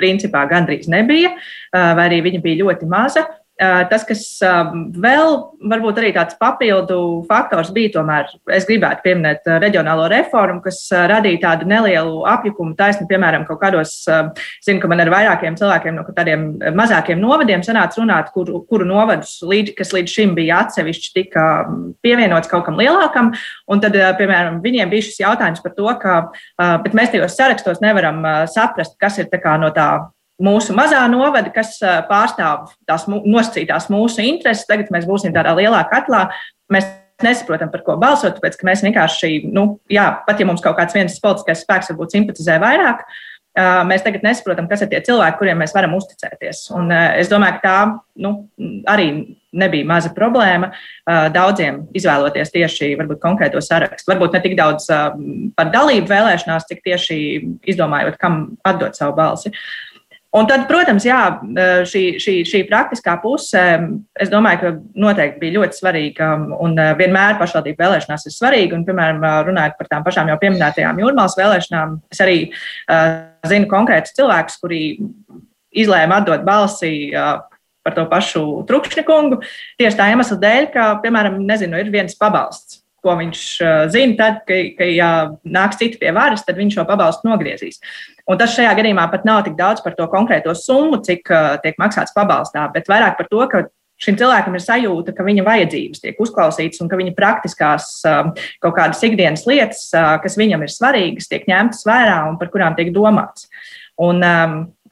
principā 0.00 0.42
gandrīz 0.50 0.88
nebija, 0.90 1.34
vai 1.72 2.08
arī 2.08 2.22
viņa 2.24 2.40
bija 2.42 2.64
ļoti 2.64 2.88
maza. 2.90 3.26
Tas, 3.62 4.02
kas 4.08 4.22
vēl 4.42 5.36
varbūt 5.70 5.98
arī 6.00 6.10
tāds 6.16 6.34
papildu 6.40 6.96
faktors 7.28 7.70
bija, 7.74 7.92
tomēr 7.98 8.30
es 8.56 8.64
gribētu 8.66 9.04
pieminēt 9.04 9.46
reģionālo 9.62 10.08
reformu, 10.10 10.62
kas 10.64 10.80
radīja 10.90 11.42
tādu 11.44 11.68
nelielu 11.70 12.24
apjukumu 12.32 12.74
taisni, 12.78 13.06
piemēram, 13.10 13.44
kaut 13.46 13.60
kādos, 13.60 13.92
zinu, 14.64 14.80
ka 14.82 14.90
man 14.90 15.04
ar 15.04 15.12
vairākiem 15.12 15.58
cilvēkiem 15.60 15.98
no 15.98 16.06
tādiem 16.16 16.46
mazākiem 16.78 17.20
novadiem 17.22 17.62
sanāca 17.66 18.00
runāt, 18.00 18.32
kur, 18.34 18.50
kuru 18.70 18.88
novadus, 18.88 19.36
līdz, 19.46 19.76
kas 19.78 19.94
līdz 19.94 20.16
šim 20.16 20.34
bija 20.38 20.64
atsevišķi, 20.64 21.12
tika 21.20 21.46
pievienots 22.02 22.50
kaut 22.50 22.66
kam 22.66 22.80
lielākam, 22.80 23.30
un 23.70 23.84
tad, 23.84 23.94
piemēram, 24.18 24.58
viņiem 24.64 24.90
bija 24.90 25.06
šis 25.06 25.22
jautājums 25.22 25.62
par 25.62 25.76
to, 25.78 25.86
ka, 26.02 26.18
mēs 26.90 27.14
tajos 27.14 27.38
sarakstos 27.38 27.84
nevaram 27.84 28.24
saprast, 28.50 28.98
kas 28.98 29.22
ir 29.22 29.30
tā 29.30 29.54
no 29.60 29.70
tā 29.76 29.92
mūsu 30.40 30.74
mazā 30.76 31.02
novada, 31.10 31.52
kas 31.54 31.76
pārstāv 32.08 32.72
tās 32.88 33.06
nosacītās 33.10 33.90
mūsu 33.92 34.24
intereses. 34.24 34.68
Tagad 34.68 34.92
mēs 34.94 35.08
būsim 35.08 35.34
tādā 35.34 35.54
lielā 35.58 35.82
katlā. 35.90 36.28
Mēs 36.72 36.88
nesaprotam, 37.22 37.70
par 37.72 37.84
ko 37.86 37.98
balsot, 38.00 38.38
tāpēc 38.38 38.56
ka 38.58 38.68
mēs 38.68 38.84
vienkārši, 38.86 39.44
nu, 39.54 39.76
jā, 39.92 40.08
pat 40.26 40.40
ja 40.40 40.48
mums 40.48 40.64
kaut 40.64 40.78
kāds 40.78 40.96
viens 40.96 41.20
politiskais 41.22 41.62
spēks 41.62 41.92
varbūt 41.92 42.16
simpatizē 42.16 42.56
vairāk, 42.62 43.04
mēs 43.86 44.02
tagad 44.02 44.24
nesaprotam, 44.24 44.66
kas 44.70 44.82
ir 44.82 44.88
tie 44.90 45.02
cilvēki, 45.04 45.36
kuriem 45.38 45.60
mēs 45.60 45.74
varam 45.76 45.92
uzticēties. 45.98 46.64
Un 46.74 46.88
es 46.90 47.30
domāju, 47.30 47.60
ka 47.60 47.62
tā 47.62 47.76
nu, 48.24 48.32
arī 48.88 49.36
nebija 49.52 49.86
maza 49.86 50.10
problēma 50.16 50.72
daudziem 51.36 51.82
izvēloties 51.94 52.50
tieši 52.54 52.94
varbūt, 52.98 53.20
konkrēto 53.22 53.60
sarakstu. 53.62 54.08
Varbūt 54.14 54.34
ne 54.34 54.42
tik 54.42 54.56
daudz 54.58 54.88
par 54.88 55.70
dalību 55.76 56.08
vēlēšanās, 56.10 56.66
cik 56.72 56.80
tieši 56.88 57.18
izdomājot, 57.74 58.16
kam 58.18 58.44
atdot 58.66 58.96
savu 58.98 59.14
balsi. 59.20 59.52
Uh, 59.52 59.91
Un 60.32 60.46
tad, 60.48 60.62
protams, 60.64 61.04
jā, 61.04 61.18
šī, 61.84 62.02
šī, 62.22 62.34
šī 62.48 62.62
praktiskā 62.64 63.18
puse, 63.20 63.60
es 64.16 64.30
domāju, 64.32 64.60
ka 64.62 64.70
noteikti 65.04 65.42
bija 65.42 65.58
ļoti 65.58 65.76
svarīga 65.76 66.30
un 66.64 66.78
vienmēr 66.96 67.36
pašvaldību 67.40 67.82
vēlēšanās 67.82 68.24
ir 68.30 68.32
svarīga. 68.32 68.78
Un, 68.78 68.86
piemēram, 68.88 69.20
runājot 69.50 69.76
par 69.76 69.90
tām 69.90 70.06
pašām 70.06 70.32
jau 70.32 70.38
pieminētajām 70.40 71.02
jūrmālas 71.04 71.36
vēlēšanām, 71.36 71.98
es 72.16 72.24
arī 72.24 72.38
uh, 72.48 73.18
zinu 73.50 73.68
konkrētus 73.68 74.16
cilvēkus, 74.16 74.56
kuri 74.64 74.82
izlēma 75.84 76.22
atdot 76.22 76.48
balsi 76.48 76.94
uh, 77.12 77.34
par 77.84 77.98
to 77.98 78.06
pašu 78.08 78.46
Trukšņa 78.70 79.04
kungu 79.04 79.42
tieši 79.80 79.98
tā 79.98 80.08
iemesla 80.14 80.40
dēļ, 80.40 80.70
ka, 80.72 80.88
piemēram, 81.04 81.42
nezinu, 81.44 81.76
ir 81.76 81.92
viens 81.92 82.16
pabalsts 82.16 82.80
ko 83.02 83.16
viņš 83.18 83.42
zina, 83.90 84.14
tad, 84.18 84.42
kad, 84.46 84.72
kad 84.78 84.90
ja 84.94 85.10
nāks 85.42 85.80
citi 85.80 85.98
pie 85.98 86.12
varas, 86.14 86.44
tad 86.46 86.58
viņš 86.60 86.78
šo 86.78 86.84
pabalstu 86.86 87.26
nogriezīs. 87.28 87.80
Un 88.30 88.38
tas 88.38 88.54
šajā 88.54 88.72
gadījumā 88.78 89.08
pat 89.10 89.24
nav 89.26 89.42
tik 89.46 89.56
daudz 89.58 89.82
par 89.82 89.96
to 89.98 90.06
konkrēto 90.10 90.54
summu, 90.54 91.00
cik 91.02 91.30
tiek 91.64 91.78
maksāts 91.82 92.14
pabalstā, 92.14 92.68
bet 92.74 92.90
vairāk 92.90 93.16
par 93.18 93.30
to, 93.30 93.40
ka 93.50 93.64
šim 94.02 94.18
cilvēkam 94.18 94.56
ir 94.58 94.62
sajūta, 94.62 95.14
ka 95.16 95.26
viņa 95.26 95.44
vajadzības 95.46 96.02
tiek 96.02 96.20
uzklausītas 96.22 96.82
un 96.82 96.90
ka 96.90 96.98
viņa 96.98 97.14
praktiskās 97.18 97.88
kaut 98.04 98.76
kādas 98.78 99.02
ikdienas 99.06 99.44
lietas, 99.50 99.88
kas 99.92 100.38
viņam 100.38 100.64
ir 100.64 100.74
svarīgas, 100.74 101.30
tiek 101.30 101.46
ņemtas 101.50 101.84
vērā 101.88 102.22
un 102.30 102.38
par 102.40 102.50
kurām 102.54 102.78
tiek 102.78 102.92
domāts. 102.94 103.48
Un, 104.02 104.22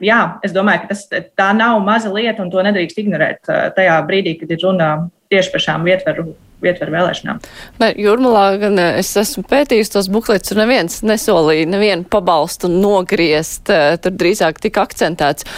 jā, 0.03 0.21
es 0.47 0.55
domāju, 0.55 0.85
ka 0.85 0.93
tas, 0.93 1.07
tā 1.39 1.51
nav 1.57 1.81
maza 1.87 2.13
lieta 2.13 2.45
un 2.45 2.53
to 2.53 2.63
nedrīkst 2.67 3.03
ignorēt 3.03 3.51
tajā 3.79 3.97
brīdī, 4.07 4.37
kad 4.43 4.55
ir 4.55 4.63
runa 4.67 4.93
tieši 5.33 5.55
par 5.55 5.69
šām 5.71 5.87
vietvaru 5.87 6.33
ietver 6.67 6.93
vēlēšanām. 6.93 7.41
Ne, 7.83 7.91
Jurmalā 8.01 8.45
gan 8.63 8.81
eh, 8.81 9.01
es 9.03 9.13
esmu 9.21 9.45
pētījis 9.51 9.95
tos 9.95 10.11
bukletus, 10.13 10.55
un 10.55 10.63
neviens 10.65 11.01
nesolīja 11.07 11.69
nevienu 11.71 12.09
pabalstu 12.11 12.71
nogriezt. 12.73 13.71
Eh, 13.73 13.97
tur 14.03 14.17
drīzāk 14.21 14.61
tika 14.65 14.85
akcentēts 14.89 15.49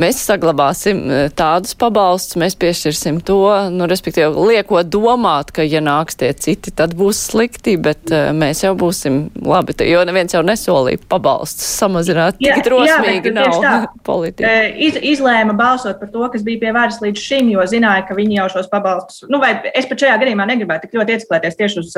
mēs 0.00 0.20
saglabāsim 0.26 1.00
e, 1.08 1.20
tādus 1.36 1.76
pabalstus, 1.78 2.36
mēs 2.40 2.56
piešķirsim 2.60 3.20
to, 3.26 3.40
nu, 3.72 3.88
respektīvi, 3.88 4.28
liekot 4.50 4.88
domāt, 4.92 5.52
ka, 5.56 5.64
ja 5.66 5.82
nāks 5.84 6.18
tie 6.20 6.30
citi, 6.36 6.72
tad 6.76 6.94
būs 6.98 7.20
slikti, 7.30 7.76
bet 7.80 8.12
uh, 8.12 8.30
mēs 8.36 8.62
jau 8.64 8.74
būsim 8.78 9.26
labi, 9.44 9.76
jo 9.88 10.02
neviens 10.08 10.34
jau 10.36 10.42
nesolīja 10.46 11.00
pabalstus 11.10 11.66
samazināt, 11.80 12.38
tik 12.40 12.64
drosmīgi 12.66 13.32
jā, 13.32 13.36
nav 13.36 13.88
politika. 14.08 14.48
E, 14.48 14.70
iz, 14.88 14.98
izlēma 15.16 15.56
balsot 15.56 16.00
par 16.00 16.12
to, 16.12 16.24
kas 16.32 16.44
bija 16.46 16.62
pie 16.66 16.74
varas 16.76 17.00
līdz 17.02 17.22
šim, 17.22 17.50
jo 17.54 17.64
zināja, 17.68 18.04
ka 18.08 18.16
viņi 18.18 18.40
jau 18.40 18.48
šos 18.56 18.70
pabalstus, 18.72 19.24
nu, 19.32 19.40
vai 19.42 19.54
es 19.72 19.88
pat 19.88 20.04
šajā 20.04 20.18
gadījumā 20.22 20.48
negribētu 20.52 20.86
tik 20.86 21.00
ļoti 21.00 21.16
ieciklēties 21.16 21.58
tieši 21.60 21.82
uz 21.82 21.96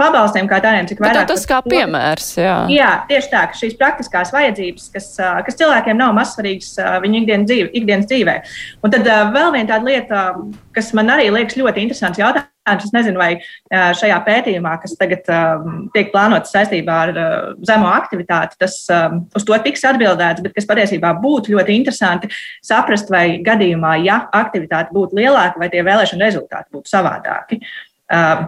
pabalstiem, 0.00 0.48
kā 0.50 0.60
tādiem, 0.62 0.88
cik 0.90 1.02
vairāk. 1.02 1.28
Tas 1.30 1.46
kā 1.48 1.60
to, 1.64 1.72
piemērs, 1.72 2.30
jā. 2.38 2.56
Jā, 2.72 2.90
tieši 3.10 3.32
tā, 3.32 3.44
ka 3.50 3.58
šīs 3.58 3.76
praktiskās 3.80 4.32
vajadzības, 4.34 4.88
kas, 4.94 5.10
kas 5.46 5.58
cilvēkiem 5.60 5.98
nav 5.98 6.14
mazsvarīgas 6.16 6.72
uh, 6.80 6.96
viņu 7.02 7.22
ikdienas 7.40 7.50
dzīve, 7.50 7.72
ikdienas 7.80 8.08
dzīvē. 8.10 8.36
Un 8.84 8.94
tad 8.94 9.08
uh, 9.08 9.26
vēl 9.34 9.52
viena 9.56 9.68
tāda 9.72 9.88
lieta, 9.88 10.22
kas 10.76 10.92
man 10.96 11.12
arī 11.12 11.30
liekas 11.32 11.58
ļoti 11.58 11.84
interesants 11.84 12.20
jautājums. 12.20 12.48
Es 12.70 12.92
nezinu, 12.94 13.18
vai 13.18 13.30
šajā 13.72 14.18
pētījumā, 14.22 14.76
kas 14.82 14.92
tagad 15.00 15.26
uh, 15.32 15.64
tiek 15.94 16.12
plānots 16.12 16.52
saistībā 16.54 16.98
ar 17.06 17.12
uh, 17.16 17.32
zemo 17.66 17.88
aktivitāti, 17.90 18.58
tas 18.60 18.76
um, 18.94 19.24
uz 19.34 19.46
to 19.48 19.56
tiks 19.64 19.82
atbildēts, 19.88 20.44
bet 20.44 20.54
kas 20.54 20.68
patiesībā 20.68 21.10
būtu 21.22 21.56
ļoti 21.56 21.74
interesanti 21.80 22.30
saprast, 22.62 23.10
vai 23.10 23.40
gadījumā, 23.42 23.96
ja 24.04 24.20
aktivitāte 24.38 24.94
būtu 24.94 25.18
lielāka, 25.18 25.58
vai 25.58 25.70
tie 25.72 25.82
vēlēšana 25.86 26.28
rezultāti 26.28 26.76
būtu 26.76 26.92
savādāki. 26.92 27.58
Uh, 28.12 28.44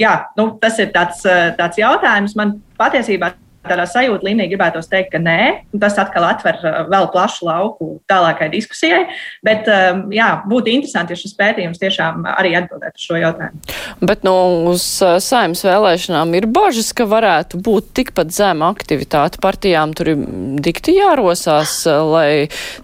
jā, 0.00 0.14
nu, 0.40 0.50
tas 0.62 0.80
ir 0.82 0.90
tāds, 0.96 1.22
tāds 1.60 1.78
jautājums. 1.78 2.34
Man 2.38 2.56
patiesībā 2.80 3.36
tādā 3.70 3.86
sajūta 3.88 4.26
līmenī 4.26 4.48
gribētos 4.50 4.88
teikt, 4.90 5.12
ka 5.14 5.20
nē, 5.22 5.38
tas 5.80 5.98
atkal 6.00 6.26
atver 6.28 6.58
uh, 6.62 6.80
vēl 6.90 7.08
plašu 7.14 7.48
lauku 7.48 7.90
tālākai 8.10 8.50
diskusijai. 8.52 9.04
Bet 9.46 9.68
um, 9.72 10.06
jā, 10.14 10.30
būtu 10.48 10.72
interesanti, 10.72 11.14
ja 11.14 11.22
šis 11.22 11.36
pētījums 11.38 11.80
tiešām 11.82 12.26
arī 12.34 12.54
atbildētu 12.58 13.00
uz 13.00 13.06
šo 13.08 13.20
jautājumu. 13.22 13.62
Bet 14.10 14.26
nu, 14.26 14.34
uz 14.72 14.84
uh, 15.04 15.16
saimnes 15.22 15.64
vēlēšanām 15.66 16.34
ir 16.38 16.48
bažas, 16.52 16.92
ka 16.96 17.08
varētu 17.08 17.62
būt 17.64 17.92
tikpat 18.00 18.34
zema 18.34 18.72
aktivitāte 18.74 19.42
partijām. 19.42 19.94
Tur 19.96 20.14
ir 20.14 20.26
dikti 20.64 20.98
jārosās, 20.98 21.80
uh, 21.88 22.02
lai 22.08 22.30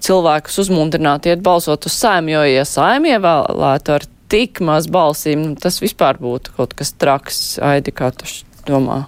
cilvēkus 0.04 0.60
uzmundrinātu 0.64 1.32
iet 1.32 1.44
balsot 1.44 1.88
uz 1.88 1.96
saimju, 1.98 2.38
jo, 2.38 2.44
ja 2.58 2.66
saimju 2.68 3.16
ievēlētu 3.18 3.96
ar 3.98 4.08
tik 4.32 4.60
maz 4.64 4.88
balsīm, 4.90 5.52
tas 5.60 5.80
vispār 5.82 6.18
būtu 6.20 6.56
kaut 6.56 6.74
kas 6.78 6.94
traks, 6.98 7.42
Aidi, 7.62 7.94
kā 7.94 8.10
tu 8.16 8.28
domā? 8.66 9.04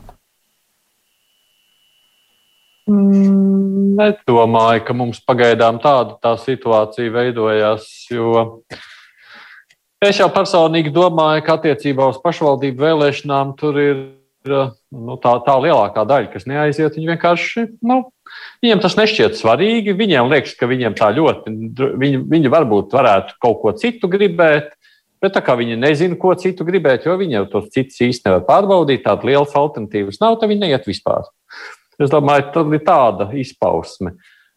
Mm, 2.87 3.97
nedomāju, 3.99 4.85
ka 4.87 4.95
mums 4.95 5.19
pagaidām 5.27 5.81
tāda 5.83 6.15
tā 6.23 6.37
situācija 6.39 7.11
veidojās, 7.11 7.89
es 10.07 10.21
jau 10.21 10.29
personīgi 10.31 10.93
domāju, 10.95 11.43
ka 11.47 11.57
attiecībā 11.59 12.07
uz 12.13 12.21
pašvaldību 12.23 12.85
vēlēšanām 12.87 13.57
tur 13.59 13.81
ir 13.83 14.05
nu, 14.47 15.17
tā, 15.23 15.35
tā 15.47 15.57
lielākā 15.63 16.05
daļa, 16.07 16.31
kas 16.33 16.47
neaiziet. 16.47 16.95
Viņi 16.95 17.11
vienkārši, 17.15 17.67
nu, 17.87 17.99
viņiem 18.65 18.83
tas 18.85 18.97
nešķiet 18.99 19.39
svarīgi. 19.39 19.97
Viņiem 19.99 20.31
liekas, 20.31 20.55
ka 20.59 20.69
viņiem 20.71 20.97
tā 20.99 21.11
ļoti, 21.17 21.55
viņi, 22.03 22.23
viņi 22.31 22.53
varbūt 22.53 22.95
varētu 22.97 23.39
kaut 23.43 23.63
ko 23.65 23.75
citu 23.79 24.11
gribēt. 24.13 24.75
Bet 25.23 25.33
tā 25.33 25.41
kā 25.41 25.55
viņi 25.57 25.79
nezina, 25.81 26.19
ko 26.21 26.35
citu 26.39 26.67
gribēt, 26.69 27.07
jo 27.09 27.15
viņi 27.17 27.39
jau 27.39 27.47
tos 27.55 27.71
citus 27.73 28.03
īsti 28.05 28.29
nevar 28.29 28.43
pārbaudīt, 28.47 29.01
tādas 29.07 29.25
lielas 29.25 29.55
alternatīvas 29.57 30.21
nav, 30.21 30.37
tad 30.39 30.53
viņi 30.53 30.67
neiet 30.67 30.87
vispār. 30.87 31.25
Es 32.03 32.13
domāju, 32.13 32.51
tā 32.53 32.65
ir 32.77 32.83
tāda 32.85 33.31
izpausme. 33.37 34.17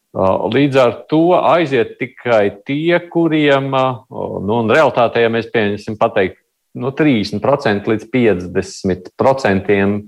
Līdz 0.10 0.78
ar 0.82 0.96
to 1.10 1.38
aiziet 1.38 1.98
tikai 2.00 2.50
tie, 2.66 2.98
kuriem, 3.14 3.70
nu, 3.70 4.56
un 4.58 4.72
realitātē, 4.74 5.22
ja 5.22 5.30
mēs 5.32 5.52
pieņemsim 5.54 6.00
pateikt, 6.02 6.42
no 6.80 6.92
30% 6.96 7.90
līdz 7.90 8.10
50% 8.14 10.02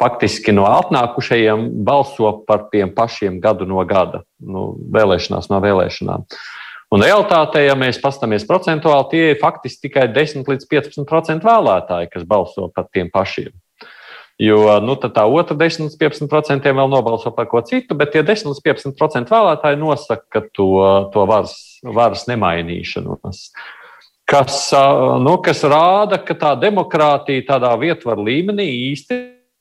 faktiski 0.00 0.52
no 0.56 0.64
atnākušajiem 0.66 1.68
balso 1.86 2.32
par 2.48 2.66
tiem 2.72 2.90
pašiem 2.94 3.38
gadu 3.40 3.68
no 3.68 3.84
gada, 3.86 4.24
nu, 4.42 4.72
vēlēšanās 4.96 5.50
no 5.52 5.60
vēlēšanām. 5.62 6.26
Un 6.94 7.02
realitātē, 7.02 7.64
ja 7.66 7.74
mēs 7.78 7.98
paskatāmies 8.02 8.46
procentuāli, 8.46 9.10
tie 9.10 9.22
ir 9.32 9.40
faktiski 9.40 9.88
tikai 9.88 10.08
10 10.14 10.46
līdz 10.50 10.68
15% 10.70 11.46
vēlētāji, 11.46 12.10
kas 12.12 12.26
balso 12.28 12.68
par 12.74 12.88
tiem 12.94 13.10
pašiem. 13.12 13.52
Jo 14.42 14.80
nu, 14.82 14.96
tā 14.98 15.22
otra 15.30 15.54
10 15.54 15.86
līdz 15.86 15.94
15% 16.00 16.72
vēl 16.74 16.88
nobalso 16.90 17.30
par 17.34 17.46
ko 17.46 17.60
citu, 17.62 17.94
bet 17.94 18.10
tie 18.16 18.24
10 18.26 18.50
līdz 18.50 18.62
15% 18.66 19.30
vēlētāji 19.30 19.78
nosaka 19.78 20.42
to, 20.50 20.70
to 21.14 21.26
varas, 21.30 21.54
varas 21.86 22.26
nemainīšanos. 22.26 23.44
Kas, 24.26 24.56
nu, 25.22 25.36
kas 25.44 25.62
rāda, 25.68 26.18
ka 26.18 26.34
tā 26.34 26.54
demokrātija 26.58 27.44
tādā 27.52 27.70
vietvaru 27.78 28.24
līmenī 28.26 28.66
īsti 28.90 29.20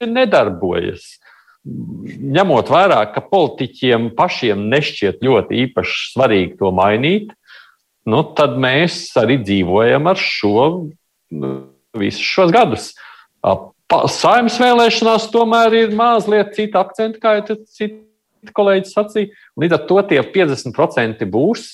nedarbojas. 0.10 1.20
Ņemot 1.64 2.72
vērā, 2.74 3.04
ka 3.14 3.22
politiķiem 3.24 4.10
pašiem 4.18 4.66
nešķiet 4.72 5.22
ļoti 5.24 5.62
īpaši 5.68 6.00
svarīgi 6.16 6.58
to 6.60 6.74
mainīt, 6.76 7.30
nu, 8.10 8.24
tad 8.36 8.58
mēs 8.60 9.06
arī 9.22 9.38
dzīvojam 9.44 10.10
ar 10.10 10.20
šo 10.20 10.66
visus 12.00 12.26
šos 12.26 12.52
gadus. 12.56 12.90
Saimnes 14.14 14.58
vēlēšanās 14.62 15.30
tomēr 15.34 15.76
ir 15.78 15.96
mazliet 15.98 16.54
cita 16.58 16.82
akcenta, 16.84 17.20
kā 17.22 17.38
jau 17.40 17.58
citi 17.58 18.54
kolēģi 18.56 18.92
sacīja. 18.92 19.42
Līdz 19.60 19.78
ar 19.78 19.88
to 19.90 20.04
tie 20.10 20.22
50% 20.36 21.26
būs. 21.32 21.70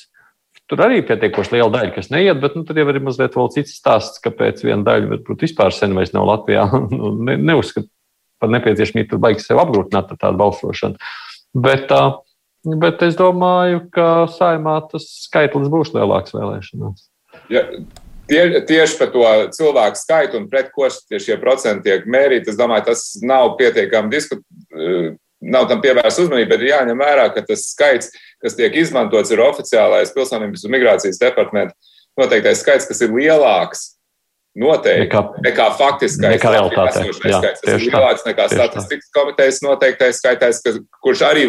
Tur 0.70 0.84
arī 0.86 1.00
pietiekoši 1.02 1.56
liela 1.56 1.72
daļa, 1.74 1.94
kas 1.96 2.12
neiet, 2.14 2.38
bet 2.44 2.54
nu, 2.54 2.62
tur 2.66 2.78
jau 2.78 2.86
ir 2.92 3.00
mazliet 3.02 3.38
cits 3.56 3.74
stāsts, 3.80 4.22
kāpēc 4.22 4.62
viena 4.62 4.84
daļa 4.86 5.16
varbūt 5.16 5.46
vispār 5.48 5.74
sen 5.74 5.96
vairs 5.98 6.14
nav 6.14 6.28
Latvijā. 6.30 6.68
Nu, 6.94 7.16
ne, 7.26 7.38
neuzskat 7.42 7.88
par 8.40 8.52
nepieciešamību 8.54 9.10
tur 9.10 9.22
baigi 9.24 9.44
sev 9.44 9.62
apgrūtināt 9.64 10.14
ar 10.14 10.20
tādu 10.22 10.40
balsošanu. 10.42 11.10
Bet, 11.58 11.90
bet 12.84 13.02
es 13.08 13.18
domāju, 13.20 13.82
ka 13.94 14.28
saimā 14.36 14.78
tas 14.92 15.08
skaitlis 15.26 15.72
būs 15.74 15.94
lielāks 15.96 16.36
vēlēšanās. 16.38 17.08
Ja, 17.50 17.66
Tie, 18.30 18.42
tieši 18.70 18.98
par 19.00 19.10
to 19.14 19.26
cilvēku 19.56 19.98
skaitu 19.98 20.38
un 20.38 20.46
pret 20.52 20.70
ko 20.76 20.86
šie 20.90 21.38
procenti 21.42 21.90
tiek 21.90 22.06
mērīti, 22.06 22.52
es 22.52 22.60
domāju, 22.60 22.92
tas 22.92 23.06
nav 23.26 23.56
pietiekami 23.58 24.14
diskutēts, 24.14 25.18
nav 25.40 25.70
tam 25.70 25.82
pievērsta 25.82 26.26
uzmanība, 26.26 26.54
bet 26.54 26.66
ir 26.66 26.74
jāņem 26.74 27.00
vērā, 27.00 27.30
ka 27.34 27.44
tas 27.48 27.64
skaits, 27.72 28.12
kas 28.44 28.58
tiek 28.58 28.76
izmantots, 28.76 29.32
ir 29.32 29.42
oficiālais 29.44 30.12
pilsonības 30.16 30.66
un 30.68 30.76
migrācijas 30.76 31.22
departamenta 31.22 31.74
noteiktais 32.20 32.62
skaits, 32.64 32.88
kas 32.90 33.02
ir 33.06 33.16
lielāks 33.16 33.86
noteikti 34.60 35.08
nekā, 35.08 35.24
nekā 35.46 35.68
faktiskais 35.80 36.36
nekā 36.36 36.54
realitāte. 36.56 37.04
skaits. 37.16 37.64
Tas 37.64 37.76
ir 37.76 37.86
lielāks 37.88 38.26
nekā 38.28 38.48
statistikas 38.52 39.12
komitejas 39.16 39.62
noteiktais 39.64 40.20
skaitais, 40.20 40.62
kas, 40.66 40.80
kurš 41.06 41.24
arī 41.30 41.46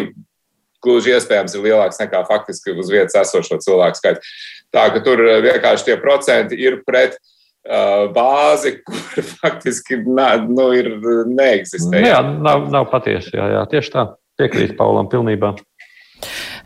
gluži 0.81 1.13
iespējams 1.17 1.55
ir 1.57 1.65
lielāks 1.65 1.99
nekā 2.01 2.23
faktiski 2.29 2.73
uz 2.77 2.89
vietas 2.93 3.17
esošo 3.25 3.59
cilvēku 3.61 3.99
skaits. 3.99 4.35
Tā 4.71 4.87
ka 4.93 5.01
tur 5.03 5.21
eh, 5.27 5.41
vienkārši 5.43 5.89
tie 5.89 5.97
procenti 5.99 6.59
ir 6.63 6.79
pret 6.87 7.17
uh, 7.17 8.07
bāzi, 8.15 8.77
kur 8.87 9.27
faktiski 9.41 9.99
nā, 10.05 10.33
nu, 10.47 10.71
ir 10.77 10.93
neeksistē. 11.27 12.03
Jā, 12.07 12.21
nav, 12.23 12.69
nav 12.73 12.87
patiesi. 12.93 13.35
Jā, 13.37 13.49
jā, 13.57 13.65
tieši 13.71 13.95
tā. 13.97 14.07
Piekrīt 14.39 14.77
Paulam 14.77 15.09
pilnībā. 15.11 15.51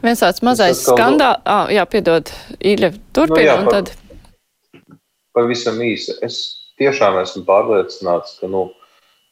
Viens 0.04 0.22
tāds 0.22 0.44
mazais 0.46 0.84
skandāls, 0.86 1.42
ah, 1.50 1.66
jā, 1.74 1.84
piedod, 1.90 2.30
Īļa, 2.60 2.92
turpina, 3.16 3.56
nu, 3.58 3.66
un 3.66 3.74
tad. 3.74 3.90
Pavisam 5.36 5.80
īsi. 5.84 6.14
Es 6.24 6.38
tiešām 6.80 7.18
esmu 7.24 7.44
pārliecināts, 7.48 8.38
ka, 8.40 8.50
nu, 8.52 8.68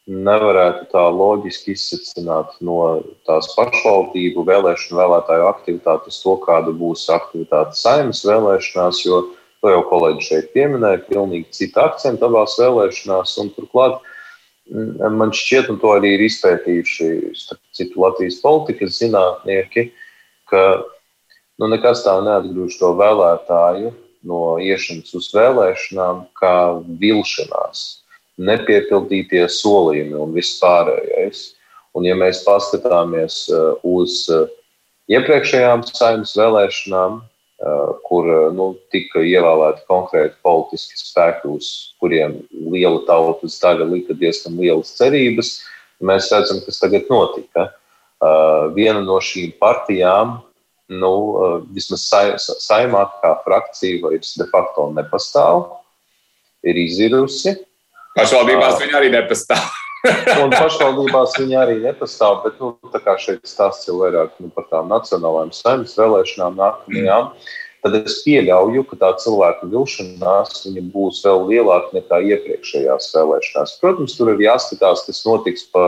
nevarētu 0.08 0.89
tā 0.91 1.04
loģiski 1.16 1.74
izsacināt 1.78 2.58
no 2.66 3.04
tās 3.28 3.47
pašvaldību 3.56 4.43
vēlēšanu 4.49 4.99
vēlētāju 4.99 5.45
aktivitātes 5.47 6.20
to, 6.24 6.36
kāda 6.43 6.74
būs 6.76 7.06
aktivitāte 7.14 7.78
saimnes 7.80 8.24
vēlēšanās, 8.28 8.99
jo 9.06 9.22
to 9.64 9.72
jau 9.72 9.84
kolēģi 9.88 10.26
šeit 10.28 10.51
pieminēja, 10.56 11.06
pilnīgi 11.08 11.56
cita 11.56 11.88
akcenta 11.88 12.28
abās 12.28 12.58
vēlēšanās, 12.60 13.38
turklāt 13.56 14.01
mm, 14.68 15.08
man 15.16 15.32
šķiet, 15.32 15.72
un 15.72 15.80
to 15.80 15.95
arī 15.95 16.18
ir 16.18 16.26
izpētījuši 16.28 17.10
citu 17.72 18.04
Latvijas 18.04 18.41
politikas 18.43 18.99
zinātnieki, 18.99 19.88
ka 20.51 20.84
nu, 20.84 21.72
nekas 21.72 22.04
tā 22.04 22.20
neatgrūž 22.28 22.76
to 22.82 22.91
vēlētāju 22.99 23.95
no 24.28 24.43
iešanas 24.60 25.16
uz 25.16 25.32
vēlēšanām 25.32 26.26
kā 26.36 26.56
vilšanās 26.99 28.03
nepiepildītie 28.42 29.44
solījumi 29.52 30.18
un 30.18 30.34
viss 30.36 30.60
pārējais. 30.62 31.52
Un, 31.94 32.08
ja 32.08 32.16
mēs 32.18 32.42
paskatāmies 32.46 33.44
uh, 33.54 33.76
uz 33.86 34.24
uh, 34.34 34.48
iepriekšējām 35.14 35.84
saimnes 35.92 36.34
vēlēšanām, 36.40 37.20
uh, 37.22 37.92
kur 38.08 38.30
nu, 38.56 38.72
tika 38.94 39.22
ievēlēti 39.22 39.86
konkrēti 39.90 40.40
politiski 40.46 40.98
spēki, 40.98 41.52
uz 41.54 41.70
kuriem 42.02 42.40
liela 42.74 43.04
tautas 43.08 43.60
daļa 43.62 43.88
lika 43.92 44.18
diezgan 44.18 44.58
lielas 44.58 44.96
cerības, 44.98 45.60
mēs 46.02 46.32
redzam, 46.34 46.64
kas 46.66 46.82
tagad 46.82 47.08
notika. 47.12 47.70
Viena 48.72 49.02
no 49.04 49.18
šīm 49.20 49.52
partijām, 49.60 50.38
nu, 50.96 51.14
vismaz 51.76 52.06
saimā 52.64 53.02
kā 53.20 53.34
frakcija, 53.44 54.00
vairs 54.06 54.30
de 54.40 54.48
facto 54.48 54.86
nepastāv, 54.96 55.66
ir 56.64 56.80
izirusi. 56.80 57.58
Pašvaldībās 58.18 58.78
viņi 58.82 58.99
arī 58.99 59.09
nepastāv. 59.14 59.72
un 60.43 60.51
pašvaldībās 60.51 61.38
viņi 61.39 61.55
arī 61.57 61.76
nepastāv, 61.80 62.41
bet 62.43 62.59
nu, 62.59 62.74
šeit 63.24 63.45
stāsts 63.47 63.88
jau 63.88 64.01
vairāk 64.01 64.34
nu, 64.43 64.51
par 64.53 64.68
tām 64.72 64.91
nacionālajām 64.91 65.53
saimnes 65.55 65.95
vēlēšanām 65.99 66.57
nākamajām. 66.59 67.30
Tad 67.84 67.95
es 67.99 68.22
pieļauju, 68.24 68.84
ka 68.88 68.99
tā 68.99 69.09
cilvēku 69.20 69.68
vilšanās 69.72 70.61
būs 70.93 71.24
vēl 71.26 71.41
lielāka 71.49 71.97
nekā 71.97 72.22
iepriekšējās 72.32 73.09
vēlēšanās. 73.16 73.78
Protams, 73.82 74.16
tur 74.16 74.32
ir 74.32 74.43
jāskatās, 74.45 75.03
kas 75.07 75.24
notiks 75.28 75.66
pa 75.72 75.88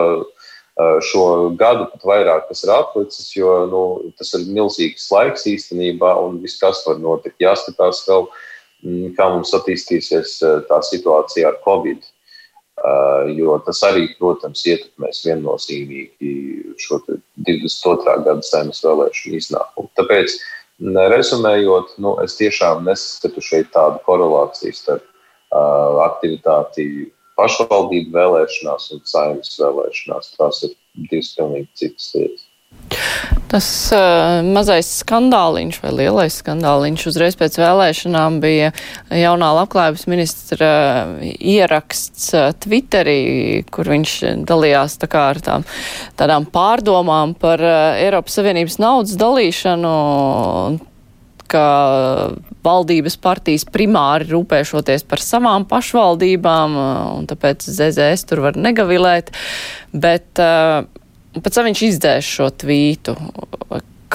šo 1.07 1.51
gadu, 1.55 1.87
pat 1.93 2.03
vairāk, 2.03 2.49
kas 2.49 2.65
ir 2.65 2.73
atlicis, 2.75 3.29
jo 3.37 3.53
nu, 3.71 3.83
tas 4.19 4.33
ir 4.35 4.43
milzīgs 4.51 5.07
laiks 5.11 5.47
īstenībā, 5.47 6.11
un 6.25 6.41
viss, 6.43 6.59
kas 6.59 6.83
var 6.87 6.99
notikt, 6.99 7.39
jāskatās 7.39 8.03
vēl, 8.09 8.27
mm, 8.83 9.13
kā 9.15 9.29
mums 9.31 9.55
attīstīsies 9.55 10.35
tā 10.67 10.81
situācija 10.83 11.53
ar 11.53 11.61
Covid. 11.63 12.03
Uh, 12.85 13.31
jo 13.33 13.55
tas 13.65 13.79
arī, 13.87 14.03
protams, 14.19 14.61
ietekmēs 14.69 15.23
viennozīmīgi 15.25 16.33
šo 16.83 16.99
22. 17.07 18.17
gada 18.27 18.45
saimnes 18.45 18.83
vēlēšanu 18.85 19.39
iznākumu. 19.39 19.89
Tāpēc, 19.97 20.35
rezumējot, 21.15 21.95
nu, 22.03 22.13
es 22.21 22.35
tiešām 22.37 22.83
neskatu 22.85 23.41
šeit 23.41 23.71
tādu 23.73 24.03
korelāciju 24.05 24.77
starp 24.77 25.05
uh, 25.07 26.03
aktivitāti 26.05 26.85
pašvaldību 27.39 28.13
vēlēšanās 28.13 28.91
un 28.93 29.01
saimnes 29.09 29.55
vēlēšanās. 29.63 30.35
Tās 30.37 30.61
ir 30.67 30.75
divas 31.09 31.33
pilnīgi 31.39 31.81
citas 31.81 32.11
lietas. 32.13 32.45
Tas 33.51 33.67
uh, 33.93 34.41
mazais 34.43 34.87
skandāliņš 35.01 35.77
vai 35.83 35.91
lielais 35.95 36.39
skandāliņš 36.41 37.05
uzreiz 37.11 37.37
pēc 37.39 37.57
vēlēšanām 37.61 38.39
bija 38.43 38.71
jaunā 39.13 39.51
labklājības 39.59 40.05
ministra 40.11 40.71
uh, 41.13 41.21
ieraksts 41.23 42.31
uh, 42.35 42.49
Twitterī, 42.65 43.63
kur 43.71 43.91
viņš 43.93 44.15
dalījās 44.49 44.97
tā 45.01 45.09
kā 45.11 45.27
ar 45.33 45.39
tām, 45.45 45.67
tādām 46.19 46.49
pārdomām 46.51 47.35
par 47.39 47.63
uh, 47.63 48.01
Eiropas 48.01 48.35
Savienības 48.39 48.79
naudas 48.81 49.15
dalīšanu 49.21 49.93
ka 51.45 51.65
valdības 52.65 53.19
partijas 53.21 53.67
primāri 53.69 54.27
rūpēšoties 54.31 55.05
par 55.05 55.21
savām 55.21 55.67
pašvaldībām, 55.69 56.77
un 57.19 57.27
tāpēc 57.29 57.67
ZZS 57.69 58.25
tur 58.31 58.41
var 58.47 58.57
negavilēt, 58.57 59.29
bet 59.93 60.41
uh, 60.41 60.87
pēc 61.43 61.57
tam 61.57 61.67
viņš 61.69 61.83
izdzēs 61.89 62.31
šo 62.37 62.49
tvītu. 62.63 63.15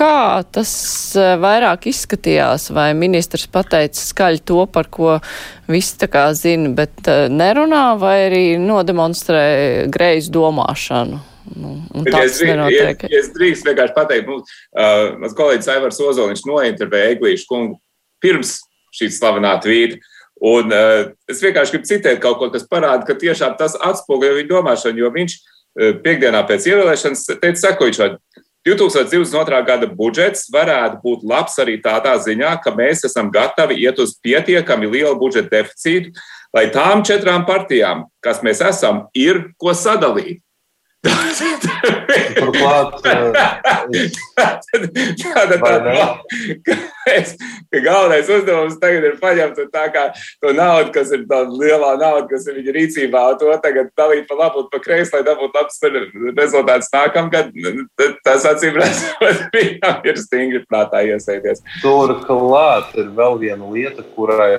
Kā 0.00 0.40
tas 0.54 0.70
eh, 1.18 1.34
vairāk 1.40 1.88
izskatījās, 1.90 2.70
vai 2.72 2.92
ministrs 2.96 3.48
pateica 3.50 4.00
skaļi 4.00 4.44
to, 4.48 4.62
par 4.70 4.88
ko 4.92 5.18
visi 5.70 5.98
tā 6.00 6.08
kā 6.10 6.28
zina, 6.36 6.70
bet 6.76 7.10
eh, 7.10 7.26
nerunā, 7.32 7.98
vai 8.00 8.16
arī 8.28 8.44
nodemonstrē 8.62 9.42
greizu 9.92 10.32
domāšanu? 10.38 11.20
Nu, 11.50 11.74
es, 12.20 12.38
ja, 12.44 12.54
ja 12.70 12.90
es 13.18 13.32
drīkst 13.34 13.66
vienkārši 13.66 13.94
pateikt, 13.96 14.28
mums 14.28 14.46
uh, 14.76 15.16
mans 15.18 15.32
kolēģis 15.34 15.70
Aivars 15.72 15.98
Ozoliņš 16.04 16.44
nointervēja 16.46 17.16
Eglīšu 17.16 17.48
kungu 17.48 17.80
pirms 18.22 18.60
šīs 18.94 19.16
slavenā 19.18 19.56
tvīta. 19.64 19.98
Un 20.46 20.70
uh, 20.70 21.08
es 21.32 21.42
vienkārši 21.42 21.74
gribu 21.74 21.88
citēt 21.90 22.20
kaut 22.22 22.38
ko, 22.38 22.52
kas 22.54 22.68
parāda, 22.70 23.02
ka 23.08 23.18
tiešām 23.18 23.56
tas 23.58 23.74
atspoguļo 23.74 24.36
viņa 24.36 24.52
domāšanu, 24.52 25.02
jo 25.02 25.10
viņš 25.16 25.34
uh, 25.40 25.59
piekdienā 25.76 26.42
pēc 26.48 26.66
ievēlēšanas 26.70 27.26
teica 27.40 27.60
sekojušo. 27.68 28.14
2022. 28.66 29.62
gada 29.64 29.86
budžets 29.88 30.50
varētu 30.52 30.98
būt 31.00 31.22
labs 31.24 31.56
arī 31.62 31.78
tādā 31.80 32.12
ziņā, 32.20 32.58
ka 32.60 32.74
mēs 32.76 33.06
esam 33.08 33.30
gatavi 33.32 33.78
iet 33.80 34.02
uz 34.02 34.12
pietiekami 34.20 34.90
lielu 34.90 35.16
budžeta 35.16 35.48
deficītu, 35.54 36.12
lai 36.52 36.66
tām 36.74 37.00
četrām 37.06 37.46
partijām, 37.48 38.04
kas 38.20 38.42
mēs 38.44 38.60
esam, 38.60 39.06
ir 39.16 39.46
ko 39.56 39.72
sadalīt. 39.72 40.42
Turklāt, 41.01 42.96
tāda 45.20 45.57
tā, 45.62 45.74
ka, 46.66 46.74
es, 47.09 47.32
ka 47.72 47.80
galvenais 47.80 48.28
uzdevums 48.28 48.76
tagad 48.82 49.07
ir 49.09 49.14
paņemt 49.22 49.62
tā 49.72 49.86
kā 49.94 50.03
to 50.42 50.53
naudu, 50.57 50.92
kas 50.92 51.12
ir 51.16 51.24
tāda 51.30 51.48
lielā 51.57 51.94
nauda, 52.01 52.26
kas 52.28 52.44
ir 52.51 52.59
viņa 52.61 52.74
rīcībā, 52.76 53.22
to 53.40 53.48
tagad 53.64 53.88
dalīt 53.96 54.28
pa 54.28 54.36
labu 54.42 54.64
un 54.64 54.68
pa 54.72 54.82
kreisi, 54.84 55.14
lai 55.16 55.22
dabūtu 55.24 55.57
labs 55.57 55.80
rezultāts 56.36 56.92
nākamgad. 56.92 57.48
Tas 58.26 58.44
acīm 58.53 58.76
redzot, 58.76 59.48
viņam 59.57 60.05
ir 60.12 60.20
stingri 60.20 60.62
prātā 60.68 61.01
iesaities. 61.09 61.64
Turklāt 61.80 62.92
ir 63.01 63.09
vēl 63.16 63.40
viena 63.40 63.72
lieta, 63.72 64.05
kurai, 64.16 64.59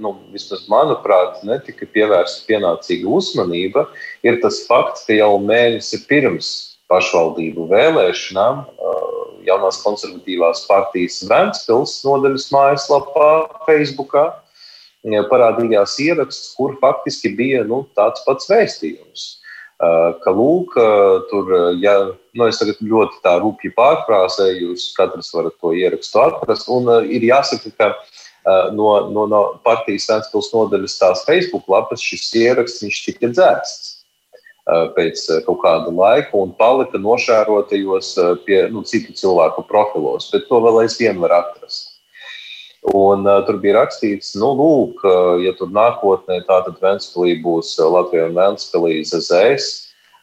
nu, 0.00 0.16
vismaz 0.32 0.64
manuprāt, 0.72 1.44
netika 1.44 1.84
pievērsta 1.92 2.48
pienācīga 2.48 3.12
uzmanība 3.12 3.86
ir 4.26 4.40
tas 4.42 4.62
fakts, 4.66 5.06
ka 5.06 5.16
jau 5.16 5.36
mēnesi 5.42 6.02
pirms 6.10 6.50
pašvaldību 6.90 7.66
vēlēšanām 7.70 8.64
jaunās 9.46 9.78
konservatīvās 9.84 10.64
partijas 10.68 11.22
Vēncpils 11.30 12.00
nodaļas 12.06 12.50
mājaslapā, 12.54 13.30
Facebookā 13.66 14.26
parādījās 15.30 15.96
ieraksts, 16.02 16.54
kur 16.58 16.76
faktiski 16.80 17.34
bija 17.38 17.64
nu, 17.64 17.84
tāds 17.94 18.24
pats 18.26 18.48
vēstījums. 18.50 19.26
Ka, 19.78 20.32
lūk, 20.32 20.72
tur, 21.30 21.50
ja 21.82 21.94
nu, 22.34 22.46
es 22.48 22.58
tagad 22.58 22.80
ļoti 22.80 23.20
tā 23.22 23.36
rūpīgi 23.42 23.74
pārfrāzēju, 23.76 24.70
jūs 24.70 24.88
katrs 24.96 25.34
varat 25.36 25.54
to 25.60 25.74
ierakstu 25.76 26.22
atrast. 26.22 26.70
Un 26.72 26.88
ir 27.04 27.26
jāsaka, 27.28 27.74
ka 27.76 27.90
no, 28.72 28.88
no, 29.12 29.26
no 29.30 29.42
partijas 29.66 30.08
Vēncpils 30.10 30.50
nodaļas 30.54 30.98
tās 31.02 31.26
Facebook 31.28 31.68
lapas 31.68 32.02
šis 32.02 32.32
ieraksts 32.40 33.04
tika 33.04 33.30
dzēsts. 33.30 33.95
Eh, 34.66 34.86
pēc 34.96 35.20
eh, 35.30 35.42
kaut 35.46 35.60
kāda 35.62 35.92
laika 35.94 36.40
un 36.40 36.50
palika 36.58 36.98
nošērotajos 36.98 38.08
eh, 38.18 38.30
pie 38.48 38.56
nu, 38.74 38.80
citu 38.82 39.12
cilvēku 39.14 39.62
profilos, 39.68 40.26
bet 40.32 40.48
to 40.48 40.58
vēl 40.64 40.80
aizvien 40.80 41.20
var 41.22 41.36
atrast. 41.36 41.92
Un, 42.86 43.24
uh, 43.26 43.40
tur 43.42 43.56
bija 43.58 43.80
rakstīts, 43.80 44.36
nu, 44.38 44.52
lūk, 44.54 45.00
uh, 45.02 45.40
ja 45.42 45.50
tur 45.58 45.72
nākotnē 45.74 46.36
tātad 46.46 46.76
Ventspēlī 46.78 47.32
būs 47.42 47.72
Latvija 47.82 48.28
un 48.28 48.36
Ventspēlī 48.36 49.00
ZZS, 49.08 49.66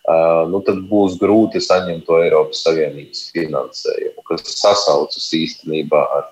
uh, 0.08 0.46
nu, 0.48 0.62
tad 0.64 0.80
būs 0.88 1.18
grūti 1.20 1.60
saņemt 1.60 2.06
to 2.08 2.22
Eiropas 2.24 2.64
Savienības 2.64 3.26
finansējumu, 3.36 4.24
kas 4.30 4.48
sasaucas 4.62 5.28
īstenībā 5.36 6.06
ar 6.16 6.30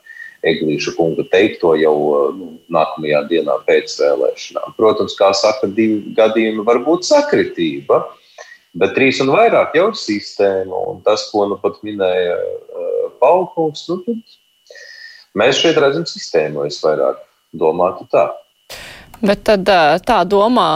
Eglīša 0.47 0.95
kunga 0.97 1.25
teikto 1.29 1.75
jau 1.77 1.95
nu, 2.33 2.47
nākamajā 2.73 3.21
dienā 3.29 3.59
pēc 3.67 3.93
vēlēšanām. 3.99 4.73
Protams, 4.77 5.13
kā 5.19 5.29
saka, 5.37 5.69
divi 5.69 6.15
gadījumi 6.17 6.65
var 6.65 6.81
būt 6.85 7.05
sakritība, 7.05 8.01
bet 8.73 8.95
trīs 8.97 9.21
un 9.21 9.29
vairāk 9.35 9.77
jau 9.77 9.91
ir 9.91 9.99
sistēma. 10.01 10.83
Un 10.93 11.01
tas, 11.05 11.27
ko 11.29 11.45
nu 11.51 11.59
pat 11.61 11.77
minēja 11.85 12.37
uh, 12.41 13.09
Paulkungs, 13.21 13.85
nu, 13.91 14.17
mēs 15.37 15.61
šeit 15.61 15.77
redzam 15.81 16.07
sistēmu, 16.09 16.65
es 16.65 16.81
vairāk 16.81 17.21
domātu 17.53 18.09
tā. 18.09 18.31
Bet 19.21 19.43
tad 19.45 19.69
tā 20.07 20.21
domā 20.25 20.69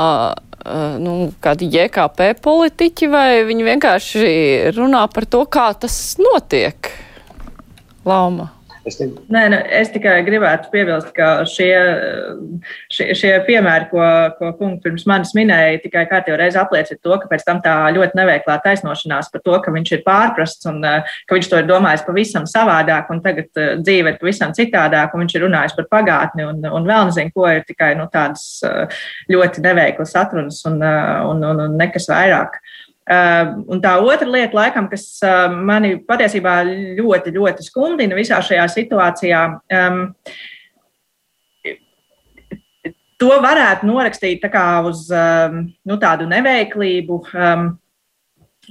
nu, 1.02 1.16
kādi 1.42 1.70
JKP 1.74 2.36
politiķi, 2.46 3.10
vai 3.10 3.30
viņi 3.48 3.68
vienkārši 3.72 4.28
runā 4.78 5.06
par 5.14 5.26
to, 5.30 5.46
kā 5.50 5.72
tas 5.80 5.98
notiek? 6.22 6.92
Lauma. 8.06 8.55
Es, 8.86 9.00
ne... 9.02 9.08
Nē, 9.34 9.42
nu, 9.50 9.58
es 9.74 9.90
tikai 9.94 10.20
gribētu 10.28 10.70
piebilst, 10.70 11.10
ka 11.16 11.30
šie, 11.50 11.72
šie, 12.94 13.08
šie 13.18 13.32
piemēri, 13.48 13.88
ko, 13.90 14.04
ko 14.38 14.52
kungs 14.60 14.84
pirms 14.84 15.08
manis 15.10 15.34
minēja, 15.38 15.80
tikai 15.82 16.04
kārtībā 16.12 16.38
reizi 16.38 16.60
apliecina 16.62 17.02
to, 17.02 17.18
ka 17.22 17.30
pēc 17.32 17.46
tam 17.48 17.64
tā 17.66 17.74
ļoti 17.96 18.20
neveiklā 18.20 18.60
taisnošanās 18.62 19.32
par 19.34 19.44
to, 19.46 19.58
ka 19.66 19.74
viņš 19.74 19.96
ir 19.98 20.06
pārprasts 20.06 20.70
un 20.70 20.86
ka 20.86 21.38
viņš 21.38 21.50
to 21.50 21.64
ir 21.64 21.70
domājis 21.72 22.06
pavisam 22.06 22.46
savādāk, 22.50 23.10
un 23.10 23.24
tagad 23.26 23.50
dzīve 23.82 24.14
ir 24.14 24.22
pavisam 24.22 24.54
citādāk, 24.58 25.18
un 25.18 25.26
viņš 25.26 25.38
ir 25.40 25.46
runājis 25.48 25.78
par 25.80 25.90
pagātni 25.98 26.46
un, 26.46 26.62
un 26.70 26.86
vēl 26.86 27.10
nezinu, 27.10 27.34
ko 27.34 27.50
ir 27.50 27.66
tikai 27.66 27.96
nu, 27.98 28.06
tādas 28.14 28.62
ļoti 29.32 29.66
neveiklas 29.66 30.14
atrunas 30.22 30.62
un, 30.70 30.78
un, 31.34 31.42
un, 31.42 31.66
un 31.66 31.80
nekas 31.82 32.12
vairāk. 32.14 32.62
Uh, 32.62 32.85
un 33.06 33.82
tā 33.84 33.94
otra 34.02 34.28
lieta, 34.28 34.58
laikam, 34.58 34.90
kas 34.90 35.20
mani 35.54 36.00
patiesībā 36.08 36.58
ļoti, 36.98 37.34
ļoti 37.36 37.66
skumdina 37.68 38.18
visā 38.18 38.40
šajā 38.42 38.66
situācijā, 38.74 39.42
to 43.22 43.32
varētu 43.46 43.90
norakstīt 43.90 44.42
tā 44.42 44.68
uz 44.90 45.06
nu, 45.12 46.00
tādu 46.02 46.26
neveiklību. 46.32 47.22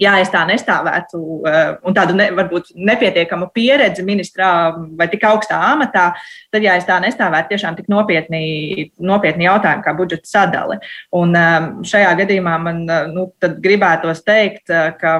Ja 0.00 0.16
es 0.22 0.30
tā 0.32 0.42
nestāvētu, 0.48 1.20
eh, 1.46 1.70
un 1.86 1.94
tādu 1.96 2.16
ne, 2.18 2.28
varbūt 2.34 2.72
nepietiekamu 2.74 3.50
pieredzi 3.54 4.04
ministrā 4.06 4.50
vai 4.98 5.08
tik 5.12 5.24
augstā 5.28 5.60
amatā, 5.70 6.10
tad, 6.52 6.62
ja 6.62 6.76
es 6.78 6.88
tā 6.88 6.98
nestāvētu, 7.02 7.52
tiešām 7.54 7.78
tik 7.78 7.88
nopietni, 7.92 8.90
nopietni 8.98 9.46
jautājumi 9.46 9.84
kā 9.86 9.94
budžeta 9.96 10.30
sadale. 10.30 10.80
Un 11.12 11.34
eh, 11.38 11.70
šajā 11.86 12.14
gadījumā 12.22 12.58
man 12.62 12.84
eh, 12.88 13.08
nu, 13.14 13.28
gribētos 13.40 14.24
teikt, 14.26 14.70
ka 15.00 15.18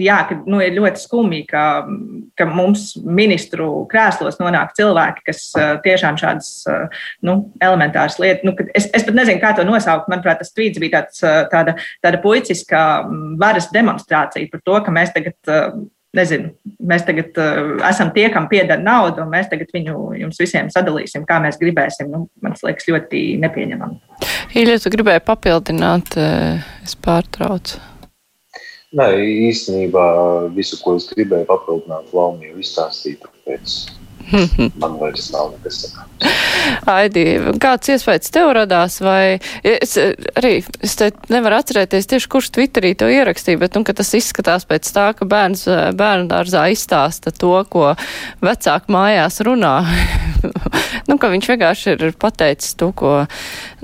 jā, 0.00 0.18
ka 0.28 0.36
nu, 0.50 0.58
ir 0.62 0.74
ļoti 0.76 1.02
skumji, 1.02 1.44
ka, 1.50 1.64
ka 2.38 2.46
mums 2.50 2.92
ministru 3.04 3.84
krēslos 3.90 4.40
nonāk 4.40 4.74
cilvēki, 4.78 5.24
kas 5.30 5.46
uh, 5.58 5.74
tiešām 5.84 6.18
šādas 6.20 6.50
uh, 6.70 7.02
nu, 7.26 7.38
elementāras 7.62 8.18
lietas, 8.22 8.44
nu, 8.46 8.54
es, 8.74 8.88
es 8.94 9.06
pat 9.06 9.18
nezinu, 9.18 9.42
kā 9.42 9.54
to 9.56 9.66
nosaukt. 9.66 10.10
Manuprāt, 10.10 10.42
tas 10.42 10.54
tvīts 10.54 10.82
bija 10.82 11.00
tāds, 11.00 11.22
uh, 11.24 11.44
tāda, 11.52 11.76
tāda 12.04 12.22
puiciska 12.22 12.84
varas 13.40 13.70
demonstrācija 13.74 14.50
par 14.52 14.64
to, 14.64 14.80
ka 14.86 14.94
mēs 14.94 15.14
tagad. 15.16 15.36
Nezinu, 16.14 16.52
mēs 16.86 17.02
tagad 17.02 17.34
uh, 17.42 17.72
esam 17.88 18.12
tie, 18.14 18.28
kam 18.30 18.44
pieder 18.46 18.78
nauda, 18.78 19.24
un 19.24 19.32
mēs 19.32 19.48
tagad 19.50 19.72
viņu 19.74 20.12
jums 20.20 20.38
visiem 20.38 20.68
sadalīsim, 20.70 21.24
kā 21.26 21.40
mēs 21.42 21.58
gribēsim. 21.58 22.06
Nu, 22.12 22.28
man 22.38 22.54
liekas, 22.54 22.86
ļoti 22.86 23.24
nepieņemami. 23.42 23.98
Īļa, 24.54 24.76
tu 24.84 24.92
gribēji 24.94 25.24
papildināt, 25.26 26.14
es 26.86 26.94
pārtraucu. 27.02 27.82
Nē, 28.94 29.08
īstenībā 29.50 30.06
visu, 30.54 30.78
ko 30.82 30.94
es 31.00 31.08
gribēju 31.10 31.48
papildināt, 31.50 32.12
Laumija 32.14 32.52
jau 32.52 32.62
izstāstīja, 32.62 33.30
man 34.80 34.96
vairs 35.00 35.28
nav 35.34 35.52
nekas 35.54 35.80
sakāms. 35.84 36.30
Aidi, 36.88 37.24
kāds 37.60 37.90
iespējas 37.92 38.32
tev 38.32 38.52
radās, 38.56 38.96
vai 39.04 39.36
es 39.66 39.96
arī, 39.98 40.54
es 40.84 40.94
te 41.00 41.10
nevaru 41.32 41.58
atcerēties 41.58 42.08
tieši, 42.08 42.30
kurš 42.32 42.50
Twitterī 42.54 42.94
to 42.98 43.08
ierakstīja, 43.12 43.60
bet, 43.60 43.76
nu, 43.76 43.84
ka 43.86 43.96
tas 43.96 44.14
izskatās 44.16 44.64
pēc 44.68 44.88
tā, 44.94 45.10
ka 45.18 45.28
bērns 45.28 45.66
bērnu 45.98 46.30
dārzā 46.30 46.66
izstāsta 46.72 47.34
to, 47.36 47.52
ko 47.70 47.92
vecāki 48.44 48.94
mājās 48.94 49.42
runā. 49.44 49.76
nu, 51.10 51.18
ka 51.20 51.32
viņš 51.34 51.52
vienkārši 51.52 51.94
ir 51.96 52.10
pateicis 52.20 52.78
to, 52.80 52.92
ko, 52.96 53.16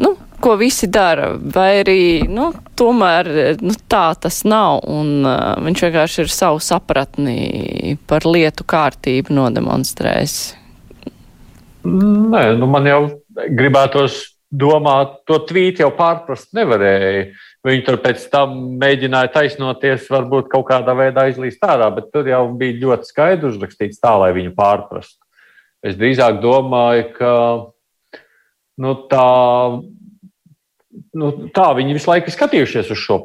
nu, 0.00 0.14
ko 0.42 0.56
visi 0.60 0.88
dara, 0.90 1.30
vai 1.54 1.82
arī 1.82 2.00
nu, 2.28 2.50
tomēr 2.78 3.30
nu, 3.60 3.74
tā 3.90 4.10
tas 4.20 4.42
nav, 4.48 4.82
un 4.88 5.20
uh, 5.24 5.54
viņš 5.64 5.84
vienkārši 5.86 6.24
ir 6.24 6.32
savu 6.32 6.62
sapratni 6.64 7.96
par 8.10 8.26
lietu 8.28 8.66
kārtību 8.68 9.36
nodemonstrējis. 9.36 10.38
Nē, 11.84 12.42
nu 12.60 12.68
man 12.68 12.88
jau 12.88 13.00
gribētos 13.56 14.20
domāt, 14.50 15.20
to 15.30 15.38
tvīt 15.46 15.80
jau 15.80 15.92
pārprast 15.94 16.50
nevarēja. 16.56 17.30
Viņi 17.66 17.84
tur 17.86 17.98
pēc 18.00 18.22
tam 18.32 18.54
mēģināja 18.80 19.30
taisnoties, 19.34 20.08
varbūt 20.10 20.48
kaut 20.52 20.66
kādā 20.70 20.94
veidā 20.96 21.26
izlīst 21.30 21.62
ārā, 21.64 21.90
bet 21.94 22.08
tur 22.12 22.28
jau 22.28 22.46
bija 22.58 22.78
ļoti 22.80 23.10
skaidri 23.12 23.50
uzrakstīts 23.52 24.00
tā, 24.00 24.14
lai 24.22 24.32
viņu 24.36 24.54
pārprastu. 24.56 25.20
Es 25.84 25.96
drīzāk 25.96 26.40
domāju, 26.42 27.06
ka 27.16 27.34
nu, 28.80 28.94
tā 29.12 29.28
nu, 31.14 31.30
tā 31.54 31.70
viņi 31.78 31.96
visu 31.96 32.10
laiku 32.10 32.32
skatījušies 32.34 32.90
uz 32.92 33.00
šo 33.00 33.20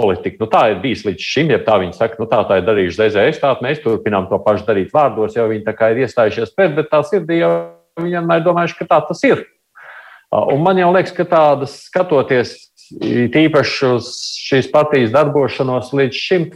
politika. 0.00 0.40
Nu, 0.40 0.48
tā 0.50 0.62
ir 0.72 0.80
bijis 0.84 1.04
līdz 1.06 1.26
šim, 1.32 1.52
ja 1.54 1.60
tā 1.64 1.76
viņi 1.82 1.96
saka, 1.98 2.18
nu, 2.20 2.28
tā, 2.30 2.42
tā 2.48 2.60
ir 2.60 2.66
darījuši 2.68 2.98
ZZS, 3.00 3.42
tā 3.42 3.52
mēs 3.64 3.82
turpinām 3.84 4.30
to 4.30 4.40
pašu 4.44 4.66
darīt 4.68 4.94
vārdos, 4.94 5.36
jo 5.36 5.46
viņi 5.50 5.66
tā 5.66 5.76
kā 5.76 5.92
ir 5.92 6.04
iestājušies 6.06 6.54
pret, 6.56 6.74
bet 6.78 6.90
tā 6.92 7.02
sirdī 7.06 7.42
jau 7.42 7.52
viņi 8.00 8.16
vienmēr 8.18 8.44
domājuši, 8.46 8.80
ka 8.80 8.88
tā 8.94 9.02
tas 9.10 9.22
ir. 9.28 9.44
Un 10.30 10.62
man 10.62 10.78
jau 10.78 10.92
liekas, 10.94 11.12
ka 11.14 11.26
tādas 11.26 11.76
skatoties 11.88 12.56
tīpaši 13.34 13.94
uz 13.96 14.10
šīs 14.46 14.70
partijas 14.70 15.12
darbošanos 15.14 15.90
līdz 15.94 16.24
šim, 16.26 16.50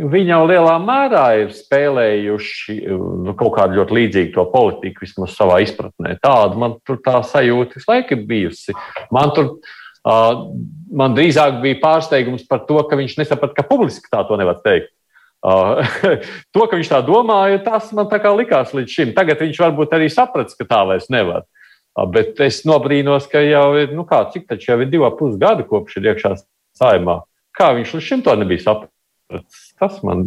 viņi 0.00 0.32
jau 0.32 0.44
lielā 0.48 0.76
mērā 0.82 1.24
ir 1.42 1.50
spēlējuši 1.54 2.76
nu, 2.90 3.34
kaut 3.38 3.54
kādu 3.56 3.78
ļoti 3.78 3.96
līdzīgu 3.98 4.34
to 4.34 4.46
politiku, 4.50 5.04
vismaz 5.04 5.34
savā 5.38 5.60
izpratnē. 5.64 6.16
Tāda 6.22 6.58
man 6.58 6.78
tur 6.86 6.98
tā 7.04 7.20
sajūta 7.26 7.78
visu 7.78 7.90
laiku 7.90 8.16
ir 8.16 8.26
bijusi. 8.30 8.74
Man 9.14 9.34
tur 9.36 9.54
Uh, 9.60 9.79
man 10.06 11.14
drīzāk 11.16 11.60
bija 11.62 11.80
pārsteigums 11.82 12.46
par 12.48 12.64
to, 12.68 12.80
ka 12.88 12.98
viņš 12.98 13.18
nesaprata, 13.20 13.56
ka 13.56 13.66
publiski 13.68 14.10
tā 14.12 14.22
to 14.28 14.38
nevar 14.40 14.60
teikt. 14.64 14.92
Uh, 15.40 15.80
to, 16.54 16.66
ka 16.66 16.76
viņš 16.76 16.90
tā 16.90 17.00
domāja, 17.04 17.62
tas 17.64 17.88
man 17.96 18.10
tā 18.10 18.20
kā 18.20 18.32
likās 18.36 18.74
līdz 18.76 18.92
šim. 18.92 19.14
Tagad 19.16 19.40
viņš 19.40 19.60
varbūt 19.62 19.96
arī 19.96 20.10
saprats, 20.12 20.56
ka 20.56 20.68
tā 20.68 20.82
vairs 20.88 21.08
nevar. 21.12 21.46
Uh, 21.96 22.04
bet 22.12 22.40
es 22.44 22.62
nobrīnos, 22.68 23.28
ka 23.30 23.40
jau 23.44 23.72
ir, 23.80 23.94
nu 23.96 24.04
kā, 24.08 24.22
cik 24.32 24.48
taču 24.50 24.72
jau 24.72 24.80
ir 24.80 24.90
divi 24.92 25.10
pus 25.18 25.38
gadi 25.40 25.64
kopš 25.68 25.96
ir 26.00 26.12
iekšā 26.12 26.34
saimā. 26.80 27.22
Kā 27.56 27.72
viņš 27.76 27.96
līdz 27.96 28.08
šim 28.08 28.24
to 28.26 28.36
nebija 28.36 28.66
sapratis? 28.66 29.64
Tas 29.80 30.00
man. 30.04 30.26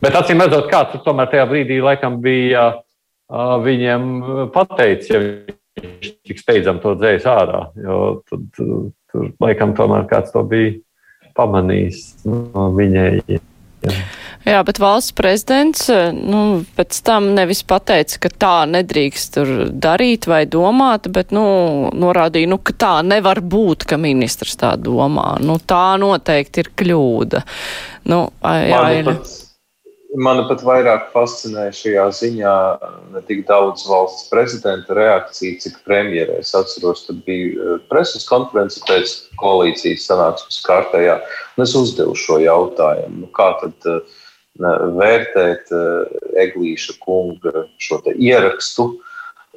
Bet 0.00 0.16
acīm 0.16 0.40
redzot, 0.40 0.70
kāds 0.70 1.04
tomēr 1.04 1.28
tajā 1.32 1.44
brīdī 1.50 1.78
laikam 1.84 2.20
bija 2.24 2.66
uh, 2.76 3.56
viņiem 3.64 4.50
pateicis, 4.54 5.12
ja 5.12 5.20
viņš 5.82 6.12
tik 6.26 6.40
steidzam 6.40 6.80
to 6.82 6.94
dzēs 6.98 7.26
ārā. 7.28 7.66
Jo 7.82 7.98
tad, 8.28 8.46
tur 8.56 9.28
laikam 9.42 9.76
tomēr 9.76 10.08
kāds 10.10 10.32
to 10.34 10.44
bija 10.46 10.76
pamanījis 11.36 12.06
no 12.28 12.70
viņai. 12.76 13.10
Jā. 13.28 13.42
Jā, 14.46 14.60
bet 14.66 14.78
valsts 14.82 15.14
prezidents 15.14 15.84
nu, 16.14 16.40
pēc 16.78 16.98
tam 17.06 17.28
nevis 17.36 17.60
pateica, 17.66 18.18
ka 18.24 18.30
tā 18.30 18.54
nedrīkst 18.70 19.34
tur 19.36 19.50
darīt 19.70 20.28
vai 20.30 20.44
domāt, 20.50 21.08
bet 21.12 21.34
nu, 21.34 21.46
norādīja, 21.94 22.50
nu, 22.50 22.58
ka 22.62 22.74
tā 22.78 22.92
nevar 23.06 23.42
būt, 23.42 23.88
ka 23.90 23.98
ministrs 24.00 24.56
tā 24.58 24.72
domā. 24.80 25.36
Nu, 25.42 25.58
tā 25.58 25.98
noteikti 26.02 26.62
ir 26.62 26.70
kļūda. 26.78 27.42
Nu, 28.10 28.22
jā, 28.42 28.84
ir. 29.00 29.10
Pat 29.10 29.45
Mani 30.16 30.46
pat 30.48 30.62
vairāk 30.64 31.10
fascinē 31.12 31.66
šajā 31.76 32.04
ziņā 32.18 32.52
ne 33.12 33.20
tik 33.28 33.42
daudz 33.48 33.82
valsts 33.88 34.30
prezidenta 34.30 34.94
reakcija, 34.96 35.58
cik 35.60 35.82
premjerē. 35.84 36.38
Es 36.40 36.54
atceros, 36.56 37.04
kad 37.08 37.18
bija 37.26 37.50
eh, 37.52 37.82
preses 37.90 38.24
konference 38.28 38.80
pēc 38.88 39.12
koalīcijas 39.40 40.06
sanāksmes 40.08 40.62
kārtējā, 40.64 41.18
es 41.60 41.74
uzdevu 41.76 42.16
šo 42.16 42.38
jautājumu. 42.40 43.26
Nu, 43.26 43.28
kā 43.36 43.50
tad 43.60 43.90
uh, 43.92 44.16
vērtēt 44.96 45.74
uh, 45.76 46.16
Eglīša 46.46 46.96
kunga 47.02 47.66
šo 47.76 48.00
ierakstu 48.14 48.88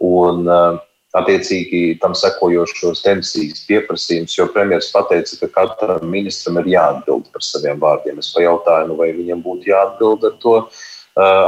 un 0.04 0.44
uh, 0.44 0.82
attiecīgi 1.18 1.98
tam 2.02 2.14
sekojošos 2.18 3.02
demisijas 3.06 3.64
pieprasījumus, 3.70 4.36
jo 4.38 4.46
premjerministrs 4.54 4.94
pateica, 4.94 5.40
ka 5.42 5.50
katram 5.56 6.06
ministram 6.12 6.60
ir 6.62 6.70
jāatbild 6.76 7.32
par 7.34 7.46
saviem 7.46 7.82
vārdiem. 7.82 8.22
Es 8.22 8.30
pajautāju, 8.36 8.92
nu, 8.92 9.00
vai 9.00 9.10
viņam 9.18 9.42
būtu 9.46 9.72
jāatbild 9.72 10.28
ar 10.30 10.38
to 10.44 10.56
uh, 10.60 10.70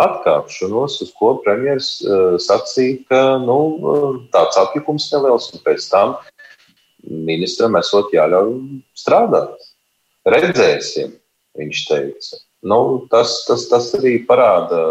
atkāpšanos, 0.08 0.98
uz 1.06 1.14
ko 1.18 1.36
premjerministrs 1.46 2.10
uh, 2.10 2.38
sacīja, 2.42 3.04
ka 3.12 3.22
nu, 3.46 3.60
tāds 4.34 4.58
apjukums 4.64 5.12
neliels, 5.14 5.52
un 5.54 5.66
pēc 5.66 5.90
tam 5.94 6.18
ministram 7.06 7.78
esot 7.78 8.14
jāļauj 8.14 8.58
strādāt. 8.98 9.70
Redzēsim, 10.30 11.14
viņš 11.58 11.86
teica. 11.90 12.44
Nu, 12.66 12.82
tas, 13.10 13.40
tas, 13.48 13.64
tas 13.70 13.88
arī 13.98 14.20
parāda 14.26 14.82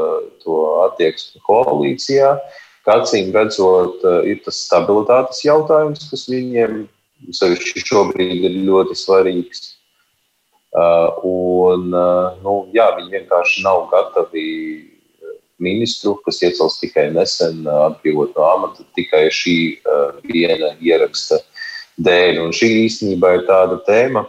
to 0.42 0.62
attieksmi 0.86 1.42
koalīcijā. 1.46 2.34
Uh, 2.38 2.66
acīm 2.88 3.32
redzot, 3.34 4.00
eh, 4.04 4.30
ir 4.32 4.40
tas 4.44 4.56
stabilitātes 4.66 5.44
jautājums, 5.44 6.08
kas 6.10 6.28
viņiem 6.28 6.88
sevišķi 7.36 7.84
šobrīd 7.84 8.44
ir 8.48 8.56
ļoti 8.68 8.96
svarīgs. 8.96 9.76
Uh, 10.70 11.10
un, 11.26 11.90
uh, 11.90 12.36
nu, 12.44 12.68
jā, 12.72 12.84
viņi 12.94 13.10
vienkārši 13.10 13.64
nav 13.64 13.88
gatavi 13.90 14.44
ministru, 15.58 16.14
kas 16.22 16.38
iecels 16.46 16.78
tikai 16.78 17.08
nesen 17.10 17.66
atbrīvot 17.66 18.36
no 18.36 18.44
amata, 18.46 18.86
tikai 18.94 19.26
šī 19.34 19.56
uh, 19.82 20.20
viena 20.22 20.76
ieraksta 20.78 21.40
dēļ. 21.98 22.38
Un 22.44 22.54
šī 22.54 22.70
īstenībā 22.86 23.34
ir 23.34 23.48
tāda 23.50 23.80
tēma, 23.88 24.22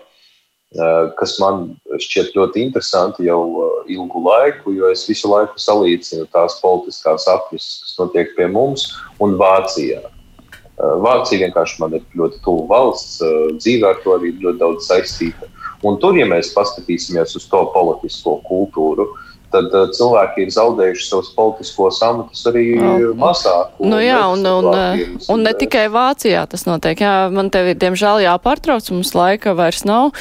kas 1.20 1.36
man 1.42 1.74
šķiet 2.00 2.36
ļoti 2.38 2.62
interesanti 2.64 3.28
jau 3.28 3.42
eh, 3.60 3.94
ilgu 3.98 4.24
laiku, 4.24 4.72
jo 4.72 4.92
es 4.92 5.04
visu 5.10 5.32
laiku 5.32 5.60
salīdzinu 5.60 6.30
tās 6.32 6.60
politiskās 6.64 7.28
apļus, 7.28 7.68
kas 7.84 7.98
notiek 8.00 8.32
pie 8.38 8.48
mums 8.48 8.88
un 9.20 9.36
Vācijā. 9.42 10.00
Eh, 10.00 10.94
Vācija 11.04 11.44
vienkārši 11.44 11.82
man 11.84 11.98
ir 12.00 12.06
ļoti 12.16 12.40
tuva 12.46 12.70
valsts, 12.72 13.20
dzīvē 13.58 13.92
ar 13.92 14.00
to 14.06 14.16
arī 14.16 14.32
ļoti 14.40 14.64
daudz 14.64 14.88
saistīta. 14.88 15.52
Un 15.84 15.98
tur, 16.00 16.16
ja 16.16 16.28
mēs 16.30 16.54
paskatīsimies 16.54 17.36
uz 17.36 17.48
to 17.50 17.66
politisko 17.74 18.38
kultūru, 18.46 19.10
uh, 19.10 19.31
tad 19.52 19.74
uh, 19.76 19.88
cilvēki 19.94 20.46
ir 20.46 20.54
zaudējuši 20.56 21.08
savus 21.08 21.32
politiskos 21.36 22.00
amatus 22.06 22.44
arī 22.50 22.66
oh. 22.80 23.06
mazāk. 23.20 23.74
Nu 23.84 24.00
jā, 24.02 24.20
un, 24.32 24.46
un, 24.48 24.70
un, 24.72 25.16
un 25.34 25.46
ne 25.46 25.54
tikai 25.58 25.86
Vācijā 25.94 26.44
tas 26.50 26.66
notiek. 26.68 27.02
Jā, 27.04 27.30
man 27.34 27.52
tev 27.54 27.72
ir 27.72 27.80
diemžēl 27.82 28.24
jāpārtrauc, 28.26 28.88
mums 28.94 29.14
laika 29.18 29.56
vairs 29.58 29.84
nav. 29.88 30.12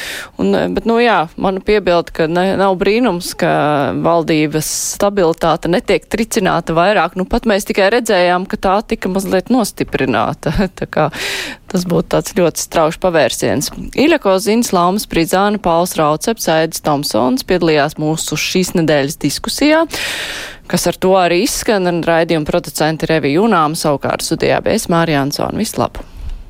Un, 0.41 0.55
bet, 0.75 0.87
nu 0.89 0.99
jā, 1.03 1.23
man 1.41 1.61
piebild, 1.65 2.13
ka 2.17 2.29
ne, 2.31 2.55
nav 2.61 2.77
brīnums, 2.81 3.33
ka 3.39 3.53
valdības 4.03 4.69
stabilitāte 4.97 5.71
netiek 5.73 6.07
tricināta 6.11 6.75
vairāk. 6.77 7.17
Nu 7.19 7.27
pat 7.29 7.49
mēs 7.51 7.69
tikai 7.69 7.91
redzējām, 7.97 8.49
ka 8.51 8.61
tā 8.61 8.77
tika 8.95 9.13
mazliet 9.13 9.53
nostiprināta. 9.53 10.55
tā 10.81 10.91
kā 10.91 11.11
tas 11.71 11.87
būtu 11.89 12.11
tāds 12.17 12.35
ļoti 12.37 12.65
strauši 12.65 13.01
pavērsiens. 13.03 13.71
Iļako 14.05 14.37
Zins, 14.43 14.73
Laumas 14.77 15.07
Pridzāna, 15.11 15.61
Pauls 15.63 15.97
Rauceps, 15.99 16.49
Aidis 16.53 16.85
Tomsons 16.87 17.47
piedalījās 17.49 17.99
mūsu 18.01 18.39
šīs 18.41 18.75
nedēļas 18.79 19.21
diskusijā, 19.23 19.85
kas 20.71 20.89
ar 20.91 20.99
to 21.01 21.17
arī 21.19 21.45
izskan, 21.47 21.89
un 21.91 22.05
raidījuma 22.07 22.49
producenti 22.49 23.11
Revi 23.11 23.37
Junām 23.37 23.79
savukārt 23.79 24.27
studijā 24.27 24.63
bija 24.67 24.89
Mārija 24.93 25.27
Ansona. 25.27 25.59
Vislabāk! 25.61 26.20